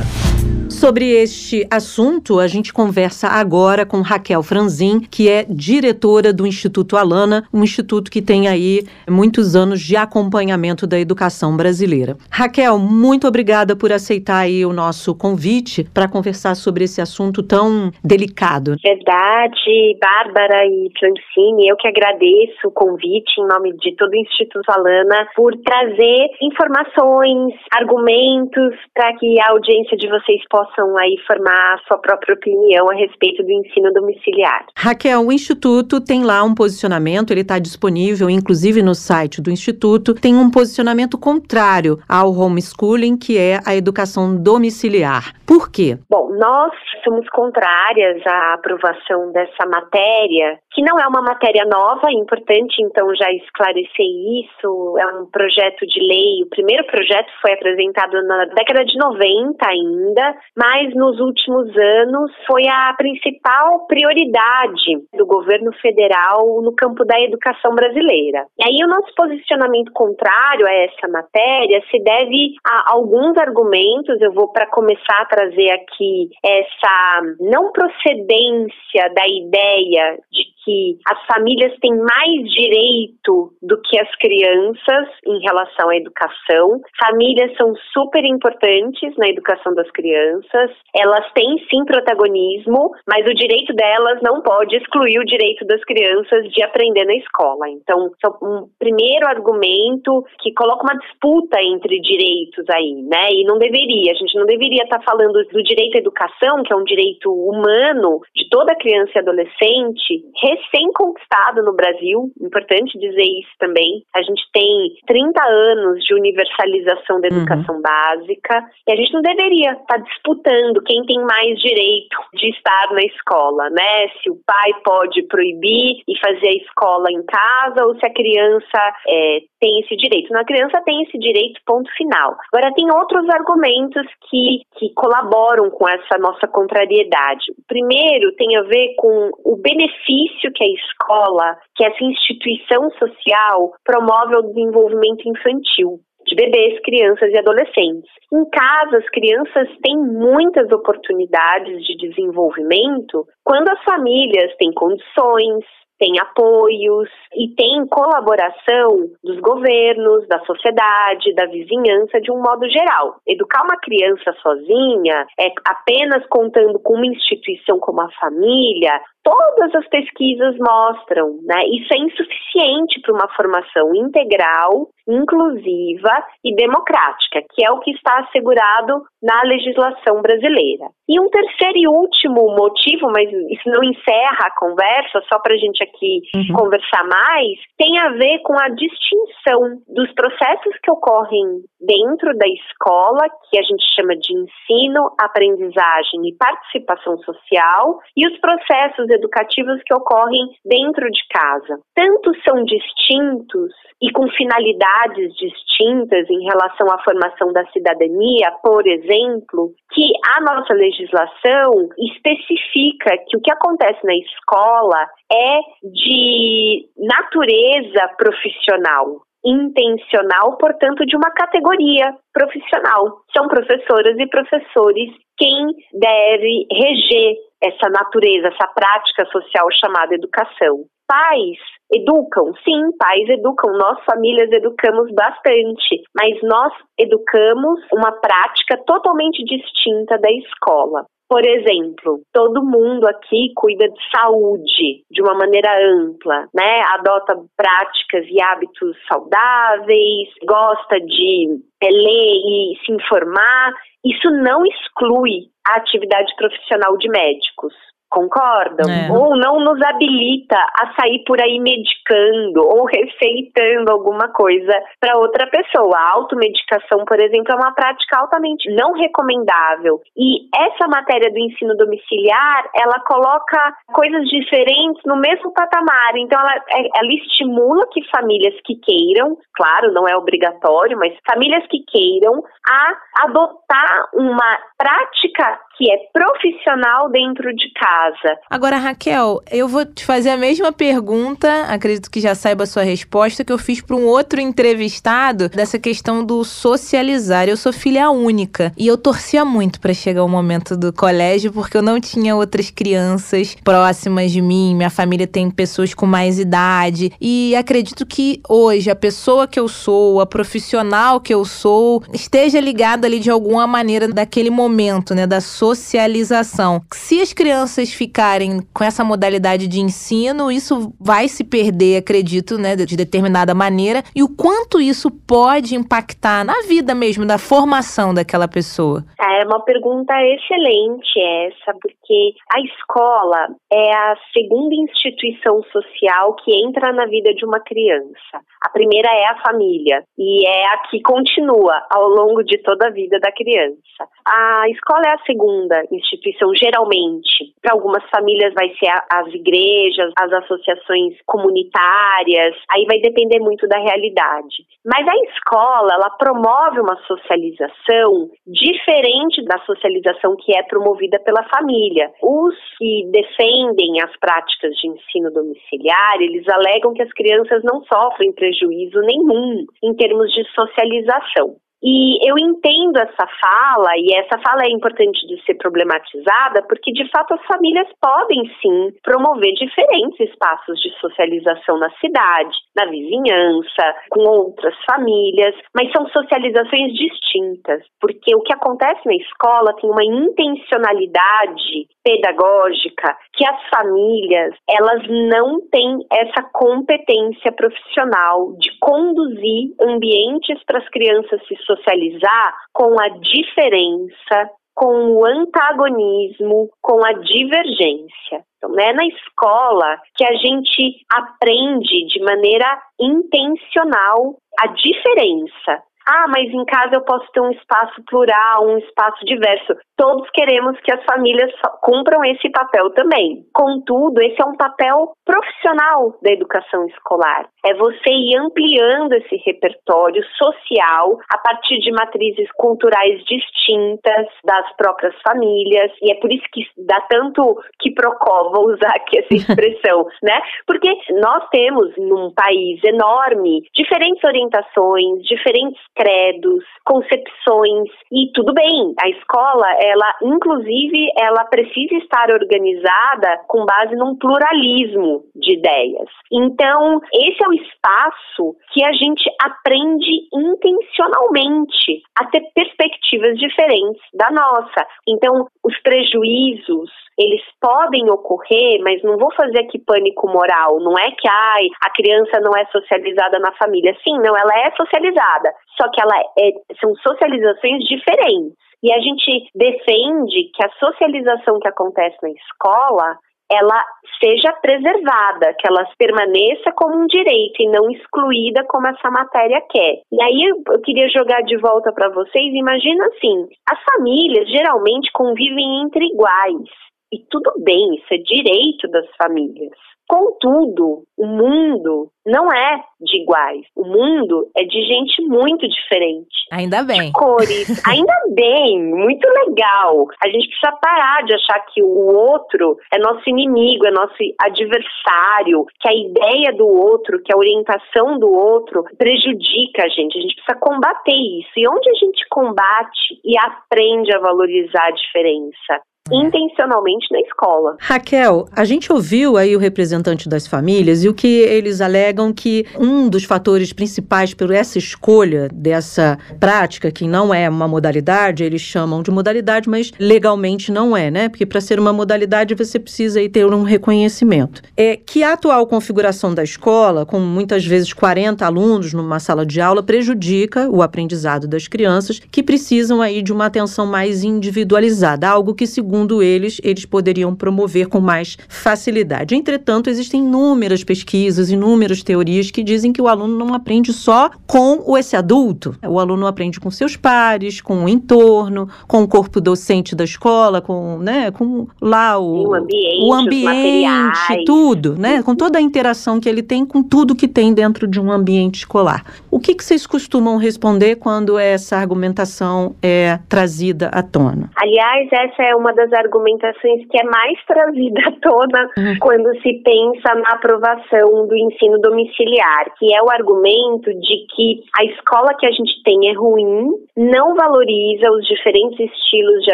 Sobre 0.77 1.09
este 1.09 1.67
assunto, 1.71 2.39
a 2.39 2.45
gente 2.45 2.71
conversa 2.71 3.27
agora 3.27 3.83
com 3.83 4.01
Raquel 4.01 4.43
Franzin, 4.43 4.99
que 4.99 5.27
é 5.27 5.43
diretora 5.49 6.31
do 6.31 6.45
Instituto 6.45 6.95
Alana, 6.95 7.43
um 7.51 7.63
instituto 7.63 8.11
que 8.11 8.21
tem 8.21 8.47
aí 8.47 8.81
muitos 9.09 9.55
anos 9.55 9.81
de 9.81 9.95
acompanhamento 9.95 10.85
da 10.85 10.99
educação 10.99 11.57
brasileira. 11.57 12.15
Raquel, 12.31 12.77
muito 12.77 13.27
obrigada 13.27 13.75
por 13.75 13.91
aceitar 13.91 14.41
aí 14.41 14.63
o 14.63 14.71
nosso 14.71 15.17
convite 15.17 15.83
para 15.83 16.07
conversar 16.07 16.53
sobre 16.53 16.83
esse 16.83 17.01
assunto 17.01 17.41
tão 17.41 17.89
delicado. 18.03 18.75
Verdade, 18.83 19.97
Bárbara 19.99 20.63
e 20.63 20.91
Francine, 20.99 21.69
eu 21.69 21.75
que 21.75 21.87
agradeço 21.87 22.67
o 22.67 22.71
convite 22.71 23.41
em 23.41 23.47
nome 23.47 23.75
de 23.77 23.95
todo 23.95 24.11
o 24.11 24.15
Instituto 24.15 24.69
Alana 24.69 25.27
por 25.35 25.57
trazer 25.57 26.27
informações, 26.39 27.55
argumentos 27.73 28.75
para 28.93 29.11
que 29.17 29.41
a 29.41 29.53
audiência 29.53 29.97
de 29.97 30.07
vocês 30.07 30.39
possa 30.51 30.66
possam 30.67 30.97
aí 30.97 31.15
formar 31.25 31.75
a 31.75 31.77
sua 31.87 31.97
própria 31.97 32.35
opinião 32.35 32.89
a 32.89 32.93
respeito 32.93 33.43
do 33.43 33.51
ensino 33.51 33.91
domiciliar. 33.93 34.65
Raquel, 34.77 35.25
o 35.25 35.31
Instituto 35.31 36.01
tem 36.01 36.23
lá 36.23 36.43
um 36.43 36.53
posicionamento, 36.53 37.31
ele 37.31 37.41
está 37.41 37.59
disponível, 37.59 38.29
inclusive 38.29 38.81
no 38.81 38.93
site 38.93 39.41
do 39.41 39.49
Instituto, 39.49 40.13
tem 40.13 40.35
um 40.35 40.51
posicionamento 40.51 41.17
contrário 41.17 41.99
ao 42.07 42.31
homeschooling, 42.33 43.17
que 43.17 43.37
é 43.37 43.59
a 43.65 43.75
educação 43.75 44.35
domiciliar. 44.35 45.33
Por 45.45 45.71
quê? 45.71 45.97
Bom, 46.09 46.31
nós 46.37 46.73
somos 47.03 47.27
contrárias 47.29 48.21
à 48.25 48.53
aprovação 48.53 49.31
dessa 49.31 49.65
matéria, 49.65 50.59
que 50.77 50.83
não 50.83 50.99
é 50.99 51.07
uma 51.07 51.23
matéria 51.23 51.65
nova, 51.65 52.05
é 52.07 52.13
importante 52.13 52.83
então 52.83 53.09
já 53.15 53.31
esclarecer 53.31 54.05
isso. 54.45 54.95
É 54.99 55.07
um 55.17 55.25
projeto 55.25 55.87
de 55.87 55.99
lei, 55.99 56.43
o 56.43 56.49
primeiro 56.49 56.85
projeto 56.85 57.31
foi 57.41 57.53
apresentado 57.53 58.21
na 58.27 58.45
década 58.45 58.85
de 58.85 58.95
90 58.95 59.57
ainda, 59.67 60.37
mas 60.55 60.93
nos 60.93 61.19
últimos 61.19 61.75
anos 61.75 62.31
foi 62.45 62.67
a 62.67 62.93
principal 62.95 63.87
prioridade 63.87 65.01
do 65.17 65.25
governo 65.25 65.73
federal 65.81 66.61
no 66.61 66.71
campo 66.75 67.03
da 67.03 67.19
educação 67.21 67.73
brasileira. 67.73 68.45
E 68.59 68.69
aí 68.69 68.77
o 68.85 68.87
nosso 68.87 69.11
posicionamento 69.15 69.91
contrário 69.93 70.67
a 70.67 70.73
essa 70.73 71.07
matéria 71.07 71.81
se 71.89 71.97
deve 72.03 72.53
a 72.63 72.93
alguns 72.93 73.35
argumentos, 73.35 74.21
eu 74.21 74.31
vou 74.31 74.51
para 74.51 74.67
começar 74.67 75.21
a 75.21 75.25
trazer 75.25 75.71
aqui 75.71 76.29
essa 76.45 77.21
não 77.39 77.71
procedência 77.71 79.09
da 79.15 79.25
ideia 79.25 80.19
de 80.31 80.57
que 80.67 80.99
as 81.07 81.25
famílias 81.25 81.73
têm 81.79 81.95
mais 81.95 82.51
direito 82.51 83.53
do 83.61 83.81
que 83.81 83.97
as 83.97 84.13
crianças 84.17 85.07
em 85.25 85.39
relação 85.39 85.89
à 85.89 85.95
educação. 85.95 86.81
Famílias 86.99 87.55
são 87.55 87.73
super 87.93 88.23
importantes 88.25 89.15
na 89.17 89.29
educação 89.29 89.73
das 89.73 89.89
crianças. 89.91 90.71
Elas 90.93 91.31
têm 91.31 91.57
sim 91.71 91.85
protagonismo, 91.85 92.91
mas 93.07 93.25
o 93.25 93.33
direito 93.33 93.73
delas 93.73 94.19
não 94.21 94.41
pode 94.41 94.75
excluir 94.75 95.19
o 95.19 95.25
direito 95.25 95.65
das 95.65 95.81
crianças 95.85 96.43
de 96.51 96.61
aprender 96.61 97.05
na 97.05 97.15
escola. 97.15 97.69
Então, 97.69 98.11
um 98.43 98.67
primeiro 98.77 99.25
argumento 99.25 100.25
que 100.41 100.53
coloca 100.53 100.83
uma 100.83 100.99
disputa 100.99 101.61
entre 101.61 101.97
direitos 102.01 102.65
aí, 102.69 102.93
né? 103.03 103.31
E 103.31 103.45
não 103.45 103.57
deveria, 103.57 104.11
a 104.11 104.15
gente 104.15 104.35
não 104.35 104.45
deveria 104.45 104.83
estar 104.83 105.01
falando 105.03 105.31
do 105.31 105.63
direito 105.63 105.95
à 105.95 105.99
educação, 105.99 106.61
que 106.63 106.73
é 106.73 106.75
um 106.75 106.83
direito 106.83 107.31
humano 107.31 108.19
de 108.35 108.49
toda 108.49 108.75
criança 108.75 109.11
e 109.15 109.19
adolescente, 109.19 110.23
recém-conquistado 110.57 111.63
no 111.63 111.73
Brasil, 111.73 112.31
importante 112.41 112.97
dizer 112.99 113.23
isso 113.23 113.51
também. 113.59 114.03
A 114.15 114.21
gente 114.21 114.41
tem 114.53 114.93
30 115.07 115.43
anos 115.43 116.03
de 116.03 116.13
universalização 116.13 117.21
da 117.21 117.29
uhum. 117.29 117.37
educação 117.37 117.75
uhum. 117.75 117.81
básica 117.81 118.65
e 118.87 118.91
a 118.91 118.95
gente 118.95 119.13
não 119.13 119.21
deveria 119.21 119.71
estar 119.71 119.85
tá 119.85 119.97
disputando 119.97 120.83
quem 120.83 121.05
tem 121.05 121.19
mais 121.19 121.59
direito 121.59 122.17
de 122.33 122.49
estar 122.49 122.91
na 122.91 123.01
escola, 123.01 123.69
né? 123.69 124.07
Se 124.21 124.29
o 124.29 124.39
pai 124.45 124.71
pode 124.83 125.23
proibir 125.23 126.01
e 126.07 126.17
fazer 126.19 126.47
a 126.47 126.63
escola 126.63 127.11
em 127.11 127.23
casa 127.23 127.85
ou 127.85 127.95
se 127.99 128.05
a 128.05 128.13
criança 128.13 128.79
é, 129.07 129.39
tem 129.59 129.79
esse 129.79 129.95
direito. 129.95 130.31
Não, 130.31 130.41
a 130.41 130.45
criança 130.45 130.81
tem 130.85 131.03
esse 131.03 131.17
direito, 131.17 131.59
ponto 131.65 131.89
final. 131.95 132.35
Agora, 132.51 132.73
tem 132.73 132.89
outros 132.91 133.27
argumentos 133.29 134.05
que, 134.29 134.61
que 134.77 134.93
colaboram 134.93 135.69
com 135.69 135.87
essa 135.87 136.17
nossa 136.19 136.47
contrariedade. 136.47 137.51
O 137.57 137.63
primeiro 137.67 138.33
tem 138.35 138.55
a 138.57 138.63
ver 138.63 138.95
com 138.97 139.31
o 139.43 139.57
benefício 139.57 140.46
que 140.51 140.63
a 140.63 140.67
escola, 140.67 141.57
que 141.75 141.85
essa 141.85 142.03
instituição 142.03 142.89
social 142.91 143.73
promove 143.83 144.35
ao 144.35 144.43
desenvolvimento 144.43 145.27
infantil 145.27 145.99
de 146.27 146.35
bebês, 146.35 146.79
crianças 146.81 147.31
e 147.31 147.37
adolescentes. 147.37 148.11
Em 148.33 148.49
casa, 148.49 148.97
as 148.97 149.09
crianças 149.09 149.69
têm 149.81 149.95
muitas 149.95 150.69
oportunidades 150.71 151.81
de 151.85 151.95
desenvolvimento 151.97 153.25
quando 153.45 153.69
as 153.69 153.81
famílias 153.83 154.53
têm 154.57 154.73
condições, 154.73 155.63
tem 155.99 156.19
apoios 156.19 157.09
e 157.33 157.53
tem 157.55 157.85
colaboração 157.87 159.09
dos 159.23 159.39
governos, 159.39 160.27
da 160.27 160.39
sociedade, 160.45 161.33
da 161.33 161.45
vizinhança 161.45 162.21
de 162.21 162.31
um 162.31 162.37
modo 162.37 162.69
geral. 162.69 163.15
Educar 163.27 163.63
uma 163.63 163.79
criança 163.79 164.31
sozinha 164.41 165.25
é 165.39 165.51
apenas 165.65 166.25
contando 166.29 166.79
com 166.79 166.93
uma 166.95 167.07
instituição 167.07 167.79
como 167.79 168.01
a 168.01 168.11
família 168.19 169.01
todas 169.27 169.75
as 169.75 169.85
pesquisas 169.89 170.55
mostram, 170.57 171.39
né? 171.43 171.67
Isso 171.67 171.93
é 171.93 171.97
insuficiente 171.97 173.01
para 173.01 173.13
uma 173.13 173.27
formação 173.35 173.93
integral, 173.93 174.87
inclusiva 175.05 176.23
e 176.43 176.55
democrática, 176.55 177.41
que 177.53 177.65
é 177.65 177.71
o 177.71 177.79
que 177.79 177.91
está 177.91 178.19
assegurado 178.19 179.03
na 179.21 179.41
legislação 179.43 180.21
brasileira. 180.21 180.87
E 181.09 181.19
um 181.19 181.29
terceiro 181.29 181.77
e 181.77 181.87
último 181.87 182.55
motivo, 182.55 183.07
mas 183.11 183.27
isso 183.49 183.69
não 183.69 183.83
encerra 183.83 184.47
a 184.47 184.55
conversa, 184.55 185.21
só 185.27 185.39
para 185.39 185.55
a 185.55 185.57
gente 185.57 185.83
aqui 185.83 186.21
uhum. 186.35 186.55
conversar 186.55 187.03
mais, 187.03 187.59
tem 187.77 187.97
a 187.99 188.09
ver 188.09 188.39
com 188.43 188.53
a 188.59 188.69
distinção 188.69 189.81
dos 189.87 190.11
processos 190.13 190.75
que 190.83 190.91
ocorrem 190.91 191.63
dentro 191.79 192.37
da 192.37 192.47
escola, 192.47 193.27
que 193.49 193.59
a 193.59 193.63
gente 193.63 193.85
chama 193.95 194.15
de 194.15 194.33
ensino, 194.33 195.11
aprendizagem 195.19 196.27
e 196.27 196.35
participação 196.35 197.17
social, 197.19 197.99
e 198.15 198.27
os 198.27 198.37
processos 198.39 199.09
educativos 199.17 199.81
que 199.85 199.93
ocorrem 199.93 200.47
dentro 200.65 201.09
de 201.09 201.21
casa. 201.29 201.79
Tanto 201.95 202.31
são 202.47 202.63
distintos 202.63 203.73
e 204.01 204.11
com 204.11 204.27
finalidades 204.29 205.33
distintas 205.35 206.29
em 206.29 206.43
relação 206.43 206.89
à 206.91 207.01
formação 207.03 207.51
da 207.51 207.65
cidadania, 207.71 208.51
por 208.63 208.85
exemplo, 208.87 209.71
que 209.91 210.11
a 210.35 210.41
nossa 210.41 210.73
legislação 210.73 211.89
especifica 211.97 213.17
que 213.27 213.37
o 213.37 213.41
que 213.41 213.51
acontece 213.51 213.99
na 214.05 214.15
escola 214.15 215.07
é 215.31 215.59
de 215.83 216.87
natureza 216.97 218.07
profissional 218.17 219.27
intencional, 219.45 220.57
portanto, 220.57 221.05
de 221.05 221.15
uma 221.15 221.31
categoria 221.31 222.13
profissional. 222.33 223.21
São 223.35 223.47
professoras 223.47 224.17
e 224.19 224.27
professores 224.27 225.09
quem 225.37 225.67
deve 225.93 226.67
reger 226.71 227.35
essa 227.61 227.89
natureza, 227.89 228.47
essa 228.47 228.67
prática 228.73 229.25
social 229.31 229.67
chamada 229.71 230.13
educação. 230.13 230.85
Pais 231.07 231.57
educam, 231.93 232.53
sim, 232.65 232.91
pais 232.97 233.29
educam, 233.29 233.71
nós 233.77 234.03
famílias 234.03 234.51
educamos 234.51 235.09
bastante, 235.13 236.03
mas 236.13 236.37
nós 236.43 236.73
educamos 236.99 237.79
uma 237.93 238.11
prática 238.11 238.77
totalmente 238.85 239.43
distinta 239.45 240.17
da 240.17 240.29
escola. 240.31 241.05
Por 241.29 241.45
exemplo, 241.45 242.21
todo 242.31 242.63
mundo 242.63 243.05
aqui 243.05 243.51
cuida 243.53 243.85
de 243.89 243.99
saúde 244.15 245.03
de 245.11 245.21
uma 245.21 245.33
maneira 245.33 245.69
ampla, 245.77 246.47
né? 246.55 246.81
Adota 246.93 247.35
práticas 247.55 248.25
e 248.29 248.41
hábitos 248.41 248.95
saudáveis, 249.11 250.29
gosta 250.47 250.99
de 251.01 251.59
é, 251.83 251.89
ler 251.89 252.71
e 252.71 252.77
se 252.85 252.93
informar. 252.93 253.73
Isso 254.05 254.29
não 254.41 254.65
exclui 254.65 255.49
a 255.67 255.75
atividade 255.75 256.33
profissional 256.37 256.97
de 256.97 257.09
médicos. 257.09 257.73
Concordam? 258.09 258.89
É. 258.89 259.11
Ou 259.11 259.35
não 259.35 259.59
nos 259.59 259.81
habilita 259.81 260.55
a 260.55 260.93
sair 260.99 261.23
por 261.25 261.41
aí 261.41 261.59
medicando 261.59 262.63
ou 262.63 262.85
receitando 262.87 263.91
alguma 263.91 264.29
coisa 264.29 264.73
para 264.99 265.17
outra 265.17 265.47
pessoa. 265.47 265.97
A 265.97 266.11
automedicação, 266.13 267.03
por 267.05 267.19
exemplo, 267.19 267.51
é 267.51 267.55
uma 267.55 267.73
prática 267.73 268.19
altamente 268.19 268.73
não 268.73 268.93
recomendável. 268.93 270.01
E 270.15 270.47
essa 270.55 270.87
matéria 270.87 271.31
do 271.31 271.39
ensino 271.39 271.75
domiciliar, 271.75 272.69
ela 272.75 272.99
coloca 273.01 273.75
coisas 273.93 274.23
diferentes 274.29 275.01
no 275.05 275.17
mesmo 275.17 275.51
patamar. 275.53 276.15
Então, 276.15 276.39
ela, 276.39 276.55
é, 276.55 276.99
ela 276.99 277.13
estimula 277.13 277.85
que 277.91 278.01
famílias 278.09 278.55
que 278.65 278.75
queiram, 278.75 279.37
claro, 279.53 279.91
não 279.91 280.07
é 280.07 280.15
obrigatório, 280.15 280.97
mas 280.97 281.13
famílias 281.29 281.65
que 281.67 281.83
queiram, 281.87 282.43
a 282.69 283.25
adotar 283.25 284.09
uma 284.13 284.57
prática 284.77 285.59
que 285.77 285.91
é 285.91 285.97
profissional 286.11 287.09
dentro 287.11 287.53
de 287.53 287.71
casa. 287.73 288.39
Agora, 288.49 288.77
Raquel, 288.77 289.41
eu 289.51 289.67
vou 289.67 289.85
te 289.85 290.03
fazer 290.03 290.31
a 290.31 290.37
mesma 290.37 290.71
pergunta, 290.71 291.65
acredito 291.69 292.09
que 292.09 292.19
já 292.19 292.33
saiba 292.33 292.63
a 292.63 292.67
sua 292.67 292.81
resposta, 292.81 293.45
que 293.45 293.53
eu 293.53 293.57
fiz 293.59 293.79
para 293.79 293.95
um 293.95 294.05
outro 294.05 294.41
entrevistado 294.41 295.49
dessa 295.49 295.77
questão 295.77 296.25
do 296.25 296.43
socializar. 296.43 297.47
Eu 297.47 297.55
sou 297.55 297.71
filha 297.71 298.09
única 298.09 298.73
e 298.75 298.87
eu 298.87 298.97
torcia 298.97 299.45
muito 299.45 299.79
para 299.79 299.93
chegar 299.93 300.23
o 300.23 300.27
momento 300.27 300.75
do 300.75 300.91
colégio 300.91 301.53
porque 301.53 301.77
eu 301.77 301.83
não 301.83 302.01
tinha 302.01 302.35
outras 302.35 302.71
crianças 302.71 303.55
próximas 303.63 304.31
de 304.31 304.41
mim, 304.41 304.75
minha 304.75 304.89
família 304.89 305.27
tem 305.27 305.51
pessoas 305.51 305.93
com 305.93 306.07
mais 306.07 306.39
idade 306.39 307.11
e 307.21 307.55
acredito 307.55 308.05
que 308.05 308.41
hoje 308.49 308.89
a 308.89 308.95
pessoa 308.95 309.47
que 309.47 309.59
eu 309.59 309.67
sou, 309.67 310.19
a 310.19 310.25
profissional 310.25 311.21
que 311.21 311.33
eu 311.33 311.45
sou, 311.45 312.01
esteja 312.11 312.59
ligada 312.59 313.05
ali 313.05 313.19
de 313.19 313.29
alguma 313.29 313.67
maneira 313.67 314.07
daquele 314.07 314.49
momento, 314.49 315.13
né, 315.13 315.27
da 315.27 315.39
socialização 315.39 315.66
socialização. 315.75 316.81
Se 316.93 317.19
as 317.21 317.33
crianças 317.33 317.93
ficarem 317.93 318.59
com 318.73 318.83
essa 318.83 319.03
modalidade 319.03 319.67
de 319.67 319.79
ensino, 319.79 320.51
isso 320.51 320.93
vai 320.99 321.27
se 321.27 321.43
perder, 321.43 321.97
acredito, 321.97 322.57
né, 322.57 322.75
de 322.75 322.95
determinada 322.95 323.53
maneira, 323.53 324.03
e 324.15 324.23
o 324.23 324.29
quanto 324.29 324.79
isso 324.79 325.09
pode 325.27 325.75
impactar 325.75 326.45
na 326.45 326.61
vida 326.67 326.95
mesmo, 326.95 327.25
da 327.25 327.37
formação 327.37 328.13
daquela 328.13 328.47
pessoa? 328.47 329.03
É 329.19 329.45
uma 329.45 329.61
pergunta 329.63 330.13
excelente 330.23 331.19
essa, 331.19 331.73
porque 331.81 332.33
a 332.53 332.59
escola 332.61 333.49
é 333.71 333.93
a 333.93 334.15
segunda 334.33 334.73
instituição 334.75 335.61
social 335.71 336.35
que 336.35 336.51
entra 336.65 336.93
na 336.93 337.05
vida 337.05 337.33
de 337.33 337.45
uma 337.45 337.59
criança. 337.59 338.39
A 338.61 338.69
primeira 338.69 339.09
é 339.09 339.25
a 339.25 339.41
família 339.41 340.03
e 340.17 340.47
é 340.47 340.65
a 340.67 340.77
que 340.89 341.01
continua 341.01 341.81
ao 341.89 342.09
longo 342.09 342.43
de 342.43 342.57
toda 342.59 342.87
a 342.87 342.91
vida 342.91 343.19
da 343.19 343.31
criança. 343.31 344.03
A 344.25 344.69
escola 344.69 345.03
é 345.07 345.13
a 345.13 345.25
segunda 345.25 345.56
instituição, 345.91 346.53
geralmente. 346.55 347.53
Para 347.61 347.73
algumas 347.73 348.03
famílias 348.09 348.53
vai 348.53 348.69
ser 348.75 348.91
as 349.11 349.27
igrejas, 349.33 350.13
as 350.17 350.31
associações 350.31 351.15
comunitárias, 351.25 352.55
aí 352.69 352.85
vai 352.85 352.99
depender 352.99 353.39
muito 353.39 353.67
da 353.67 353.77
realidade. 353.79 354.65
Mas 354.85 355.05
a 355.07 355.15
escola, 355.29 355.93
ela 355.93 356.09
promove 356.11 356.79
uma 356.79 356.95
socialização 357.07 358.29
diferente 358.45 359.43
da 359.45 359.59
socialização 359.65 360.35
que 360.37 360.55
é 360.55 360.63
promovida 360.63 361.19
pela 361.19 361.43
família. 361.43 362.11
Os 362.21 362.55
que 362.77 363.09
defendem 363.11 364.01
as 364.01 364.15
práticas 364.19 364.75
de 364.75 364.87
ensino 364.87 365.31
domiciliar, 365.31 366.21
eles 366.21 366.47
alegam 366.47 366.93
que 366.93 367.01
as 367.01 367.11
crianças 367.11 367.63
não 367.63 367.83
sofrem 367.83 368.31
prejuízo 368.33 368.99
nenhum 369.01 369.65
em 369.83 369.93
termos 369.95 370.31
de 370.31 370.43
socialização. 370.53 371.55
E 371.81 372.27
eu 372.27 372.37
entendo 372.39 372.97
essa 372.97 373.27
fala, 373.39 373.91
e 373.97 374.13
essa 374.15 374.39
fala 374.39 374.63
é 374.63 374.69
importante 374.69 375.27
de 375.27 375.39
ser 375.45 375.55
problematizada, 375.55 376.63
porque 376.67 376.91
de 376.91 377.07
fato 377.11 377.35
as 377.35 377.45
famílias 377.45 377.87
podem 378.01 378.43
sim 378.61 378.91
promover 379.03 379.53
diferentes 379.53 380.19
espaços 380.19 380.79
de 380.79 380.89
socialização 380.99 381.77
na 381.77 381.89
cidade, 381.99 382.57
na 382.75 382.85
vizinhança, 382.85 383.95
com 384.09 384.21
outras 384.21 384.75
famílias, 384.89 385.53
mas 385.75 385.91
são 385.91 386.07
socializações 386.09 386.93
distintas, 386.93 387.83
porque 388.01 388.35
o 388.35 388.41
que 388.41 388.53
acontece 388.53 389.01
na 389.05 389.15
escola 389.15 389.75
tem 389.79 389.89
uma 389.89 390.03
intencionalidade 390.03 391.87
pedagógica 392.03 393.15
que 393.33 393.45
as 393.45 393.69
famílias, 393.69 394.55
elas 394.67 395.03
não 395.07 395.59
têm 395.69 395.99
essa 396.11 396.41
competência 396.53 397.51
profissional 397.51 398.53
de 398.57 398.71
conduzir 398.79 399.75
ambientes 399.81 400.57
para 400.65 400.79
as 400.79 400.89
crianças 400.89 401.39
se 401.47 401.55
socializar 401.67 402.55
com 402.73 402.99
a 402.99 403.09
diferença 403.09 404.49
com 404.77 405.15
o 405.15 405.25
antagonismo, 405.25 406.69
com 406.79 407.03
a 407.03 407.11
divergência. 407.13 408.45
Então, 408.57 408.79
é 408.79 408.93
na 408.93 409.07
escola 409.07 409.99
que 410.15 410.23
a 410.23 410.33
gente 410.35 411.03
aprende 411.11 412.05
de 412.05 412.23
maneira 412.23 412.79
intencional 412.99 414.35
a 414.59 414.67
diferença. 414.67 415.83
Ah, 416.09 416.25
mas 416.29 416.49
em 416.49 416.63
casa 416.63 416.95
eu 416.95 417.01
posso 417.01 417.29
ter 417.33 417.41
um 417.41 417.51
espaço 417.51 418.01
plural, 418.07 418.65
um 418.65 418.77
espaço 418.77 419.25
diverso. 419.25 419.75
Todos 419.97 420.29
queremos 420.29 420.79
que 420.79 420.93
as 420.93 421.03
famílias 421.03 421.51
cumpram 421.81 422.23
esse 422.23 422.49
papel 422.49 422.91
também. 422.91 423.43
Contudo, 423.53 424.21
esse 424.21 424.41
é 424.41 424.45
um 424.45 424.55
papel 424.55 425.11
profissional 425.25 426.15
da 426.23 426.31
educação 426.31 426.85
escolar. 426.87 427.49
É 427.65 427.73
você 427.73 428.09
ir 428.09 428.37
ampliando 428.37 429.13
esse 429.13 429.35
repertório 429.45 430.23
social 430.37 431.19
a 431.29 431.37
partir 431.39 431.79
de 431.79 431.91
matrizes 431.91 432.49
culturais 432.53 433.21
distintas 433.25 434.27
das 434.45 434.71
próprias 434.77 435.15
famílias. 435.27 435.91
E 436.01 436.13
é 436.13 436.15
por 436.15 436.31
isso 436.31 436.45
que 436.53 436.61
dá 436.85 437.01
tanto 437.09 437.59
que 437.79 437.91
procó, 437.91 438.49
vou 438.51 438.71
usar 438.71 438.95
aqui 438.95 439.19
essa 439.19 439.33
expressão, 439.35 440.05
né? 440.23 440.39
Porque 440.65 440.89
nós 441.19 441.49
temos 441.49 441.91
num 441.97 442.31
país 442.33 442.79
enorme 442.83 443.63
diferentes 443.75 444.23
orientações, 444.23 445.21
diferentes 445.23 445.81
credos, 445.97 446.63
concepções 446.85 447.89
e 448.11 448.31
tudo 448.33 448.53
bem. 448.53 448.93
A 449.03 449.09
escola, 449.09 449.67
ela 449.81 450.13
inclusive, 450.21 451.11
ela 451.17 451.43
precisa 451.45 451.95
estar 451.95 452.29
organizada 452.31 453.41
com 453.47 453.65
base 453.65 453.95
num 453.95 454.15
pluralismo 454.15 455.23
de 455.35 455.53
ideias. 455.53 456.09
Então, 456.31 457.01
esse 457.13 457.43
é 457.43 457.47
o 457.47 457.53
espaço 457.53 458.55
que 458.73 458.83
a 458.85 458.93
gente 458.93 459.23
aprende 459.41 460.27
intencionalmente 460.33 462.03
a 462.19 462.25
ter 462.25 462.41
perspectivas 462.53 463.37
diferentes 463.37 464.01
da 464.13 464.29
nossa. 464.31 464.87
Então, 465.07 465.47
os 465.63 465.77
prejuízos, 465.81 466.89
eles 467.17 467.41
podem 467.59 468.09
ocorrer, 468.09 468.79
mas 468.83 469.01
não 469.03 469.17
vou 469.17 469.33
fazer 469.33 469.59
aqui 469.59 469.79
pânico 469.79 470.27
moral. 470.27 470.79
Não 470.79 470.97
é 470.97 471.09
que 471.11 471.27
ai, 471.27 471.67
a 471.83 471.89
criança 471.89 472.39
não 472.39 472.51
é 472.55 472.65
socializada 472.65 473.39
na 473.39 473.51
família. 473.53 473.95
Sim, 474.03 474.17
não, 474.19 474.37
ela 474.37 474.59
é 474.59 474.71
socializada. 474.75 475.53
Só 475.79 475.89
que 475.89 476.01
ela 476.01 476.17
é, 476.39 476.51
são 476.79 476.93
socializações 476.95 477.83
diferentes. 477.85 478.57
E 478.83 478.91
a 478.91 478.99
gente 478.99 479.49
defende 479.55 480.51
que 480.53 480.65
a 480.65 480.69
socialização 480.79 481.59
que 481.59 481.67
acontece 481.67 482.17
na 482.21 482.29
escola 482.29 483.17
ela 483.49 483.85
seja 484.19 484.51
preservada, 484.61 485.55
que 485.57 485.67
ela 485.67 485.87
permaneça 485.97 486.71
como 486.75 487.01
um 487.01 487.07
direito 487.07 487.61
e 487.61 487.69
não 487.69 487.89
excluída 487.91 488.63
como 488.65 488.87
essa 488.87 489.09
matéria 489.09 489.61
quer. 489.69 490.01
E 490.11 490.21
aí 490.21 490.49
eu 490.49 490.81
queria 490.81 491.07
jogar 491.09 491.41
de 491.43 491.57
volta 491.57 491.93
para 491.93 492.09
vocês, 492.09 492.53
imagina 492.53 493.05
assim, 493.07 493.47
as 493.69 493.79
famílias 493.83 494.49
geralmente 494.49 495.09
convivem 495.13 495.81
entre 495.83 496.05
iguais. 496.05 496.69
E 497.11 497.19
tudo 497.29 497.53
bem, 497.63 497.95
isso 497.95 498.13
é 498.13 498.17
direito 498.17 498.87
das 498.89 499.07
famílias. 499.15 499.77
Contudo, 500.07 501.03
o 501.17 501.25
mundo 501.25 502.09
não 502.25 502.51
é 502.51 502.81
de 503.01 503.21
iguais. 503.21 503.65
O 503.75 503.83
mundo 503.83 504.49
é 504.55 504.63
de 504.63 504.81
gente 504.83 505.21
muito 505.23 505.67
diferente. 505.67 506.27
Ainda 506.51 506.81
bem. 506.83 507.07
De 507.07 507.11
cores. 507.11 507.67
Ainda 507.85 508.13
bem, 508.33 508.83
muito 508.83 509.27
legal. 509.27 510.07
A 510.23 510.29
gente 510.29 510.47
precisa 510.47 510.77
parar 510.81 511.23
de 511.25 511.33
achar 511.33 511.59
que 511.73 511.83
o 511.83 512.07
outro 512.15 512.77
é 512.93 512.99
nosso 512.99 513.29
inimigo, 513.29 513.85
é 513.85 513.91
nosso 513.91 514.15
adversário, 514.39 515.65
que 515.81 515.89
a 515.89 515.93
ideia 515.93 516.53
do 516.55 516.67
outro, 516.67 517.21
que 517.21 517.33
a 517.33 517.37
orientação 517.37 518.17
do 518.17 518.31
outro 518.31 518.83
prejudica 518.97 519.83
a 519.83 519.89
gente. 519.89 520.17
A 520.17 520.21
gente 520.21 520.35
precisa 520.35 520.59
combater 520.59 521.15
isso. 521.15 521.51
E 521.57 521.67
onde 521.67 521.89
a 521.89 521.93
gente 521.93 522.25
combate 522.29 523.19
e 523.25 523.37
aprende 523.39 524.15
a 524.15 524.19
valorizar 524.19 524.87
a 524.87 524.91
diferença? 524.91 525.81
Intencionalmente 526.11 527.07
na 527.11 527.19
escola. 527.19 527.75
Raquel, 527.79 528.47
a 528.51 528.65
gente 528.65 528.91
ouviu 528.91 529.37
aí 529.37 529.55
o 529.55 529.59
representante 529.59 530.29
das 530.29 530.47
famílias 530.47 531.03
e 531.03 531.09
o 531.09 531.13
que 531.13 531.27
eles 531.27 531.81
alegam 531.81 532.33
que 532.33 532.65
um 532.79 533.09
dos 533.09 533.23
fatores 533.23 533.73
principais 533.73 534.33
por 534.33 534.51
essa 534.51 534.77
escolha 534.77 535.49
dessa 535.53 536.17
prática, 536.39 536.91
que 536.91 537.07
não 537.07 537.33
é 537.33 537.49
uma 537.49 537.67
modalidade, 537.67 538.43
eles 538.43 538.61
chamam 538.61 539.01
de 539.03 539.11
modalidade, 539.11 539.69
mas 539.69 539.91
legalmente 539.99 540.71
não 540.71 540.95
é, 540.95 541.11
né? 541.11 541.29
Porque 541.29 541.45
para 541.45 541.61
ser 541.61 541.79
uma 541.79 541.93
modalidade 541.93 542.55
você 542.55 542.79
precisa 542.79 543.19
aí 543.19 543.29
ter 543.29 543.45
um 543.45 543.63
reconhecimento. 543.63 544.61
É 544.75 544.95
que 544.97 545.23
a 545.23 545.33
atual 545.33 545.65
configuração 545.67 546.33
da 546.33 546.43
escola, 546.43 547.05
com 547.05 547.19
muitas 547.19 547.65
vezes 547.65 547.93
40 547.93 548.45
alunos 548.45 548.93
numa 548.93 549.19
sala 549.19 549.45
de 549.45 549.59
aula, 549.61 549.83
prejudica 549.83 550.69
o 550.69 550.81
aprendizado 550.81 551.47
das 551.47 551.67
crianças 551.67 552.19
que 552.19 552.43
precisam 552.43 553.01
aí 553.01 553.21
de 553.21 553.33
uma 553.33 553.45
atenção 553.45 553.85
mais 553.85 554.23
individualizada, 554.23 555.27
algo 555.27 555.53
que 555.53 555.67
segundo 555.67 555.96
segundo 555.97 556.21
eles, 556.21 556.61
eles 556.63 556.85
poderiam 556.85 557.33
promover 557.35 557.87
com 557.87 557.99
mais 557.99 558.37
facilidade. 558.47 559.33
Entretanto, 559.33 559.89
existem 559.89 560.21
inúmeras 560.21 560.83
pesquisas, 560.83 561.49
inúmeras 561.49 562.03
teorias 562.03 562.51
que 562.51 562.61
dizem 562.61 562.93
que 562.93 563.01
o 563.01 563.07
aluno 563.07 563.35
não 563.35 563.53
aprende 563.53 563.91
só 563.91 564.29
com 564.45 564.95
esse 564.95 565.15
adulto. 565.15 565.75
O 565.83 565.99
aluno 565.99 566.27
aprende 566.27 566.59
com 566.59 566.69
seus 566.69 566.95
pares, 566.95 567.61
com 567.61 567.85
o 567.85 567.89
entorno, 567.89 568.69
com 568.87 569.01
o 569.01 569.07
corpo 569.07 569.41
docente 569.41 569.95
da 569.95 570.03
escola, 570.03 570.61
com, 570.61 570.99
né, 570.99 571.31
com 571.31 571.67
lá 571.81 572.19
o, 572.19 572.49
o 572.49 572.53
ambiente, 572.53 573.03
o 573.03 573.13
ambiente 573.13 574.45
tudo, 574.45 574.95
né, 574.95 575.23
com 575.23 575.35
toda 575.35 575.57
a 575.57 575.61
interação 575.61 576.19
que 576.19 576.29
ele 576.29 576.43
tem 576.43 576.63
com 576.65 576.83
tudo 576.83 577.15
que 577.15 577.27
tem 577.27 577.53
dentro 577.53 577.87
de 577.87 577.99
um 577.99 578.11
ambiente 578.11 578.59
escolar. 578.59 579.03
O 579.37 579.39
que, 579.39 579.53
que 579.53 579.63
vocês 579.63 579.85
costumam 579.85 580.35
responder 580.37 580.95
quando 580.95 581.37
essa 581.37 581.77
argumentação 581.77 582.73
é 582.81 583.19
trazida 583.29 583.85
à 583.93 584.01
tona? 584.01 584.49
Aliás, 584.57 585.07
essa 585.13 585.43
é 585.43 585.55
uma 585.55 585.71
das 585.73 585.93
argumentações 585.93 586.81
que 586.89 586.99
é 586.99 587.03
mais 587.03 587.37
trazida 587.45 588.01
à 588.01 588.11
tona 588.17 588.67
uhum. 588.75 588.97
quando 588.99 589.29
se 589.43 589.61
pensa 589.61 590.15
na 590.15 590.33
aprovação 590.33 591.27
do 591.27 591.37
ensino 591.37 591.77
domiciliar, 591.77 592.73
que 592.79 592.91
é 592.91 592.99
o 592.99 593.11
argumento 593.11 593.93
de 593.93 594.25
que 594.33 594.63
a 594.75 594.83
escola 594.85 595.29
que 595.37 595.45
a 595.45 595.51
gente 595.51 595.83
tem 595.83 596.09
é 596.09 596.13
ruim, 596.13 596.71
não 596.97 597.35
valoriza 597.35 598.09
os 598.09 598.25
diferentes 598.25 598.79
estilos 598.79 599.43
de 599.45 599.53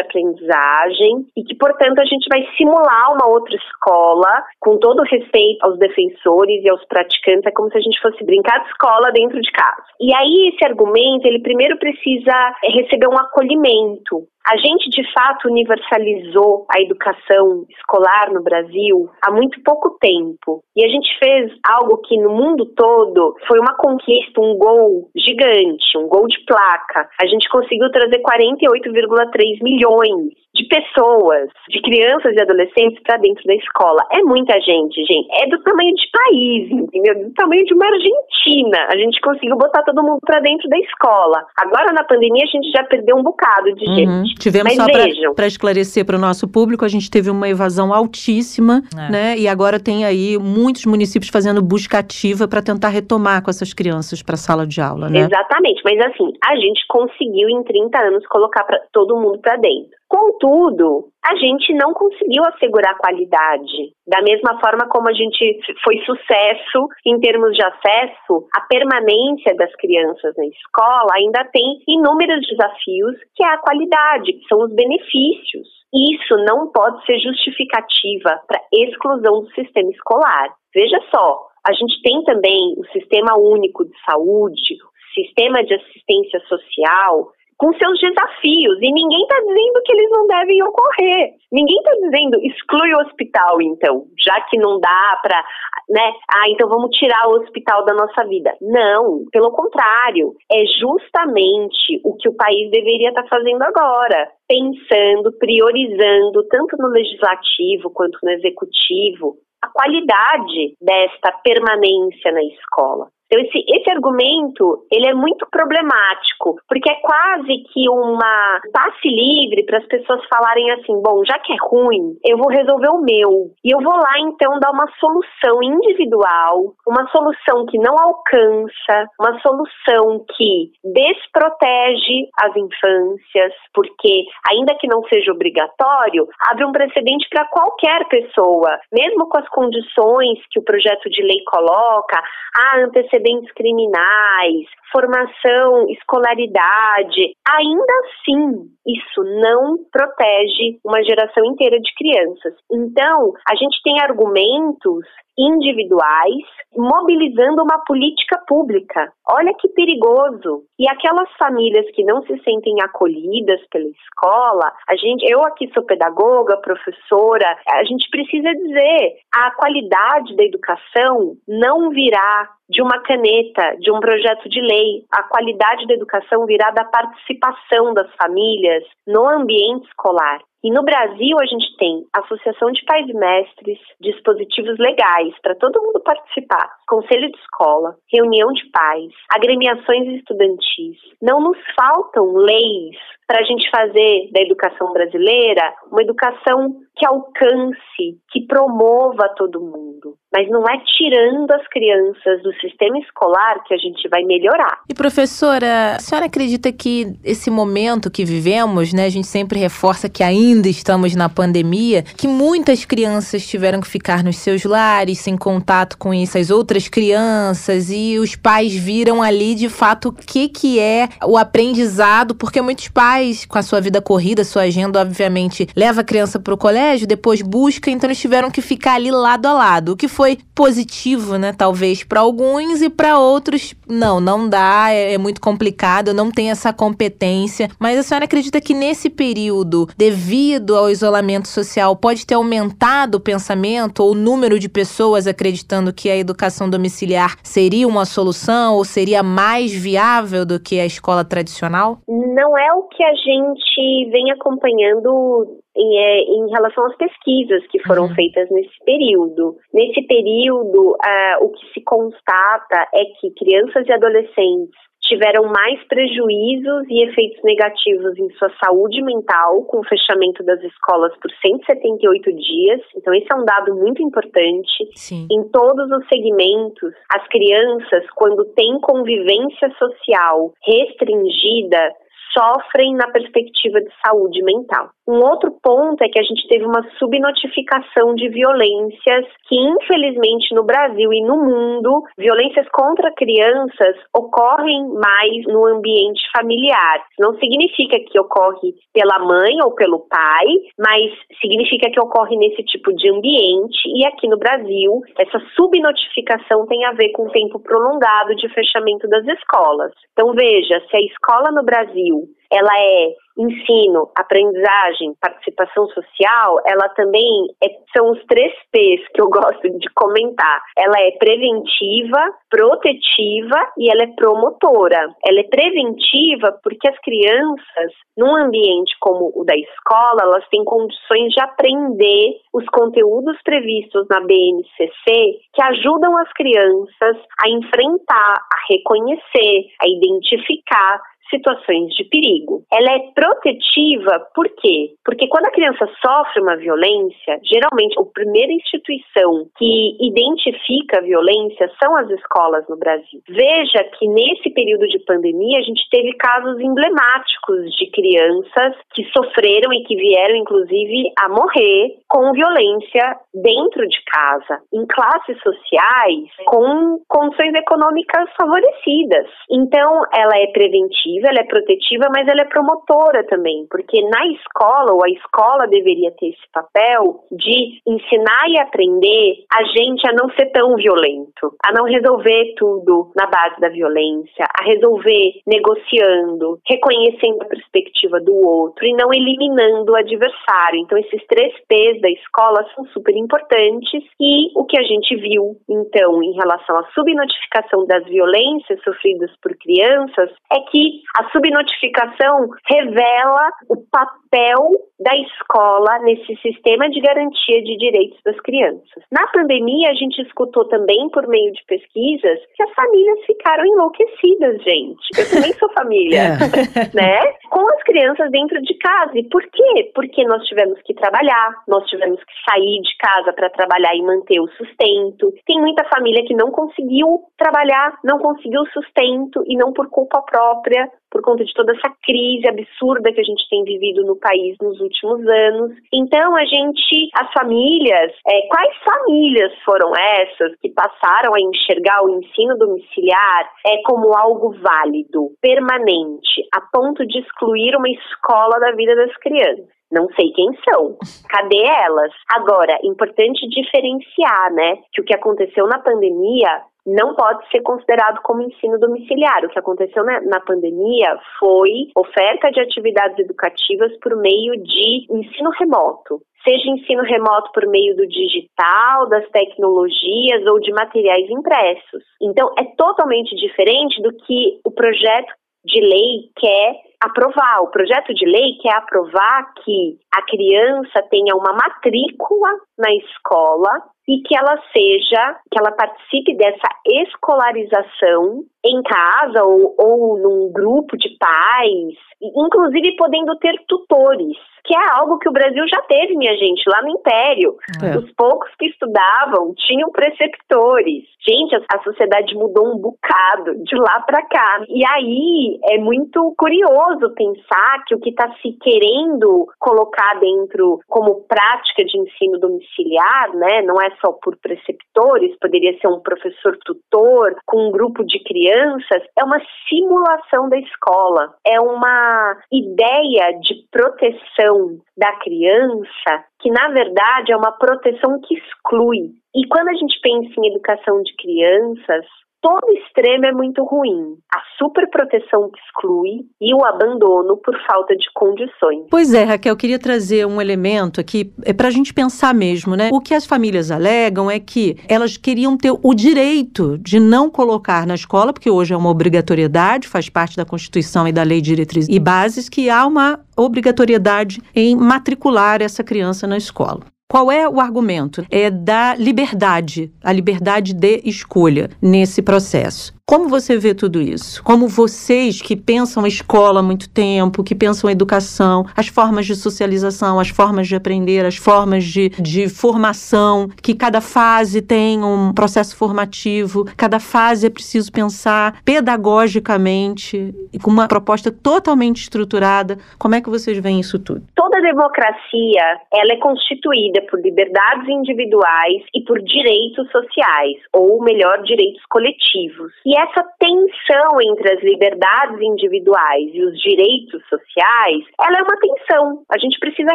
aprendizagem 0.00 1.26
e 1.36 1.44
que, 1.44 1.54
portanto, 1.56 1.98
a 1.98 2.06
gente 2.06 2.26
vai 2.32 2.40
simular 2.56 3.12
uma 3.12 3.28
outra 3.28 3.54
escola 3.54 4.44
com 4.58 4.78
todo 4.78 5.02
respeito 5.02 5.58
aos 5.60 5.78
defensores 5.78 6.64
e 6.64 6.70
aos 6.70 6.82
praticantes, 6.86 7.44
é 7.44 7.50
como 7.50 7.70
se 7.70 7.76
a 7.76 7.82
gente 7.82 8.00
fosse 8.00 8.24
brincar 8.24 8.60
de 8.60 8.68
escola 8.68 9.12
dentro 9.12 9.38
de 9.38 9.52
casa. 9.52 9.73
E 10.00 10.14
aí 10.14 10.52
esse 10.52 10.64
argumento, 10.64 11.26
ele 11.26 11.40
primeiro 11.40 11.78
precisa 11.78 12.54
receber 12.62 13.08
um 13.08 13.18
acolhimento, 13.18 14.26
a 14.46 14.56
gente, 14.58 14.90
de 14.90 15.02
fato, 15.12 15.48
universalizou 15.48 16.66
a 16.70 16.80
educação 16.80 17.64
escolar 17.70 18.30
no 18.32 18.42
Brasil 18.42 19.08
há 19.26 19.32
muito 19.32 19.60
pouco 19.62 19.96
tempo. 19.98 20.62
E 20.76 20.84
a 20.84 20.88
gente 20.88 21.08
fez 21.18 21.52
algo 21.66 21.98
que 21.98 22.16
no 22.18 22.30
mundo 22.30 22.66
todo 22.76 23.34
foi 23.48 23.58
uma 23.58 23.74
conquista, 23.76 24.40
um 24.40 24.56
gol 24.58 25.08
gigante, 25.16 25.96
um 25.96 26.08
gol 26.08 26.26
de 26.28 26.38
placa. 26.44 27.08
A 27.22 27.26
gente 27.26 27.48
conseguiu 27.48 27.90
trazer 27.90 28.20
48,3 28.20 29.62
milhões 29.62 30.34
de 30.54 30.64
pessoas, 30.68 31.50
de 31.68 31.82
crianças 31.82 32.32
e 32.32 32.40
adolescentes 32.40 33.02
para 33.02 33.18
dentro 33.18 33.42
da 33.44 33.54
escola. 33.54 34.02
É 34.12 34.22
muita 34.22 34.54
gente, 34.60 35.02
gente. 35.02 35.28
É 35.42 35.48
do 35.48 35.60
tamanho 35.62 35.92
de 35.94 36.08
país, 36.12 36.70
entendeu? 36.70 37.26
Do 37.26 37.34
tamanho 37.34 37.64
de 37.64 37.74
uma 37.74 37.86
Argentina. 37.86 38.86
A 38.88 38.96
gente 38.96 39.20
conseguiu 39.20 39.56
botar 39.56 39.82
todo 39.82 40.02
mundo 40.02 40.20
para 40.24 40.40
dentro 40.40 40.68
da 40.68 40.78
escola. 40.78 41.44
Agora 41.58 41.92
na 41.92 42.04
pandemia 42.04 42.44
a 42.44 42.46
gente 42.46 42.70
já 42.70 42.84
perdeu 42.84 43.16
um 43.16 43.22
bocado 43.22 43.74
de 43.74 43.88
uhum. 43.88 43.94
gente. 43.94 44.33
Tivemos 44.38 44.76
Mas 44.76 44.86
só 44.86 45.32
para 45.34 45.46
esclarecer 45.46 46.04
para 46.04 46.16
o 46.16 46.18
nosso 46.18 46.46
público, 46.48 46.84
a 46.84 46.88
gente 46.88 47.10
teve 47.10 47.30
uma 47.30 47.48
evasão 47.48 47.92
altíssima, 47.92 48.82
é. 48.96 49.10
né? 49.10 49.38
E 49.38 49.48
agora 49.48 49.80
tem 49.80 50.04
aí 50.04 50.38
muitos 50.38 50.84
municípios 50.86 51.30
fazendo 51.30 51.62
busca 51.62 51.98
ativa 51.98 52.46
para 52.46 52.62
tentar 52.62 52.88
retomar 52.88 53.42
com 53.42 53.50
essas 53.50 53.72
crianças 53.72 54.22
para 54.22 54.34
a 54.34 54.38
sala 54.38 54.66
de 54.66 54.80
aula, 54.80 55.08
né? 55.08 55.20
Exatamente. 55.20 55.82
Mas 55.84 55.98
assim, 56.00 56.32
a 56.44 56.56
gente 56.56 56.84
conseguiu 56.88 57.48
em 57.48 57.62
30 57.62 57.98
anos 57.98 58.26
colocar 58.26 58.64
pra, 58.64 58.80
todo 58.92 59.16
mundo 59.16 59.38
para 59.38 59.56
dentro. 59.56 59.90
Contudo, 60.08 61.08
a 61.24 61.34
gente 61.36 61.72
não 61.74 61.92
conseguiu 61.94 62.44
assegurar 62.44 62.92
a 62.92 62.98
qualidade. 62.98 63.92
Da 64.06 64.20
mesma 64.22 64.60
forma 64.60 64.86
como 64.88 65.08
a 65.08 65.12
gente 65.12 65.58
foi 65.82 65.98
sucesso 66.04 66.86
em 67.06 67.18
termos 67.18 67.56
de 67.56 67.64
acesso, 67.64 68.46
a 68.54 68.60
permanência 68.68 69.54
das 69.56 69.74
crianças 69.76 70.34
na 70.36 70.46
escola 70.46 71.08
ainda 71.14 71.44
tem 71.52 71.64
inúmeros 71.88 72.46
desafios, 72.46 73.16
que 73.34 73.42
é 73.42 73.48
a 73.48 73.58
qualidade, 73.58 74.32
que 74.34 74.46
são 74.46 74.60
os 74.60 74.74
benefícios. 74.74 75.66
Isso 75.92 76.36
não 76.44 76.70
pode 76.70 77.04
ser 77.06 77.18
justificativa 77.18 78.40
para 78.46 78.60
exclusão 78.72 79.42
do 79.42 79.50
sistema 79.54 79.90
escolar. 79.90 80.50
Veja 80.74 80.98
só, 81.14 81.46
a 81.66 81.72
gente 81.72 82.02
tem 82.02 82.22
também 82.24 82.74
o 82.76 82.84
Sistema 82.92 83.38
Único 83.38 83.84
de 83.84 83.94
Saúde, 84.04 84.74
o 84.74 85.14
Sistema 85.14 85.64
de 85.64 85.74
Assistência 85.74 86.40
Social, 86.40 87.30
com 87.56 87.72
seus 87.74 87.98
desafios. 88.00 88.78
E 88.80 88.92
ninguém 88.92 89.22
está 89.22 89.38
dizendo 89.40 89.82
que 89.84 89.92
eles 89.92 90.10
não 90.10 90.26
devem 90.26 90.62
ocorrer. 90.62 91.30
Ninguém 91.52 91.76
está 91.76 91.92
dizendo 92.02 92.40
exclui 92.42 92.92
o 92.94 93.00
hospital, 93.02 93.62
então, 93.62 94.04
já 94.18 94.40
que 94.42 94.58
não 94.58 94.80
dá 94.80 95.20
para, 95.22 95.44
né? 95.88 96.12
Ah, 96.30 96.48
então 96.48 96.68
vamos 96.68 96.90
tirar 96.96 97.28
o 97.28 97.40
hospital 97.40 97.84
da 97.84 97.94
nossa 97.94 98.24
vida. 98.26 98.52
Não, 98.60 99.24
pelo 99.32 99.50
contrário, 99.52 100.34
é 100.50 100.64
justamente 100.80 102.00
o 102.04 102.16
que 102.16 102.28
o 102.28 102.36
país 102.36 102.70
deveria 102.70 103.08
estar 103.08 103.22
tá 103.22 103.28
fazendo 103.28 103.62
agora 103.62 104.28
pensando, 104.48 105.32
priorizando, 105.38 106.46
tanto 106.48 106.76
no 106.78 106.88
legislativo 106.88 107.90
quanto 107.92 108.18
no 108.22 108.30
executivo, 108.30 109.36
a 109.62 109.68
qualidade 109.68 110.74
desta 110.80 111.32
permanência 111.42 112.30
na 112.32 112.42
escola. 112.44 113.08
Então, 113.34 113.40
esse, 113.40 113.64
esse 113.68 113.90
argumento, 113.90 114.86
ele 114.92 115.08
é 115.08 115.14
muito 115.14 115.46
problemático, 115.50 116.56
porque 116.68 116.90
é 116.90 116.94
quase 117.00 117.64
que 117.72 117.88
uma 117.90 118.60
passe 118.72 119.08
livre 119.08 119.64
para 119.66 119.78
as 119.78 119.86
pessoas 119.86 120.20
falarem 120.28 120.70
assim, 120.72 121.02
bom, 121.02 121.24
já 121.24 121.38
que 121.40 121.52
é 121.52 121.56
ruim, 121.60 122.16
eu 122.24 122.38
vou 122.38 122.48
resolver 122.48 122.88
o 122.90 123.02
meu. 123.02 123.50
E 123.64 123.74
eu 123.74 123.80
vou 123.80 123.96
lá, 123.96 124.18
então, 124.20 124.58
dar 124.60 124.70
uma 124.70 124.86
solução 125.00 125.62
individual, 125.62 126.74
uma 126.86 127.08
solução 127.10 127.66
que 127.66 127.78
não 127.78 127.96
alcança, 127.98 129.10
uma 129.18 129.40
solução 129.40 130.24
que 130.36 130.70
desprotege 130.84 132.28
as 132.40 132.54
infâncias, 132.56 133.52
porque, 133.72 134.26
ainda 134.48 134.76
que 134.78 134.86
não 134.86 135.02
seja 135.12 135.32
obrigatório, 135.32 136.28
abre 136.50 136.64
um 136.64 136.72
precedente 136.72 137.26
para 137.30 137.46
qualquer 137.46 138.06
pessoa, 138.08 138.78
mesmo 138.92 139.28
com 139.28 139.38
as 139.38 139.48
condições 139.48 140.38
que 140.50 140.60
o 140.60 140.64
projeto 140.64 141.10
de 141.10 141.22
lei 141.22 141.42
coloca, 141.50 142.22
a 142.56 142.78
antecedência 142.78 143.23
antecedentes 143.24 143.50
criminais, 143.52 144.66
formação, 144.92 145.88
escolaridade, 145.88 147.34
ainda 147.48 147.92
assim 148.04 148.70
isso 148.86 149.24
não 149.40 149.78
protege 149.90 150.78
uma 150.84 151.02
geração 151.02 151.44
inteira 151.46 151.78
de 151.80 151.94
crianças. 151.96 152.54
Então, 152.70 153.32
a 153.48 153.54
gente 153.56 153.80
tem 153.82 154.00
argumentos 154.00 155.06
individuais 155.38 156.44
mobilizando 156.76 157.62
uma 157.62 157.78
política 157.84 158.38
pública. 158.46 159.12
Olha 159.28 159.54
que 159.54 159.68
perigoso. 159.68 160.64
E 160.78 160.88
aquelas 160.88 161.30
famílias 161.38 161.86
que 161.92 162.04
não 162.04 162.22
se 162.22 162.36
sentem 162.42 162.80
acolhidas 162.82 163.60
pela 163.70 163.88
escola, 163.88 164.72
a 164.88 164.96
gente, 164.96 165.24
eu 165.30 165.44
aqui 165.44 165.70
sou 165.72 165.84
pedagoga, 165.84 166.56
professora, 166.58 167.56
a 167.68 167.84
gente 167.84 168.08
precisa 168.10 168.52
dizer, 168.52 169.16
a 169.34 169.50
qualidade 169.52 170.36
da 170.36 170.44
educação 170.44 171.36
não 171.46 171.90
virá 171.90 172.50
de 172.68 172.82
uma 172.82 172.98
caneta, 173.02 173.76
de 173.78 173.90
um 173.90 174.00
projeto 174.00 174.48
de 174.48 174.60
lei. 174.60 175.04
A 175.10 175.22
qualidade 175.24 175.86
da 175.86 175.94
educação 175.94 176.46
virá 176.46 176.70
da 176.70 176.84
participação 176.84 177.94
das 177.94 178.12
famílias 178.16 178.84
no 179.06 179.28
ambiente 179.28 179.86
escolar. 179.86 180.40
E 180.64 180.70
no 180.70 180.82
Brasil 180.82 181.38
a 181.38 181.44
gente 181.44 181.76
tem 181.76 182.06
associação 182.10 182.72
de 182.72 182.82
pais 182.86 183.06
e 183.06 183.12
mestres, 183.12 183.78
dispositivos 184.00 184.78
legais 184.78 185.34
para 185.42 185.54
todo 185.54 185.82
mundo 185.82 186.00
participar, 186.00 186.70
conselho 186.88 187.30
de 187.30 187.36
escola, 187.36 187.94
reunião 188.10 188.50
de 188.50 188.64
pais, 188.70 189.12
agremiações 189.30 190.08
estudantis. 190.16 190.96
Não 191.20 191.38
nos 191.42 191.58
faltam 191.78 192.32
leis 192.32 192.96
para 193.26 193.40
a 193.40 193.42
gente 193.42 193.68
fazer 193.70 194.30
da 194.32 194.40
educação 194.40 194.92
brasileira 194.92 195.74
uma 195.90 196.02
educação 196.02 196.76
que 196.96 197.06
alcance, 197.06 198.20
que 198.30 198.46
promova 198.46 199.28
todo 199.36 199.60
mundo. 199.60 200.16
Mas 200.32 200.48
não 200.48 200.62
é 200.62 200.78
tirando 200.96 201.50
as 201.50 201.66
crianças 201.68 202.42
do 202.42 202.52
sistema 202.60 202.98
escolar 202.98 203.62
que 203.64 203.74
a 203.74 203.76
gente 203.76 204.08
vai 204.08 204.22
melhorar. 204.22 204.82
E 204.88 204.94
professora, 204.94 205.96
a 205.96 205.98
senhora 205.98 206.26
acredita 206.26 206.72
que 206.72 207.18
esse 207.24 207.50
momento 207.50 208.10
que 208.10 208.24
vivemos, 208.24 208.92
né, 208.92 209.06
a 209.06 209.10
gente 209.10 209.26
sempre 209.26 209.58
reforça 209.58 210.08
que 210.08 210.22
ainda 210.22 210.53
estamos 210.62 211.14
na 211.14 211.28
pandemia, 211.28 212.02
que 212.02 212.28
muitas 212.28 212.84
crianças 212.84 213.46
tiveram 213.46 213.80
que 213.80 213.88
ficar 213.88 214.22
nos 214.22 214.36
seus 214.36 214.64
lares, 214.64 215.18
sem 215.18 215.36
contato 215.36 215.98
com 215.98 216.12
essas 216.12 216.50
outras 216.50 216.88
crianças, 216.88 217.90
e 217.90 218.18
os 218.18 218.36
pais 218.36 218.74
viram 218.74 219.22
ali 219.22 219.54
de 219.54 219.68
fato 219.68 220.08
o 220.08 220.12
que, 220.12 220.48
que 220.48 220.78
é 220.78 221.08
o 221.24 221.36
aprendizado, 221.36 222.34
porque 222.34 222.60
muitos 222.60 222.88
pais, 222.88 223.44
com 223.44 223.58
a 223.58 223.62
sua 223.62 223.80
vida 223.80 224.00
corrida, 224.00 224.44
sua 224.44 224.62
agenda, 224.62 225.00
obviamente, 225.00 225.66
leva 225.74 226.02
a 226.02 226.04
criança 226.04 226.38
para 226.38 226.54
o 226.54 226.58
colégio 226.58 226.74
colégio, 226.74 227.06
depois 227.06 227.40
busca, 227.40 227.90
então 227.90 228.08
eles 228.08 228.18
tiveram 228.18 228.50
que 228.50 228.60
ficar 228.60 228.94
ali 228.94 229.10
lado 229.10 229.46
a 229.46 229.52
lado, 229.52 229.92
o 229.92 229.96
que 229.96 230.08
foi 230.08 230.38
positivo, 230.54 231.36
né, 231.36 231.52
talvez 231.52 232.04
para 232.04 232.20
alguns 232.20 232.82
e 232.82 232.90
para 232.90 233.18
outros 233.18 233.74
não, 233.88 234.20
não 234.20 234.48
dá, 234.48 234.90
é, 234.90 235.14
é, 235.14 235.18
muito 235.18 235.40
complicado, 235.40 236.12
não 236.12 236.30
tem 236.30 236.50
essa 236.50 236.72
competência. 236.72 237.70
Mas 237.78 237.98
a 237.98 238.02
senhora 238.02 238.24
acredita 238.24 238.60
que 238.60 238.74
nesse 238.74 239.08
período, 239.08 239.88
devido 239.96 240.43
ao 240.76 240.90
isolamento 240.90 241.48
social, 241.48 241.96
pode 241.96 242.26
ter 242.26 242.34
aumentado 242.34 243.16
o 243.16 243.20
pensamento 243.20 244.02
ou 244.02 244.12
o 244.12 244.14
número 244.14 244.58
de 244.58 244.68
pessoas 244.68 245.26
acreditando 245.26 245.92
que 245.92 246.10
a 246.10 246.16
educação 246.16 246.68
domiciliar 246.68 247.36
seria 247.42 247.86
uma 247.86 248.04
solução 248.04 248.76
ou 248.76 248.84
seria 248.84 249.22
mais 249.22 249.72
viável 249.72 250.44
do 250.44 250.60
que 250.60 250.78
a 250.80 250.86
escola 250.86 251.24
tradicional? 251.24 251.98
Não 252.08 252.58
é 252.58 252.72
o 252.74 252.82
que 252.88 253.02
a 253.04 253.14
gente 253.14 254.10
vem 254.10 254.30
acompanhando 254.32 255.60
em, 255.76 255.98
é, 255.98 256.18
em, 256.20 256.50
relação 256.50 256.86
às 256.86 256.96
pesquisas 256.96 257.66
que 257.68 257.82
foram 257.82 258.04
uhum. 258.04 258.14
feitas 258.14 258.48
nesse 258.50 258.84
período. 258.84 259.56
Nesse 259.72 260.02
período, 260.06 260.92
uh, 260.92 261.44
o 261.44 261.50
que 261.50 261.72
se 261.72 261.80
constata 261.84 262.86
é 262.94 263.04
que 263.20 263.30
crianças 263.34 263.86
e 263.88 263.92
adolescentes 263.92 264.83
tiveram 265.06 265.44
mais 265.44 265.82
prejuízos 265.86 266.86
e 266.88 267.04
efeitos 267.04 267.42
negativos 267.44 268.18
em 268.18 268.30
sua 268.38 268.50
saúde 268.62 269.02
mental 269.02 269.62
com 269.64 269.80
o 269.80 269.84
fechamento 269.84 270.42
das 270.44 270.62
escolas 270.62 271.12
por 271.20 271.30
178 271.30 272.32
dias. 272.32 272.80
Então, 272.96 273.14
esse 273.14 273.26
é 273.30 273.36
um 273.36 273.44
dado 273.44 273.74
muito 273.74 274.02
importante. 274.02 274.90
Sim. 274.94 275.26
Em 275.30 275.48
todos 275.48 275.90
os 275.90 276.08
segmentos, 276.08 276.92
as 277.12 277.26
crianças, 277.28 278.04
quando 278.14 278.44
têm 278.54 278.80
convivência 278.80 279.70
social 279.78 280.52
restringida, 280.66 281.92
sofrem 282.36 282.94
na 282.94 283.06
perspectiva 283.10 283.80
de 283.80 283.90
saúde 284.04 284.42
mental. 284.42 284.90
Um 285.06 285.22
outro 285.22 285.56
ponto 285.62 286.02
é 286.02 286.08
que 286.08 286.18
a 286.18 286.22
gente 286.22 286.46
teve 286.48 286.64
uma 286.64 286.82
subnotificação 286.98 288.14
de 288.14 288.28
violências 288.28 289.24
que, 289.54 289.60
infelizmente, 289.60 290.52
no 290.52 290.64
Brasil 290.64 291.12
e 291.12 291.22
no 291.22 291.36
mundo, 291.36 292.02
violências 292.18 292.68
contra 292.70 293.14
crianças 293.14 293.94
ocorrem 294.12 294.88
mais 294.88 295.46
no 295.46 295.64
ambiente 295.66 296.20
familiar. 296.36 297.04
Não 297.20 297.38
significa 297.38 297.96
que 298.00 298.18
ocorre 298.18 298.74
pela 298.92 299.20
mãe 299.20 299.62
ou 299.62 299.72
pelo 299.76 300.00
pai, 300.08 300.46
mas 300.76 301.08
significa 301.40 301.88
que 301.88 302.00
ocorre 302.00 302.36
nesse 302.36 302.64
tipo 302.64 302.92
de 302.94 303.08
ambiente. 303.08 303.78
E 303.94 304.04
aqui 304.04 304.26
no 304.26 304.38
Brasil, 304.38 305.00
essa 305.16 305.38
subnotificação 305.54 306.66
tem 306.66 306.84
a 306.86 306.92
ver 306.92 307.10
com 307.10 307.28
o 307.28 307.30
tempo 307.30 307.60
prolongado 307.60 308.34
de 308.34 308.52
fechamento 308.52 309.06
das 309.06 309.24
escolas. 309.38 309.92
Então, 310.12 310.32
veja, 310.32 310.82
se 310.90 310.96
a 310.96 311.00
escola 311.00 311.52
no 311.52 311.64
Brasil 311.64 312.24
ela 312.50 312.72
é 312.76 313.14
ensino, 313.36 314.10
aprendizagem, 314.16 315.14
participação 315.20 315.86
social, 315.88 316.60
ela 316.66 316.88
também 316.90 317.46
é, 317.62 317.68
são 317.96 318.12
os 318.12 318.24
três 318.26 318.52
P's 318.70 319.06
que 319.12 319.20
eu 319.20 319.28
gosto 319.30 319.68
de 319.70 319.88
comentar. 319.94 320.62
Ela 320.76 320.98
é 321.00 321.10
preventiva, 321.12 322.32
protetiva 322.50 323.72
e 323.78 323.90
ela 323.90 324.04
é 324.04 324.14
promotora. 324.14 325.14
Ela 325.26 325.40
é 325.40 325.44
preventiva 325.44 326.58
porque 326.62 326.88
as 326.88 326.98
crianças, 327.00 327.92
num 328.16 328.36
ambiente 328.36 328.94
como 329.00 329.32
o 329.34 329.44
da 329.44 329.56
escola, 329.56 330.22
elas 330.22 330.48
têm 330.48 330.64
condições 330.64 331.32
de 331.32 331.40
aprender 331.42 332.40
os 332.52 332.64
conteúdos 332.66 333.36
previstos 333.42 334.06
na 334.08 334.20
BNCC 334.20 335.40
que 335.52 335.62
ajudam 335.62 336.16
as 336.18 336.32
crianças 336.32 337.16
a 337.42 337.48
enfrentar, 337.48 338.34
a 338.34 338.72
reconhecer, 338.72 339.66
a 339.82 339.88
identificar 339.88 341.00
situações 341.30 341.94
de 341.94 342.04
perigo. 342.04 342.62
Ela 342.72 342.96
é 342.96 342.98
protetiva 343.14 344.26
por 344.34 344.48
quê? 344.60 344.94
Porque 345.04 345.28
quando 345.28 345.46
a 345.46 345.50
criança 345.50 345.88
sofre 346.04 346.42
uma 346.42 346.56
violência, 346.56 347.40
geralmente 347.42 347.98
a 347.98 348.04
primeira 348.12 348.52
instituição 348.52 349.46
que 349.56 349.96
identifica 350.00 350.98
a 350.98 351.02
violência 351.02 351.70
são 351.82 351.96
as 351.96 352.08
escolas 352.10 352.66
no 352.68 352.76
Brasil. 352.76 353.22
Veja 353.28 353.84
que 353.98 354.08
nesse 354.08 354.50
período 354.50 354.86
de 354.88 354.98
pandemia 355.04 355.58
a 355.58 355.62
gente 355.62 355.82
teve 355.90 356.12
casos 356.14 356.60
emblemáticos 356.60 357.72
de 357.76 357.90
crianças 357.90 358.76
que 358.94 359.04
sofreram 359.16 359.72
e 359.72 359.84
que 359.84 359.96
vieram 359.96 360.36
inclusive 360.36 361.12
a 361.18 361.28
morrer 361.28 361.96
com 362.08 362.32
violência 362.32 363.16
dentro 363.34 363.86
de 363.88 363.98
casa, 364.04 364.60
em 364.72 364.86
classes 364.86 365.40
sociais 365.42 366.30
com 366.46 367.00
condições 367.08 367.54
econômicas 367.54 368.28
favorecidas. 368.36 369.26
Então, 369.50 370.02
ela 370.12 370.36
é 370.38 370.46
preventiva 370.48 371.13
ela 371.22 371.40
é 371.40 371.44
protetiva, 371.44 372.08
mas 372.10 372.26
ela 372.26 372.42
é 372.42 372.44
promotora 372.46 373.24
também, 373.24 373.66
porque 373.70 374.00
na 374.02 374.26
escola, 374.26 374.92
ou 374.92 375.04
a 375.04 375.10
escola 375.10 375.66
deveria 375.66 376.10
ter 376.12 376.28
esse 376.28 376.48
papel 376.52 377.24
de 377.30 377.80
ensinar 377.86 378.48
e 378.48 378.58
aprender 378.58 379.44
a 379.52 379.62
gente 379.64 380.08
a 380.08 380.12
não 380.12 380.28
ser 380.30 380.46
tão 380.46 380.74
violento, 380.76 381.54
a 381.64 381.72
não 381.72 381.84
resolver 381.84 382.54
tudo 382.56 383.12
na 383.14 383.26
base 383.26 383.60
da 383.60 383.68
violência, 383.68 384.46
a 384.58 384.64
resolver 384.64 385.40
negociando, 385.46 386.58
reconhecendo 386.66 387.42
a 387.42 387.46
perspectiva 387.46 388.20
do 388.20 388.34
outro 388.34 388.86
e 388.86 388.94
não 388.94 389.12
eliminando 389.12 389.92
o 389.92 389.96
adversário. 389.96 390.80
Então, 390.80 390.98
esses 390.98 391.24
três 391.26 391.52
P's 391.68 392.00
da 392.00 392.10
escola 392.10 392.66
são 392.74 392.84
super 392.86 393.14
importantes 393.16 394.02
e 394.20 394.50
o 394.56 394.64
que 394.64 394.78
a 394.78 394.82
gente 394.82 395.14
viu, 395.16 395.56
então, 395.68 396.22
em 396.22 396.32
relação 396.32 396.76
à 396.78 396.84
subnotificação 396.94 397.86
das 397.86 398.04
violências 398.04 398.82
sofridas 398.82 399.30
por 399.42 399.54
crianças 399.56 400.30
é 400.52 400.60
que 400.70 401.02
a 401.16 401.30
subnotificação 401.30 402.48
revela 402.68 403.50
o 403.68 403.76
papel 403.90 404.70
da 404.98 405.14
escola 405.16 405.98
nesse 406.00 406.34
sistema 406.36 406.88
de 406.88 407.00
garantia 407.00 407.62
de 407.62 407.76
direitos 407.76 408.18
das 408.24 408.38
crianças. 408.40 409.04
Na 409.10 409.26
pandemia, 409.28 409.90
a 409.90 409.94
gente 409.94 410.20
escutou 410.22 410.64
também, 410.66 411.08
por 411.10 411.26
meio 411.28 411.52
de 411.52 411.64
pesquisas, 411.66 412.38
que 412.54 412.62
as 412.62 412.72
famílias 412.74 413.18
ficaram 413.26 413.64
enlouquecidas, 413.66 414.62
gente. 414.62 415.04
Eu 415.18 415.30
também 415.30 415.52
sou 415.54 415.70
família, 415.72 416.38
é. 416.38 416.90
né? 416.94 417.34
Com 417.50 417.68
as 417.74 417.82
crianças 417.82 418.30
dentro 418.30 418.60
de 418.62 418.74
casa. 418.78 419.12
E 419.14 419.28
por 419.28 419.42
quê? 419.42 419.90
Porque 419.94 420.24
nós 420.24 420.42
tivemos 420.46 420.80
que 420.82 420.94
trabalhar, 420.94 421.62
nós 421.68 421.84
tivemos 421.88 422.20
que 422.22 422.32
sair 422.50 422.80
de 422.80 422.96
casa 422.98 423.32
para 423.32 423.50
trabalhar 423.50 423.94
e 423.94 424.02
manter 424.02 424.40
o 424.40 424.48
sustento. 424.48 425.32
Tem 425.46 425.60
muita 425.60 425.84
família 425.84 426.24
que 426.24 426.34
não 426.34 426.50
conseguiu 426.50 427.20
trabalhar, 427.36 427.98
não 428.04 428.18
conseguiu 428.18 428.64
sustento 428.72 429.44
e 429.46 429.56
não 429.56 429.72
por 429.72 429.88
culpa 429.90 430.22
própria, 430.22 430.88
por 431.10 431.22
conta 431.22 431.44
de 431.44 431.52
toda 431.54 431.72
essa 431.72 431.94
crise 432.02 432.48
absurda 432.48 433.12
que 433.12 433.20
a 433.20 433.24
gente 433.24 433.48
tem 433.48 433.62
vivido 433.64 434.04
no 434.04 434.16
país 434.16 434.56
nos 434.60 434.80
últimos 434.80 435.26
anos. 435.26 435.72
Então, 435.92 436.36
a 436.36 436.44
gente, 436.44 437.08
as 437.14 437.32
famílias, 437.32 438.12
é, 438.26 438.46
quais 438.48 438.74
famílias 438.84 439.52
foram 439.64 439.92
essas 439.96 440.56
que 440.60 440.70
passaram 440.70 441.34
a 441.34 441.40
enxergar 441.40 442.04
o 442.04 442.18
ensino 442.18 442.58
domiciliar 442.58 443.50
é, 443.66 443.80
como 443.84 444.16
algo 444.16 444.54
válido, 444.60 445.30
permanente, 445.40 446.48
a 446.52 446.60
ponto 446.60 447.06
de 447.06 447.20
excluir 447.20 447.76
uma 447.76 447.88
escola 447.88 448.58
da 448.58 448.72
vida 448.72 448.96
das 448.96 449.16
crianças? 449.18 449.74
Não 449.92 450.08
sei 450.16 450.32
quem 450.32 450.48
são. 450.68 450.96
Cadê 451.28 451.62
elas? 451.62 452.12
Agora, 452.34 452.76
importante 452.82 453.46
diferenciar, 453.48 454.52
né? 454.52 454.78
Que 454.92 455.00
o 455.00 455.04
que 455.04 455.14
aconteceu 455.14 455.68
na 455.68 455.78
pandemia 455.78 456.62
não 456.86 457.14
pode 457.14 457.48
ser 457.50 457.62
considerado 457.62 458.20
como 458.22 458.42
ensino 458.42 458.78
domiciliar. 458.78 459.44
O 459.44 459.48
que 459.48 459.58
aconteceu 459.58 460.04
na, 460.04 460.20
na, 460.20 460.40
pandemia 460.40 461.18
foi 461.38 461.90
oferta 461.96 462.50
de 462.50 462.60
atividades 462.60 463.18
educativas 463.18 463.92
por 464.00 464.16
meio 464.16 464.62
de 464.62 465.06
ensino 465.10 465.50
remoto. 465.58 466.20
Seja 466.42 466.70
ensino 466.70 467.02
remoto 467.02 467.50
por 467.52 467.66
meio 467.66 467.96
do 467.96 468.06
digital, 468.06 469.08
das 469.08 469.26
tecnologias 469.30 470.44
ou 470.46 470.60
de 470.60 470.72
materiais 470.72 471.28
impressos. 471.30 472.04
Então, 472.20 472.52
é 472.58 472.64
totalmente 472.76 473.34
diferente 473.34 474.02
do 474.02 474.12
que 474.12 474.60
o 474.62 474.70
projeto 474.70 475.32
de 475.64 475.80
lei 475.80 476.28
quer 476.36 476.82
aprovar. 477.02 477.62
O 477.62 477.70
projeto 477.70 478.12
de 478.14 478.26
lei 478.26 478.58
quer 478.60 478.74
aprovar 478.76 479.54
que 479.64 479.96
a 480.14 480.22
criança 480.22 481.02
tenha 481.10 481.34
uma 481.34 481.54
matrícula 481.54 482.50
na 482.78 482.94
escola 482.94 483.82
e 484.06 484.20
que 484.22 484.36
ela 484.36 484.56
seja, 484.72 485.40
que 485.50 485.58
ela 485.58 485.72
participe 485.72 486.36
dessa 486.36 486.68
escolarização 486.86 488.44
em 488.64 488.82
casa 488.82 489.42
ou, 489.44 489.74
ou 489.78 490.18
num 490.18 490.52
grupo 490.52 490.96
de 490.96 491.16
pais, 491.18 491.94
inclusive 492.36 492.96
podendo 492.96 493.36
ter 493.38 493.54
tutores 493.66 494.36
que 494.64 494.74
é 494.74 494.96
algo 494.96 495.18
que 495.18 495.28
o 495.28 495.32
Brasil 495.32 495.62
já 495.68 495.80
teve, 495.82 496.16
minha 496.16 496.34
gente, 496.36 496.62
lá 496.68 496.80
no 496.82 496.88
Império. 496.88 497.56
É. 497.82 497.98
Os 497.98 498.10
poucos 498.12 498.50
que 498.58 498.66
estudavam 498.66 499.54
tinham 499.54 499.90
preceptores. 499.90 501.04
Gente, 501.26 501.54
a, 501.54 501.60
a 501.76 501.82
sociedade 501.82 502.34
mudou 502.34 502.74
um 502.74 502.78
bocado 502.78 503.62
de 503.62 503.76
lá 503.76 504.00
para 504.00 504.22
cá. 504.26 504.64
E 504.68 504.82
aí 504.86 505.58
é 505.64 505.78
muito 505.78 506.34
curioso 506.38 507.14
pensar 507.14 507.84
que 507.86 507.94
o 507.94 508.00
que 508.00 508.10
está 508.10 508.30
se 508.40 508.52
querendo 508.60 509.46
colocar 509.58 510.18
dentro 510.18 510.80
como 510.88 511.22
prática 511.28 511.84
de 511.84 511.98
ensino 511.98 512.38
domiciliar, 512.38 513.34
né, 513.34 513.62
não 513.62 513.76
é 513.80 513.90
só 514.00 514.12
por 514.12 514.36
preceptores, 514.38 515.36
poderia 515.38 515.78
ser 515.78 515.88
um 515.88 516.00
professor 516.00 516.56
tutor 516.64 517.36
com 517.46 517.68
um 517.68 517.70
grupo 517.70 518.04
de 518.04 518.22
crianças, 518.24 519.02
é 519.18 519.24
uma 519.24 519.40
simulação 519.68 520.48
da 520.48 520.58
escola, 520.58 521.34
é 521.46 521.60
uma 521.60 522.13
ideia 522.52 523.38
de 523.40 523.66
proteção 523.70 524.04
proteção 524.04 524.78
da 524.96 525.12
criança, 525.20 526.24
que 526.40 526.50
na 526.50 526.68
verdade 526.68 527.32
é 527.32 527.36
uma 527.36 527.52
proteção 527.52 528.20
que 528.20 528.34
exclui. 528.34 529.12
E 529.34 529.46
quando 529.48 529.68
a 529.68 529.74
gente 529.74 529.98
pensa 530.00 530.32
em 530.38 530.50
educação 530.50 531.02
de 531.02 531.14
crianças, 531.16 532.06
todo 532.44 532.70
extremo 532.72 533.24
é 533.24 533.32
muito 533.32 533.64
ruim. 533.64 534.18
A 534.30 534.38
superproteção 534.58 535.50
que 535.50 535.58
exclui 535.60 536.26
e 536.38 536.54
o 536.54 536.62
abandono 536.62 537.38
por 537.38 537.56
falta 537.66 537.96
de 537.96 538.04
condições. 538.12 538.86
Pois 538.90 539.14
é, 539.14 539.24
Raquel, 539.24 539.54
eu 539.54 539.56
queria 539.56 539.78
trazer 539.78 540.26
um 540.26 540.38
elemento 540.42 541.00
aqui 541.00 541.32
é 541.42 541.54
para 541.54 541.68
a 541.68 541.70
gente 541.70 541.94
pensar 541.94 542.34
mesmo, 542.34 542.76
né? 542.76 542.90
O 542.92 543.00
que 543.00 543.14
as 543.14 543.24
famílias 543.24 543.70
alegam 543.70 544.30
é 544.30 544.38
que 544.38 544.76
elas 544.86 545.16
queriam 545.16 545.56
ter 545.56 545.70
o 545.70 545.94
direito 545.94 546.76
de 546.76 547.00
não 547.00 547.30
colocar 547.30 547.86
na 547.86 547.94
escola, 547.94 548.30
porque 548.30 548.50
hoje 548.50 548.74
é 548.74 548.76
uma 548.76 548.90
obrigatoriedade, 548.90 549.88
faz 549.88 550.10
parte 550.10 550.36
da 550.36 550.44
Constituição 550.44 551.08
e 551.08 551.12
da 551.12 551.22
Lei 551.22 551.40
de 551.40 551.54
Diretrizes 551.54 551.88
e 551.88 551.98
Bases, 551.98 552.50
que 552.50 552.68
há 552.68 552.86
uma 552.86 553.20
obrigatoriedade 553.38 554.42
em 554.54 554.76
matricular 554.76 555.62
essa 555.62 555.82
criança 555.82 556.26
na 556.26 556.36
escola. 556.36 556.93
Qual 557.08 557.30
é 557.30 557.48
o 557.48 557.60
argumento? 557.60 558.26
É 558.30 558.50
da 558.50 558.94
liberdade, 558.94 559.92
a 560.02 560.12
liberdade 560.12 560.72
de 560.72 561.02
escolha 561.04 561.70
nesse 561.80 562.22
processo. 562.22 562.94
Como 563.06 563.28
você 563.28 563.58
vê 563.58 563.74
tudo 563.74 564.00
isso? 564.00 564.42
Como 564.42 564.66
vocês 564.66 565.42
que 565.42 565.54
pensam 565.54 566.04
a 566.04 566.08
escola 566.08 566.60
há 566.60 566.62
muito 566.62 566.88
tempo, 566.88 567.44
que 567.44 567.54
pensam 567.54 567.86
a 567.86 567.92
educação, 567.92 568.64
as 568.74 568.88
formas 568.88 569.26
de 569.26 569.36
socialização, 569.36 570.18
as 570.18 570.30
formas 570.30 570.66
de 570.66 570.74
aprender, 570.74 571.26
as 571.26 571.36
formas 571.36 571.84
de, 571.84 572.08
de 572.08 572.48
formação, 572.48 573.50
que 573.62 573.74
cada 573.74 574.00
fase 574.00 574.62
tem 574.62 575.04
um 575.04 575.34
processo 575.34 575.76
formativo, 575.76 576.64
cada 576.78 576.98
fase 576.98 577.46
é 577.46 577.50
preciso 577.50 577.92
pensar 577.92 578.62
pedagogicamente, 578.64 580.34
com 580.62 580.70
uma 580.70 580.88
proposta 580.88 581.30
totalmente 581.30 582.00
estruturada. 582.00 582.78
Como 582.98 583.14
é 583.14 583.20
que 583.20 583.28
vocês 583.28 583.58
veem 583.58 583.80
isso 583.80 583.98
tudo? 583.98 584.22
Toda 584.34 584.62
democracia, 584.62 585.78
ela 585.92 586.14
é 586.14 586.16
constituída 586.16 587.02
por 587.10 587.20
liberdades 587.20 587.86
individuais 587.86 588.82
e 588.94 589.02
por 589.02 589.20
direitos 589.20 589.90
sociais, 589.92 590.56
ou 590.72 591.04
melhor, 591.04 591.42
direitos 591.42 591.82
coletivos. 591.90 592.72
E 592.86 592.93
e 592.94 592.96
essa 592.96 593.26
tensão 593.40 594.22
entre 594.22 594.52
as 594.52 594.62
liberdades 594.62 595.40
individuais 595.40 596.30
e 596.32 596.44
os 596.44 596.56
direitos 596.60 597.20
sociais, 597.28 598.04
ela 598.22 598.38
é 598.38 598.42
uma 598.42 598.60
tensão. 598.60 599.24
A 599.28 599.36
gente 599.36 599.58
precisa 599.58 599.92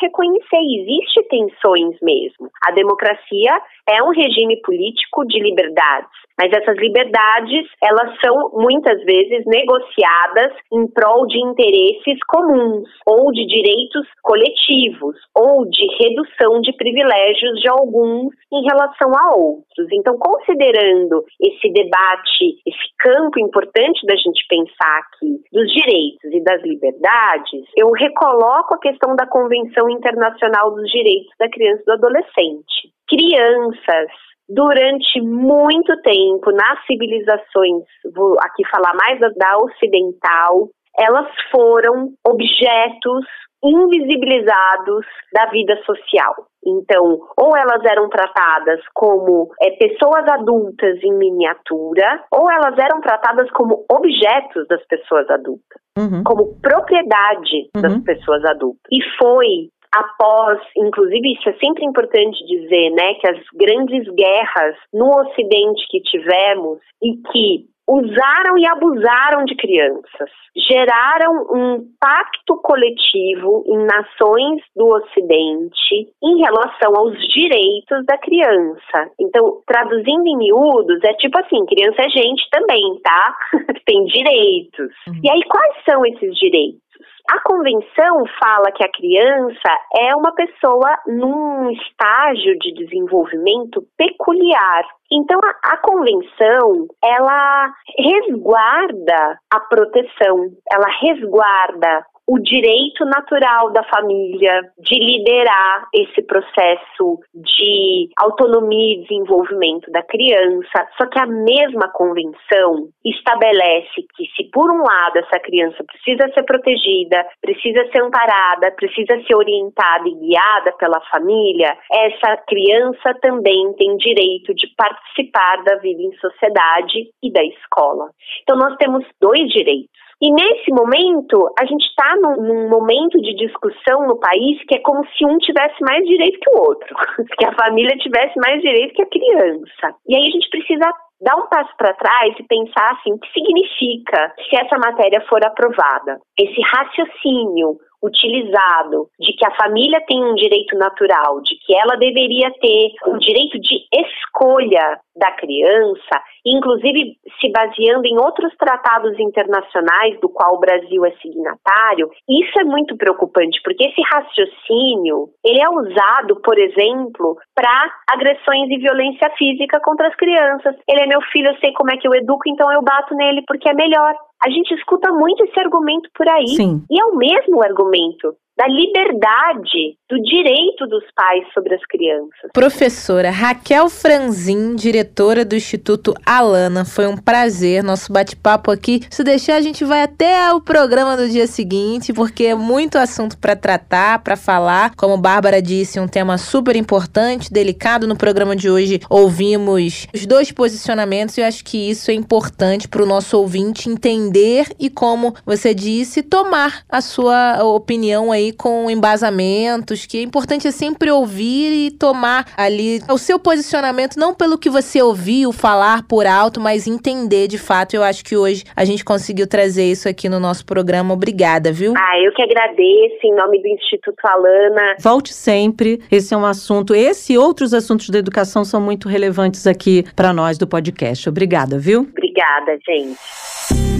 reconhecer, 0.00 0.62
existe 0.62 1.20
tensões 1.28 1.98
mesmo. 2.00 2.48
A 2.64 2.70
democracia 2.70 3.50
é 3.90 4.00
um 4.00 4.10
regime 4.10 4.60
político 4.62 5.26
de 5.26 5.40
liberdades, 5.40 6.08
mas 6.38 6.52
essas 6.52 6.76
liberdades, 6.78 7.66
elas 7.82 8.14
são 8.24 8.50
muitas 8.54 9.02
vezes 9.04 9.44
negociadas 9.46 10.52
em 10.72 10.86
prol 10.88 11.26
de 11.26 11.38
interesses 11.38 12.18
comuns 12.28 12.88
ou 13.06 13.32
de 13.32 13.44
direitos 13.46 14.06
coletivos 14.22 15.16
ou 15.34 15.64
de 15.66 15.86
redução 16.00 16.60
de 16.60 16.72
privilégios 16.76 17.60
de 17.60 17.68
alguns 17.68 18.32
em 18.52 18.62
relação 18.62 19.10
a 19.14 19.36
outros. 19.36 19.88
Então, 19.92 20.16
considerando 20.18 21.24
esse 21.40 21.72
debate, 21.72 22.62
esse 22.66 22.83
campo 22.98 23.38
importante 23.38 24.06
da 24.06 24.16
gente 24.16 24.44
pensar 24.48 24.98
aqui 24.98 25.40
dos 25.52 25.72
direitos 25.72 26.32
e 26.32 26.42
das 26.42 26.62
liberdades, 26.62 27.64
eu 27.76 27.90
recoloco 27.90 28.74
a 28.74 28.78
questão 28.78 29.14
da 29.16 29.26
Convenção 29.26 29.88
Internacional 29.90 30.74
dos 30.74 30.90
Direitos 30.90 31.32
da 31.38 31.48
Criança 31.48 31.82
e 31.82 31.84
do 31.84 31.92
Adolescente. 31.92 32.92
Crianças 33.08 34.10
durante 34.48 35.20
muito 35.20 35.96
tempo 36.02 36.50
nas 36.52 36.84
civilizações, 36.86 37.84
vou 38.14 38.36
aqui 38.40 38.62
falar 38.70 38.94
mais 38.94 39.18
da, 39.20 39.58
ocidental, 39.58 40.68
elas 40.98 41.28
foram 41.50 42.12
objetos 42.26 43.24
invisibilizados 43.64 45.06
da 45.32 45.46
vida 45.46 45.76
social. 45.84 46.34
Então, 46.66 47.18
ou 47.36 47.56
elas 47.56 47.84
eram 47.84 48.08
tratadas 48.08 48.80
como 48.94 49.50
é, 49.60 49.70
pessoas 49.72 50.26
adultas 50.28 51.02
em 51.02 51.14
miniatura, 51.14 52.24
ou 52.32 52.50
elas 52.50 52.78
eram 52.78 53.00
tratadas 53.00 53.50
como 53.50 53.84
objetos 53.90 54.66
das 54.68 54.84
pessoas 54.86 55.28
adultas, 55.30 55.80
uhum. 55.98 56.22
como 56.24 56.54
propriedade 56.60 57.68
uhum. 57.76 57.82
das 57.82 58.02
pessoas 58.02 58.44
adultas. 58.44 58.82
E 58.90 58.98
foi 59.18 59.68
após, 59.94 60.58
inclusive 60.76 61.34
isso 61.34 61.48
é 61.48 61.52
sempre 61.54 61.84
importante 61.84 62.44
dizer, 62.46 62.90
né, 62.90 63.14
que 63.14 63.28
as 63.28 63.38
grandes 63.54 64.12
guerras 64.14 64.76
no 64.92 65.08
Ocidente 65.20 65.86
que 65.88 66.00
tivemos 66.00 66.80
e 67.00 67.16
que 67.30 67.73
usaram 67.88 68.58
e 68.58 68.66
abusaram 68.66 69.44
de 69.44 69.54
crianças, 69.56 70.30
geraram 70.56 71.46
um 71.52 71.84
pacto 72.00 72.56
coletivo 72.62 73.64
em 73.66 73.84
nações 73.84 74.62
do 74.74 74.86
Ocidente 74.86 76.08
em 76.22 76.38
relação 76.38 76.96
aos 76.96 77.16
direitos 77.28 78.04
da 78.06 78.16
criança. 78.18 79.10
Então, 79.20 79.60
traduzindo 79.66 80.26
em 80.26 80.36
miúdos, 80.36 81.00
é 81.04 81.12
tipo 81.14 81.38
assim: 81.38 81.64
criança 81.66 82.02
é 82.02 82.08
gente 82.08 82.48
também, 82.50 83.00
tá? 83.02 83.34
Tem 83.84 84.04
direitos. 84.06 84.90
Uhum. 85.08 85.20
E 85.22 85.30
aí, 85.30 85.42
quais 85.44 85.74
são 85.88 86.06
esses 86.06 86.34
direitos? 86.36 86.83
A 87.30 87.40
convenção 87.40 88.22
fala 88.38 88.70
que 88.70 88.84
a 88.84 88.92
criança 88.92 89.78
é 89.96 90.14
uma 90.14 90.32
pessoa 90.34 90.98
num 91.06 91.70
estágio 91.70 92.58
de 92.58 92.74
desenvolvimento 92.74 93.82
peculiar. 93.96 94.84
Então, 95.10 95.40
a, 95.42 95.72
a, 95.72 95.76
convenção, 95.78 96.86
ela 97.02 97.72
resguarda 97.98 99.38
a 99.52 99.60
proteção, 99.60 100.50
ela 100.70 100.88
resguarda 101.00 102.04
o 102.26 102.38
direito 102.38 103.04
natural 103.04 103.70
da 103.70 103.82
família 103.84 104.62
de 104.78 104.94
liderar 104.94 105.86
esse 105.92 106.22
processo 106.22 107.20
de 107.34 108.08
autonomia 108.16 108.94
e 108.94 109.02
desenvolvimento 109.02 109.90
da 109.90 110.02
criança. 110.02 110.88
Só 110.96 111.06
que 111.06 111.18
a 111.18 111.26
mesma 111.26 111.88
convenção 111.92 112.88
estabelece 113.04 114.06
que, 114.16 114.24
se 114.36 114.50
por 114.50 114.70
um 114.70 114.82
lado 114.82 115.18
essa 115.18 115.38
criança 115.40 115.84
precisa 115.84 116.32
ser 116.32 116.42
protegida, 116.44 117.26
precisa 117.40 117.86
ser 117.92 118.02
amparada, 118.02 118.72
precisa 118.72 119.20
ser 119.26 119.34
orientada 119.34 120.08
e 120.08 120.14
guiada 120.14 120.72
pela 120.78 121.00
família, 121.10 121.76
essa 121.92 122.36
criança 122.48 123.14
também 123.20 123.72
tem 123.74 123.96
direito 123.96 124.54
de 124.54 124.66
participar 124.76 125.62
da 125.64 125.76
vida 125.76 126.00
em 126.00 126.16
sociedade 126.16 127.10
e 127.22 127.30
da 127.30 127.44
escola. 127.44 128.10
Então, 128.42 128.56
nós 128.56 128.76
temos 128.76 129.04
dois 129.20 129.48
direitos 129.50 130.04
e 130.24 130.32
nesse 130.32 130.70
momento, 130.70 131.52
a 131.58 131.66
gente 131.66 131.84
está 131.84 132.16
num, 132.16 132.36
num, 132.40 132.68
momento 132.70 133.20
de 133.20 133.34
discussão 133.34 134.06
no 134.06 134.18
país 134.18 134.56
que 134.66 134.76
é 134.76 134.80
como 134.80 135.04
se 135.08 135.22
um 135.26 135.36
tivesse 135.36 135.76
mais 135.82 136.02
direito 136.06 136.40
que 136.40 136.50
o 136.56 136.60
outro, 136.62 136.96
que 137.36 137.44
a 137.44 137.52
família 137.52 137.94
tivesse 137.98 138.32
mais 138.40 138.58
direito 138.62 138.94
que 138.94 139.02
a 139.02 139.10
criança. 139.10 139.94
E 140.08 140.16
aí 140.16 140.26
a 140.26 140.30
gente 140.30 140.48
precisa 140.48 140.90
dar 141.20 141.36
um 141.36 141.46
passo 141.48 141.76
para 141.76 141.92
trás 141.92 142.34
e 142.38 142.42
pensar 142.44 142.92
assim, 142.92 143.12
o 143.12 143.18
que 143.18 143.30
significa 143.32 144.32
se 144.48 144.56
essa 144.56 144.78
matéria 144.78 145.20
for 145.28 145.44
aprovada? 145.44 146.18
Esse 146.40 146.58
raciocínio 146.72 147.76
utilizado 148.04 149.08
de 149.18 149.32
que 149.32 149.46
a 149.46 149.54
família 149.56 150.00
tem 150.06 150.22
um 150.22 150.34
direito 150.34 150.76
natural, 150.76 151.40
de 151.40 151.56
que 151.64 151.74
ela 151.74 151.96
deveria 151.96 152.50
ter 152.60 152.92
o 153.06 153.16
direito 153.18 153.58
de 153.58 153.86
escolha 153.92 155.00
da 155.16 155.30
criança, 155.32 156.20
inclusive 156.44 157.16
se 157.40 157.50
baseando 157.50 158.06
em 158.06 158.18
outros 158.18 158.52
tratados 158.56 159.18
internacionais 159.18 160.18
do 160.20 160.28
qual 160.28 160.54
o 160.54 160.60
Brasil 160.60 161.04
é 161.06 161.12
signatário, 161.22 162.10
isso 162.28 162.60
é 162.60 162.64
muito 162.64 162.96
preocupante, 162.96 163.60
porque 163.62 163.84
esse 163.84 164.02
raciocínio, 164.02 165.28
ele 165.44 165.60
é 165.60 165.68
usado, 165.68 166.40
por 166.42 166.58
exemplo, 166.58 167.38
para 167.54 167.90
agressões 168.10 168.68
e 168.70 168.78
violência 168.78 169.30
física 169.38 169.80
contra 169.80 170.08
as 170.08 170.16
crianças. 170.16 170.74
Ele 170.88 171.00
é 171.00 171.06
meu 171.06 171.20
filho, 171.32 171.48
eu 171.48 171.56
sei 171.58 171.72
como 171.72 171.92
é 171.92 171.96
que 171.96 172.06
eu 172.06 172.14
educo, 172.14 172.42
então 172.48 172.70
eu 172.72 172.82
bato 172.82 173.14
nele 173.14 173.42
porque 173.46 173.68
é 173.68 173.74
melhor. 173.74 174.14
A 174.42 174.50
gente 174.50 174.74
escuta 174.74 175.12
muito 175.12 175.42
esse 175.44 175.58
argumento 175.58 176.08
por 176.14 176.28
aí. 176.28 176.48
Sim. 176.48 176.84
E 176.90 177.00
é 177.00 177.04
o 177.04 177.16
mesmo 177.16 177.62
argumento 177.62 178.36
da 178.56 178.68
liberdade, 178.68 179.98
do 180.08 180.16
direito 180.22 180.86
dos 180.86 181.02
pais 181.14 181.44
sobre 181.52 181.74
as 181.74 181.84
crianças. 181.86 182.50
Professora 182.52 183.30
Raquel 183.30 183.88
Franzin, 183.88 184.76
diretora 184.76 185.44
do 185.44 185.56
Instituto 185.56 186.14
Alana, 186.24 186.84
foi 186.84 187.06
um 187.06 187.16
prazer 187.16 187.82
nosso 187.82 188.12
bate-papo 188.12 188.70
aqui. 188.70 189.02
Se 189.10 189.24
deixar, 189.24 189.56
a 189.56 189.60
gente 189.60 189.84
vai 189.84 190.02
até 190.02 190.52
o 190.52 190.60
programa 190.60 191.16
do 191.16 191.28
dia 191.28 191.46
seguinte, 191.48 192.12
porque 192.12 192.44
é 192.44 192.54
muito 192.54 192.96
assunto 192.96 193.36
para 193.38 193.56
tratar, 193.56 194.20
para 194.20 194.36
falar. 194.36 194.94
Como 194.94 195.16
Bárbara 195.18 195.60
disse, 195.60 195.98
um 195.98 196.06
tema 196.06 196.38
super 196.38 196.76
importante, 196.76 197.52
delicado. 197.52 198.06
No 198.06 198.16
programa 198.16 198.54
de 198.54 198.70
hoje, 198.70 199.00
ouvimos 199.10 200.06
os 200.14 200.26
dois 200.26 200.52
posicionamentos 200.52 201.36
e 201.36 201.40
eu 201.40 201.46
acho 201.46 201.64
que 201.64 201.90
isso 201.90 202.10
é 202.10 202.14
importante 202.14 202.86
para 202.86 203.02
o 203.02 203.06
nosso 203.06 203.36
ouvinte 203.36 203.88
entender 203.88 204.68
e, 204.78 204.88
como 204.88 205.34
você 205.44 205.74
disse, 205.74 206.22
tomar 206.22 206.82
a 206.88 207.00
sua 207.00 207.64
opinião 207.64 208.30
aí 208.30 208.43
aí 208.44 208.52
com 208.52 208.90
embasamentos, 208.90 210.06
que 210.06 210.18
é 210.18 210.22
importante 210.22 210.68
é 210.68 210.70
sempre 210.70 211.10
ouvir 211.10 211.86
e 211.86 211.90
tomar 211.90 212.46
ali 212.56 213.00
o 213.10 213.18
seu 213.18 213.38
posicionamento, 213.38 214.16
não 214.16 214.34
pelo 214.34 214.58
que 214.58 214.68
você 214.68 215.02
ouviu 215.02 215.52
falar 215.52 216.06
por 216.06 216.26
alto, 216.26 216.60
mas 216.60 216.86
entender 216.86 217.48
de 217.48 217.58
fato. 217.58 217.94
Eu 217.94 218.02
acho 218.02 218.24
que 218.24 218.36
hoje 218.36 218.64
a 218.76 218.84
gente 218.84 219.04
conseguiu 219.04 219.46
trazer 219.46 219.90
isso 219.90 220.08
aqui 220.08 220.28
no 220.28 220.38
nosso 220.38 220.64
programa. 220.64 221.14
Obrigada, 221.14 221.72
viu? 221.72 221.94
Ah, 221.96 222.18
eu 222.20 222.32
que 222.32 222.42
agradeço 222.42 223.18
em 223.24 223.34
nome 223.34 223.60
do 223.60 223.68
Instituto 223.68 224.24
Alana. 224.24 224.96
Volte 225.00 225.32
sempre. 225.32 226.00
Esse 226.10 226.34
é 226.34 226.36
um 226.36 226.44
assunto, 226.44 226.94
esse 226.94 227.34
e 227.34 227.38
outros 227.38 227.72
assuntos 227.72 228.10
da 228.10 228.18
educação 228.18 228.64
são 228.64 228.80
muito 228.80 229.08
relevantes 229.08 229.66
aqui 229.66 230.04
para 230.14 230.32
nós 230.32 230.58
do 230.58 230.66
podcast. 230.66 231.28
Obrigada, 231.28 231.78
viu? 231.78 232.00
Obrigada, 232.00 232.78
gente. 232.86 233.93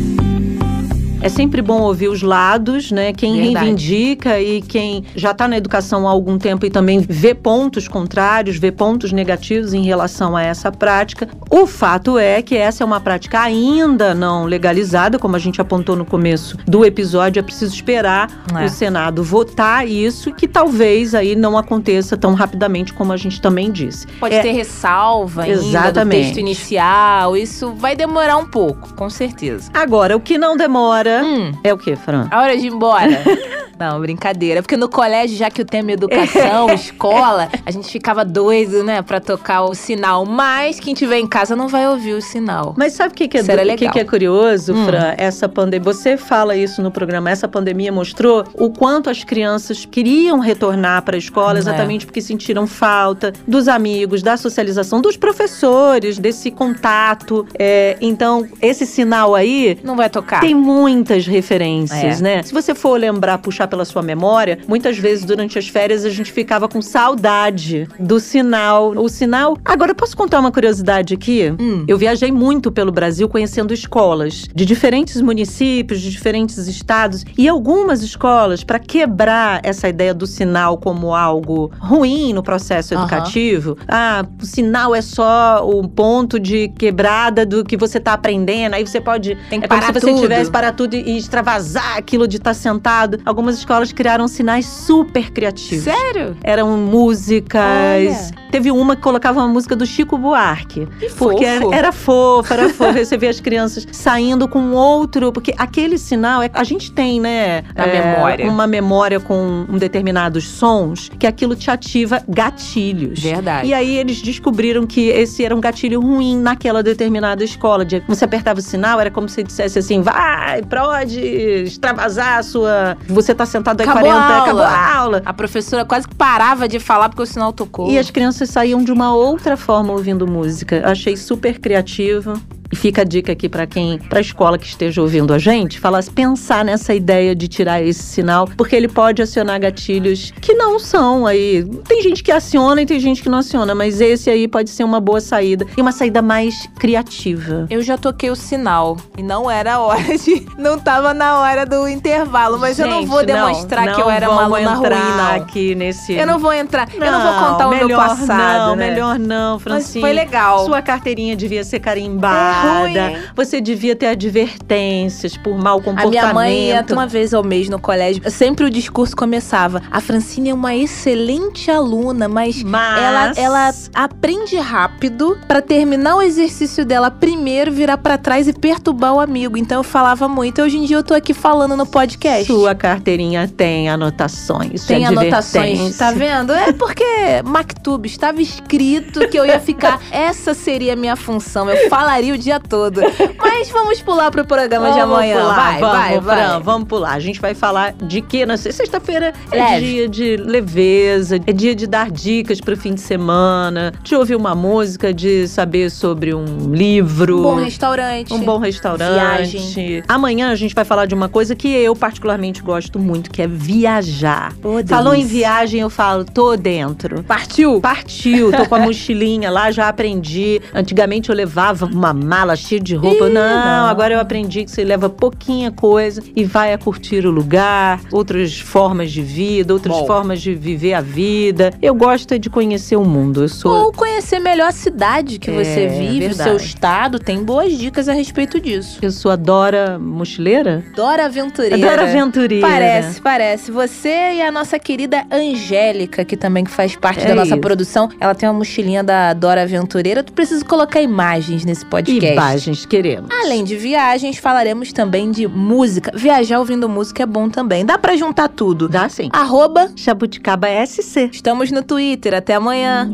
É 1.24 1.30
sempre 1.30 1.62
bom 1.62 1.80
ouvir 1.80 2.08
os 2.08 2.20
lados, 2.20 2.92
né? 2.92 3.10
Quem 3.10 3.32
Verdade. 3.32 3.54
reivindica 3.54 4.38
e 4.42 4.60
quem 4.60 5.04
já 5.16 5.30
está 5.30 5.48
na 5.48 5.56
educação 5.56 6.06
há 6.06 6.10
algum 6.10 6.36
tempo 6.36 6.66
e 6.66 6.70
também 6.70 7.00
vê 7.00 7.34
pontos 7.34 7.88
contrários, 7.88 8.58
vê 8.58 8.70
pontos 8.70 9.10
negativos 9.10 9.72
em 9.72 9.82
relação 9.82 10.36
a 10.36 10.42
essa 10.42 10.70
prática. 10.70 11.26
O 11.48 11.66
fato 11.66 12.18
é 12.18 12.42
que 12.42 12.54
essa 12.54 12.82
é 12.82 12.86
uma 12.86 13.00
prática 13.00 13.40
ainda 13.40 14.14
não 14.14 14.44
legalizada, 14.44 15.18
como 15.18 15.34
a 15.34 15.38
gente 15.38 15.62
apontou 15.62 15.96
no 15.96 16.04
começo 16.04 16.58
do 16.66 16.84
episódio. 16.84 17.40
É 17.40 17.42
preciso 17.42 17.74
esperar 17.74 18.28
é. 18.54 18.66
o 18.66 18.68
Senado 18.68 19.24
votar 19.24 19.88
isso, 19.88 20.30
que 20.30 20.46
talvez 20.46 21.14
aí 21.14 21.34
não 21.34 21.56
aconteça 21.56 22.18
tão 22.18 22.34
rapidamente 22.34 22.92
como 22.92 23.14
a 23.14 23.16
gente 23.16 23.40
também 23.40 23.72
disse. 23.72 24.06
Pode 24.20 24.34
é, 24.34 24.42
ter 24.42 24.52
ressalva 24.52 25.44
ainda 25.44 25.90
do 25.90 26.10
texto 26.10 26.38
inicial. 26.38 27.34
Isso 27.34 27.72
vai 27.72 27.96
demorar 27.96 28.36
um 28.36 28.44
pouco, 28.44 28.92
com 28.92 29.08
certeza. 29.08 29.70
Agora, 29.72 30.14
o 30.14 30.20
que 30.20 30.36
não 30.36 30.54
demora 30.54 31.13
hum. 31.22 31.52
é 31.62 31.72
o 31.72 31.78
que, 31.78 31.94
Fran? 31.96 32.28
A 32.30 32.40
hora 32.40 32.56
de 32.56 32.66
ir 32.66 32.72
embora. 32.72 33.22
Não, 33.78 34.00
brincadeira. 34.00 34.62
Porque 34.62 34.76
no 34.76 34.88
colégio, 34.88 35.36
já 35.36 35.50
que 35.50 35.62
o 35.62 35.64
tema 35.64 35.90
é 35.90 35.94
educação, 35.94 36.70
escola, 36.72 37.48
a 37.64 37.70
gente 37.70 37.90
ficava 37.90 38.24
doido, 38.24 38.82
né, 38.82 39.02
pra 39.02 39.20
tocar 39.20 39.62
o 39.62 39.74
sinal. 39.74 40.24
Mas 40.24 40.78
quem 40.78 40.94
tiver 40.94 41.18
em 41.18 41.26
casa 41.26 41.56
não 41.56 41.68
vai 41.68 41.88
ouvir 41.88 42.14
o 42.14 42.22
sinal. 42.22 42.74
Mas 42.76 42.92
sabe 42.92 43.12
o 43.12 43.16
que, 43.16 43.28
que, 43.28 43.38
é, 43.38 43.42
do, 43.42 43.76
que, 43.76 43.88
que 43.88 43.98
é 43.98 44.04
curioso, 44.04 44.72
hum. 44.72 44.86
Fran? 44.86 45.14
Essa 45.16 45.48
pandemia. 45.48 45.84
Você 45.84 46.16
fala 46.16 46.56
isso 46.56 46.82
no 46.82 46.90
programa. 46.90 47.30
Essa 47.30 47.48
pandemia 47.48 47.92
mostrou 47.92 48.44
o 48.54 48.70
quanto 48.70 49.10
as 49.10 49.24
crianças 49.24 49.84
queriam 49.84 50.38
retornar 50.38 51.02
para 51.02 51.16
a 51.16 51.18
escola, 51.18 51.58
é. 51.58 51.60
exatamente 51.60 52.04
é. 52.04 52.06
porque 52.06 52.20
sentiram 52.20 52.66
falta 52.66 53.32
dos 53.46 53.68
amigos, 53.68 54.22
da 54.22 54.36
socialização, 54.36 55.00
dos 55.00 55.16
professores, 55.16 56.18
desse 56.18 56.50
contato. 56.50 57.46
É, 57.58 57.96
então, 58.00 58.46
esse 58.60 58.86
sinal 58.86 59.34
aí. 59.34 59.78
Não 59.82 59.96
vai 59.96 60.08
tocar. 60.08 60.40
Tem 60.40 60.54
muito 60.54 61.03
muitas 61.04 61.26
referências, 61.26 62.20
é. 62.20 62.22
né? 62.22 62.42
Se 62.42 62.54
você 62.54 62.74
for 62.74 62.98
lembrar, 62.98 63.36
puxar 63.36 63.68
pela 63.68 63.84
sua 63.84 64.02
memória, 64.02 64.58
muitas 64.66 64.96
vezes 64.96 65.22
durante 65.24 65.58
as 65.58 65.68
férias 65.68 66.02
a 66.02 66.08
gente 66.08 66.32
ficava 66.32 66.66
com 66.66 66.80
saudade 66.80 67.86
do 68.00 68.18
sinal. 68.18 68.92
O 68.96 69.08
sinal. 69.08 69.58
Agora, 69.62 69.90
eu 69.90 69.94
posso 69.94 70.16
contar 70.16 70.40
uma 70.40 70.50
curiosidade 70.50 71.12
aqui? 71.12 71.54
Hum. 71.60 71.84
Eu 71.86 71.98
viajei 71.98 72.32
muito 72.32 72.72
pelo 72.72 72.90
Brasil 72.90 73.28
conhecendo 73.28 73.74
escolas 73.74 74.46
de 74.54 74.64
diferentes 74.64 75.20
municípios, 75.20 76.00
de 76.00 76.10
diferentes 76.10 76.56
estados. 76.66 77.22
E 77.36 77.46
algumas 77.46 78.02
escolas, 78.02 78.64
para 78.64 78.78
quebrar 78.78 79.60
essa 79.62 79.86
ideia 79.88 80.14
do 80.14 80.26
sinal 80.26 80.78
como 80.78 81.14
algo 81.14 81.70
ruim 81.78 82.32
no 82.32 82.42
processo 82.42 82.94
educativo, 82.94 83.72
uhum. 83.72 83.86
ah, 83.88 84.24
o 84.40 84.46
sinal 84.46 84.94
é 84.94 85.02
só 85.02 85.68
o 85.68 85.86
ponto 85.86 86.40
de 86.40 86.68
quebrada 86.68 87.44
do 87.44 87.62
que 87.62 87.76
você 87.76 87.98
está 87.98 88.14
aprendendo. 88.14 88.74
Aí 88.74 88.86
você 88.86 89.02
pode. 89.02 89.36
Tem 89.50 89.60
que 89.60 89.66
é 89.66 89.68
parar 89.68 89.88
como 89.88 90.00
se 90.00 90.06
você 90.06 90.20
tivesse 90.22 90.50
para 90.50 90.72
tudo 90.72 90.93
e 90.96 91.16
extravasar 91.16 91.96
aquilo 91.96 92.26
de 92.26 92.36
estar 92.36 92.50
tá 92.50 92.54
sentado. 92.54 93.20
Algumas 93.24 93.58
escolas 93.58 93.92
criaram 93.92 94.28
sinais 94.28 94.66
super 94.66 95.30
criativos. 95.30 95.84
Sério? 95.84 96.36
Eram 96.42 96.76
músicas. 96.76 97.62
Olha. 97.62 98.44
Teve 98.50 98.70
uma 98.70 98.94
que 98.94 99.02
colocava 99.02 99.40
uma 99.40 99.48
música 99.48 99.74
do 99.74 99.84
Chico 99.84 100.16
Buarque. 100.16 100.86
Que 101.00 101.10
porque 101.10 101.44
fofo. 101.46 101.72
Era, 101.72 101.76
era 101.76 101.92
fofo, 101.92 102.52
era 102.52 102.68
fofo. 102.68 102.98
Você 103.04 103.16
vê 103.16 103.28
as 103.28 103.40
crianças 103.40 103.86
saindo 103.90 104.46
com 104.46 104.72
outro. 104.72 105.32
Porque 105.32 105.52
aquele 105.58 105.98
sinal, 105.98 106.42
é, 106.42 106.50
a 106.52 106.62
gente 106.62 106.92
tem, 106.92 107.20
né? 107.20 107.64
Na 107.74 107.86
é, 107.86 108.14
memória. 108.14 108.48
Uma 108.48 108.66
memória 108.66 109.18
com 109.18 109.66
um 109.68 109.76
determinados 109.76 110.48
sons, 110.48 111.10
que 111.18 111.26
aquilo 111.26 111.56
te 111.56 111.70
ativa 111.70 112.22
gatilhos. 112.28 113.20
Verdade. 113.20 113.68
E 113.68 113.74
aí 113.74 113.96
eles 113.96 114.22
descobriram 114.22 114.86
que 114.86 115.08
esse 115.08 115.44
era 115.44 115.54
um 115.54 115.60
gatilho 115.60 116.00
ruim 116.00 116.38
naquela 116.38 116.82
determinada 116.82 117.42
escola. 117.42 117.84
De, 117.84 118.00
você 118.06 118.24
apertava 118.24 118.60
o 118.60 118.62
sinal, 118.62 119.00
era 119.00 119.10
como 119.10 119.28
se 119.28 119.42
dissesse 119.42 119.78
assim: 119.78 120.00
vai, 120.00 120.62
pode 120.82 121.20
extravasar 121.20 122.38
a 122.38 122.42
sua. 122.42 122.96
Você 123.06 123.34
tá 123.34 123.46
sentado 123.46 123.80
aí 123.80 123.88
acabou 123.88 124.10
40, 124.10 124.26
a 124.26 124.42
acabou 124.42 124.62
a 124.62 124.94
aula. 124.96 125.22
A 125.24 125.32
professora 125.32 125.84
quase 125.84 126.08
que 126.08 126.14
parava 126.14 126.68
de 126.68 126.78
falar 126.78 127.08
porque 127.08 127.22
o 127.22 127.26
sinal 127.26 127.52
tocou. 127.52 127.90
E 127.90 127.98
as 127.98 128.10
crianças 128.10 128.50
saíam 128.50 128.82
de 128.82 128.92
uma 128.92 129.14
outra 129.14 129.56
forma 129.56 129.92
ouvindo 129.92 130.26
música. 130.26 130.82
Achei 130.84 131.16
super 131.16 131.58
criativo. 131.58 132.40
E 132.74 132.76
fica 132.76 133.02
a 133.02 133.04
dica 133.04 133.30
aqui 133.30 133.48
para 133.48 133.68
quem, 133.68 134.00
para 134.00 134.18
a 134.18 134.20
escola 134.20 134.58
que 134.58 134.66
esteja 134.66 135.00
ouvindo 135.00 135.32
a 135.32 135.38
gente, 135.38 135.78
falar, 135.78 136.02
pensar 136.12 136.64
nessa 136.64 136.92
ideia 136.92 137.32
de 137.32 137.46
tirar 137.46 137.80
esse 137.80 138.02
sinal, 138.02 138.48
porque 138.56 138.74
ele 138.74 138.88
pode 138.88 139.22
acionar 139.22 139.60
gatilhos 139.60 140.32
que 140.40 140.54
não 140.54 140.76
são 140.80 141.24
aí. 141.24 141.64
Tem 141.86 142.02
gente 142.02 142.20
que 142.20 142.32
aciona 142.32 142.82
e 142.82 142.86
tem 142.86 142.98
gente 142.98 143.22
que 143.22 143.28
não 143.28 143.38
aciona, 143.38 143.76
mas 143.76 144.00
esse 144.00 144.28
aí 144.28 144.48
pode 144.48 144.70
ser 144.70 144.82
uma 144.82 144.98
boa 144.98 145.20
saída 145.20 145.64
e 145.76 145.80
uma 145.80 145.92
saída 145.92 146.20
mais 146.20 146.68
criativa. 146.76 147.68
Eu 147.70 147.80
já 147.80 147.96
toquei 147.96 148.28
o 148.28 148.34
sinal 148.34 148.96
e 149.16 149.22
não 149.22 149.48
era 149.48 149.74
a 149.74 149.78
hora 149.78 150.18
de. 150.18 150.44
Não 150.58 150.76
tava 150.76 151.14
na 151.14 151.38
hora 151.38 151.64
do 151.64 151.86
intervalo, 151.86 152.58
mas 152.58 152.76
gente, 152.76 152.88
eu 152.88 152.92
não 152.92 153.06
vou 153.06 153.24
demonstrar 153.24 153.86
não, 153.86 153.94
que 153.94 154.00
eu 154.00 154.10
era 154.10 154.28
uma 154.28 154.42
aluna 154.42 154.74
ruim, 154.74 154.88
não. 154.88 155.34
aqui 155.36 155.76
nesse. 155.76 156.14
Eu 156.14 156.26
não 156.26 156.40
vou 156.40 156.52
entrar. 156.52 156.88
Não, 156.88 157.06
eu 157.06 157.12
não 157.12 157.22
vou 157.22 157.50
contar 157.50 157.68
o 157.68 157.70
meu 157.70 157.96
passado. 157.96 158.70
Não, 158.70 158.74
né? 158.74 158.90
melhor 158.90 159.16
não, 159.16 159.60
Francine. 159.60 160.02
Mas 160.02 160.12
foi 160.12 160.24
legal. 160.24 160.64
Sua 160.64 160.82
carteirinha 160.82 161.36
devia 161.36 161.62
ser 161.62 161.78
carimbada. 161.78 162.63
É 162.63 162.63
ruim. 162.64 162.94
Você 163.34 163.60
devia 163.60 163.94
ter 163.96 164.06
advertências 164.06 165.36
por 165.36 165.56
mau 165.56 165.80
comportamento. 165.80 166.18
A 166.18 166.22
minha 166.22 166.34
mãe 166.34 166.68
ia 166.68 166.84
uma 166.90 167.06
vez 167.06 167.34
ao 167.34 167.42
mês 167.42 167.68
no 167.68 167.78
colégio. 167.78 168.22
Sempre 168.30 168.64
o 168.64 168.70
discurso 168.70 169.16
começava. 169.16 169.82
A 169.90 170.00
Francine 170.00 170.50
é 170.50 170.54
uma 170.54 170.74
excelente 170.74 171.70
aluna, 171.70 172.28
mas, 172.28 172.62
Mas... 172.62 172.98
Ela, 172.98 173.32
ela 173.36 173.74
aprende 173.94 174.56
rápido 174.56 175.38
para 175.46 175.60
terminar 175.60 176.16
o 176.16 176.22
exercício 176.22 176.84
dela 176.84 177.10
primeiro, 177.10 177.72
virar 177.72 177.98
para 177.98 178.16
trás 178.18 178.48
e 178.48 178.52
perturbar 178.52 179.14
o 179.14 179.20
amigo. 179.20 179.56
Então 179.56 179.78
eu 179.78 179.84
falava 179.84 180.28
muito. 180.28 180.62
Hoje 180.62 180.78
em 180.78 180.84
dia 180.84 180.96
eu 180.96 181.02
tô 181.02 181.14
aqui 181.14 181.34
falando 181.34 181.76
no 181.76 181.86
podcast. 181.86 182.46
Sua 182.46 182.74
carteirinha 182.74 183.48
tem 183.48 183.88
anotações. 183.88 184.84
Tem 184.84 185.04
anotações, 185.06 185.96
tá 185.96 186.10
vendo? 186.12 186.52
É 186.52 186.72
porque 186.72 187.04
Mactub 187.44 188.06
estava 188.06 188.40
escrito 188.40 189.28
que 189.28 189.38
eu 189.38 189.44
ia 189.44 189.60
ficar. 189.60 190.00
Essa 190.10 190.54
seria 190.54 190.92
a 190.92 190.96
minha 190.96 191.16
função. 191.16 191.68
Eu 191.68 191.88
falaria 191.88 192.34
o 192.34 192.38
dia 192.38 192.53
todo. 192.60 193.00
Mas 193.38 193.70
vamos 193.70 194.00
pular 194.02 194.30
pro 194.30 194.44
programa 194.44 194.88
vamos 194.88 194.96
de 194.96 195.02
amanhã. 195.02 195.40
Pular, 195.40 195.54
vai, 195.54 195.80
vamos, 195.80 195.96
vai, 195.96 196.20
vai. 196.20 196.36
Fran, 196.36 196.60
vamos 196.60 196.88
pular. 196.88 197.12
A 197.14 197.20
gente 197.20 197.40
vai 197.40 197.54
falar 197.54 197.92
de 197.92 198.20
quê? 198.20 198.44
Na 198.46 198.56
sexta-feira 198.56 199.32
é 199.50 199.56
Leve. 199.56 199.86
dia 199.86 200.08
de 200.08 200.36
leveza, 200.36 201.36
é 201.46 201.52
dia 201.52 201.74
de 201.74 201.86
dar 201.86 202.10
dicas 202.10 202.60
pro 202.60 202.76
fim 202.76 202.94
de 202.94 203.00
semana, 203.00 203.92
de 204.02 204.14
ouvir 204.14 204.34
uma 204.36 204.54
música, 204.54 205.12
de 205.12 205.46
saber 205.48 205.90
sobre 205.90 206.34
um 206.34 206.72
livro. 206.72 207.38
Um 207.38 207.42
bom 207.42 207.54
restaurante. 207.56 208.32
Um 208.32 208.40
bom 208.40 208.58
restaurante. 208.58 209.14
Viagem. 209.14 210.02
Amanhã 210.08 210.50
a 210.50 210.54
gente 210.54 210.74
vai 210.74 210.84
falar 210.84 211.06
de 211.06 211.14
uma 211.14 211.28
coisa 211.28 211.54
que 211.54 211.68
eu 211.68 211.94
particularmente 211.94 212.62
gosto 212.62 212.98
muito, 212.98 213.30
que 213.30 213.42
é 213.42 213.46
viajar. 213.46 214.52
Pô, 214.60 214.74
Falou 214.86 215.14
em 215.14 215.24
viagem, 215.24 215.80
eu 215.80 215.90
falo, 215.90 216.24
tô 216.24 216.56
dentro. 216.56 217.22
Partiu? 217.24 217.80
Partiu, 217.80 218.50
tô 218.52 218.66
com 218.66 218.74
a 218.74 218.78
mochilinha 218.80 219.50
lá, 219.50 219.70
já 219.70 219.88
aprendi. 219.88 220.60
Antigamente 220.74 221.30
eu 221.30 221.36
levava 221.36 221.86
uma 221.86 222.12
mala 222.34 222.56
cheia 222.56 222.80
de 222.80 222.96
roupa. 222.96 223.28
Ih, 223.28 223.32
não, 223.32 223.64
não. 223.64 223.86
agora 223.86 224.14
eu 224.14 224.20
aprendi 224.20 224.64
que 224.64 224.70
você 224.70 224.82
leva 224.82 225.08
pouquinha 225.08 225.70
coisa 225.70 226.22
e 226.34 226.44
vai 226.44 226.72
a 226.72 226.78
curtir 226.78 227.24
o 227.26 227.30
lugar, 227.30 228.00
outras 228.10 228.58
formas 228.58 229.12
de 229.12 229.22
vida, 229.22 229.72
outras 229.72 229.96
Bom. 229.96 230.06
formas 230.06 230.40
de 230.42 230.54
viver 230.54 230.94
a 230.94 231.00
vida. 231.00 231.72
Eu 231.80 231.94
gosto 231.94 232.32
é 232.34 232.38
de 232.38 232.50
conhecer 232.50 232.96
o 232.96 233.04
mundo. 233.04 233.42
Eu 233.42 233.48
sou. 233.48 233.72
Ou 233.84 233.92
conhecer 233.92 234.40
melhor 234.40 234.68
a 234.68 234.72
cidade 234.72 235.38
que 235.38 235.50
É, 235.50 235.64
você 235.64 235.86
vive, 235.86 236.26
o 236.26 236.34
seu 236.34 236.56
estado. 236.56 237.18
Tem 237.18 237.42
boas 237.44 237.72
dicas 237.78 238.08
a 238.08 238.12
respeito 238.12 238.60
disso. 238.60 238.98
Eu 239.00 239.10
sou 239.12 239.30
a 239.30 239.36
Dora 239.36 239.98
Mochileira? 239.98 240.84
Dora 240.96 241.26
Aventureira. 241.26 241.78
Dora 241.78 242.02
Aventureira. 242.02 242.66
Parece, 242.66 243.20
parece. 243.20 243.70
Você 243.70 244.08
e 244.34 244.42
a 244.42 244.50
nossa 244.50 244.78
querida 244.78 245.24
Angélica, 245.30 246.24
que 246.24 246.36
também 246.36 246.64
faz 246.66 246.96
parte 246.96 247.24
É 247.24 247.28
da 247.28 247.34
nossa 247.34 247.52
isso. 247.54 247.60
produção, 247.60 248.08
ela 248.18 248.34
tem 248.34 248.48
uma 248.48 248.58
mochilinha 248.58 249.02
da 249.04 249.32
Dora 249.32 249.62
Aventureira. 249.62 250.22
Tu 250.22 250.32
precisa 250.32 250.64
colocar 250.64 251.00
imagens 251.00 251.64
nesse 251.64 251.84
podcast. 251.84 252.23
Imagens, 252.32 252.86
queremos. 252.86 253.28
Além 253.30 253.64
de 253.64 253.76
viagens, 253.76 254.38
falaremos 254.38 254.92
também 254.92 255.30
de 255.30 255.46
música. 255.46 256.10
Viajar 256.14 256.58
ouvindo 256.58 256.88
música 256.88 257.22
é 257.22 257.26
bom 257.26 257.48
também. 257.48 257.84
Dá 257.84 257.98
pra 257.98 258.16
juntar 258.16 258.48
tudo. 258.48 258.88
Dá 258.88 259.08
sim. 259.08 259.28
Arroba, 259.32 259.90
Jabuticaba 259.96 260.68
SC. 260.86 261.30
estamos 261.32 261.70
no 261.70 261.82
Twitter. 261.82 262.34
Até 262.34 262.54
amanhã. 262.54 263.10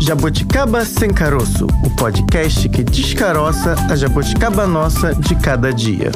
Jabuticaba 0.00 0.84
Sem 0.84 1.12
Caroço, 1.12 1.66
o 1.84 1.96
podcast 1.96 2.68
que 2.68 2.84
descaroça 2.84 3.74
a 3.90 3.96
jabuticaba 3.96 4.64
nossa 4.66 5.12
de 5.14 5.34
cada 5.34 5.72
dia. 5.72 6.12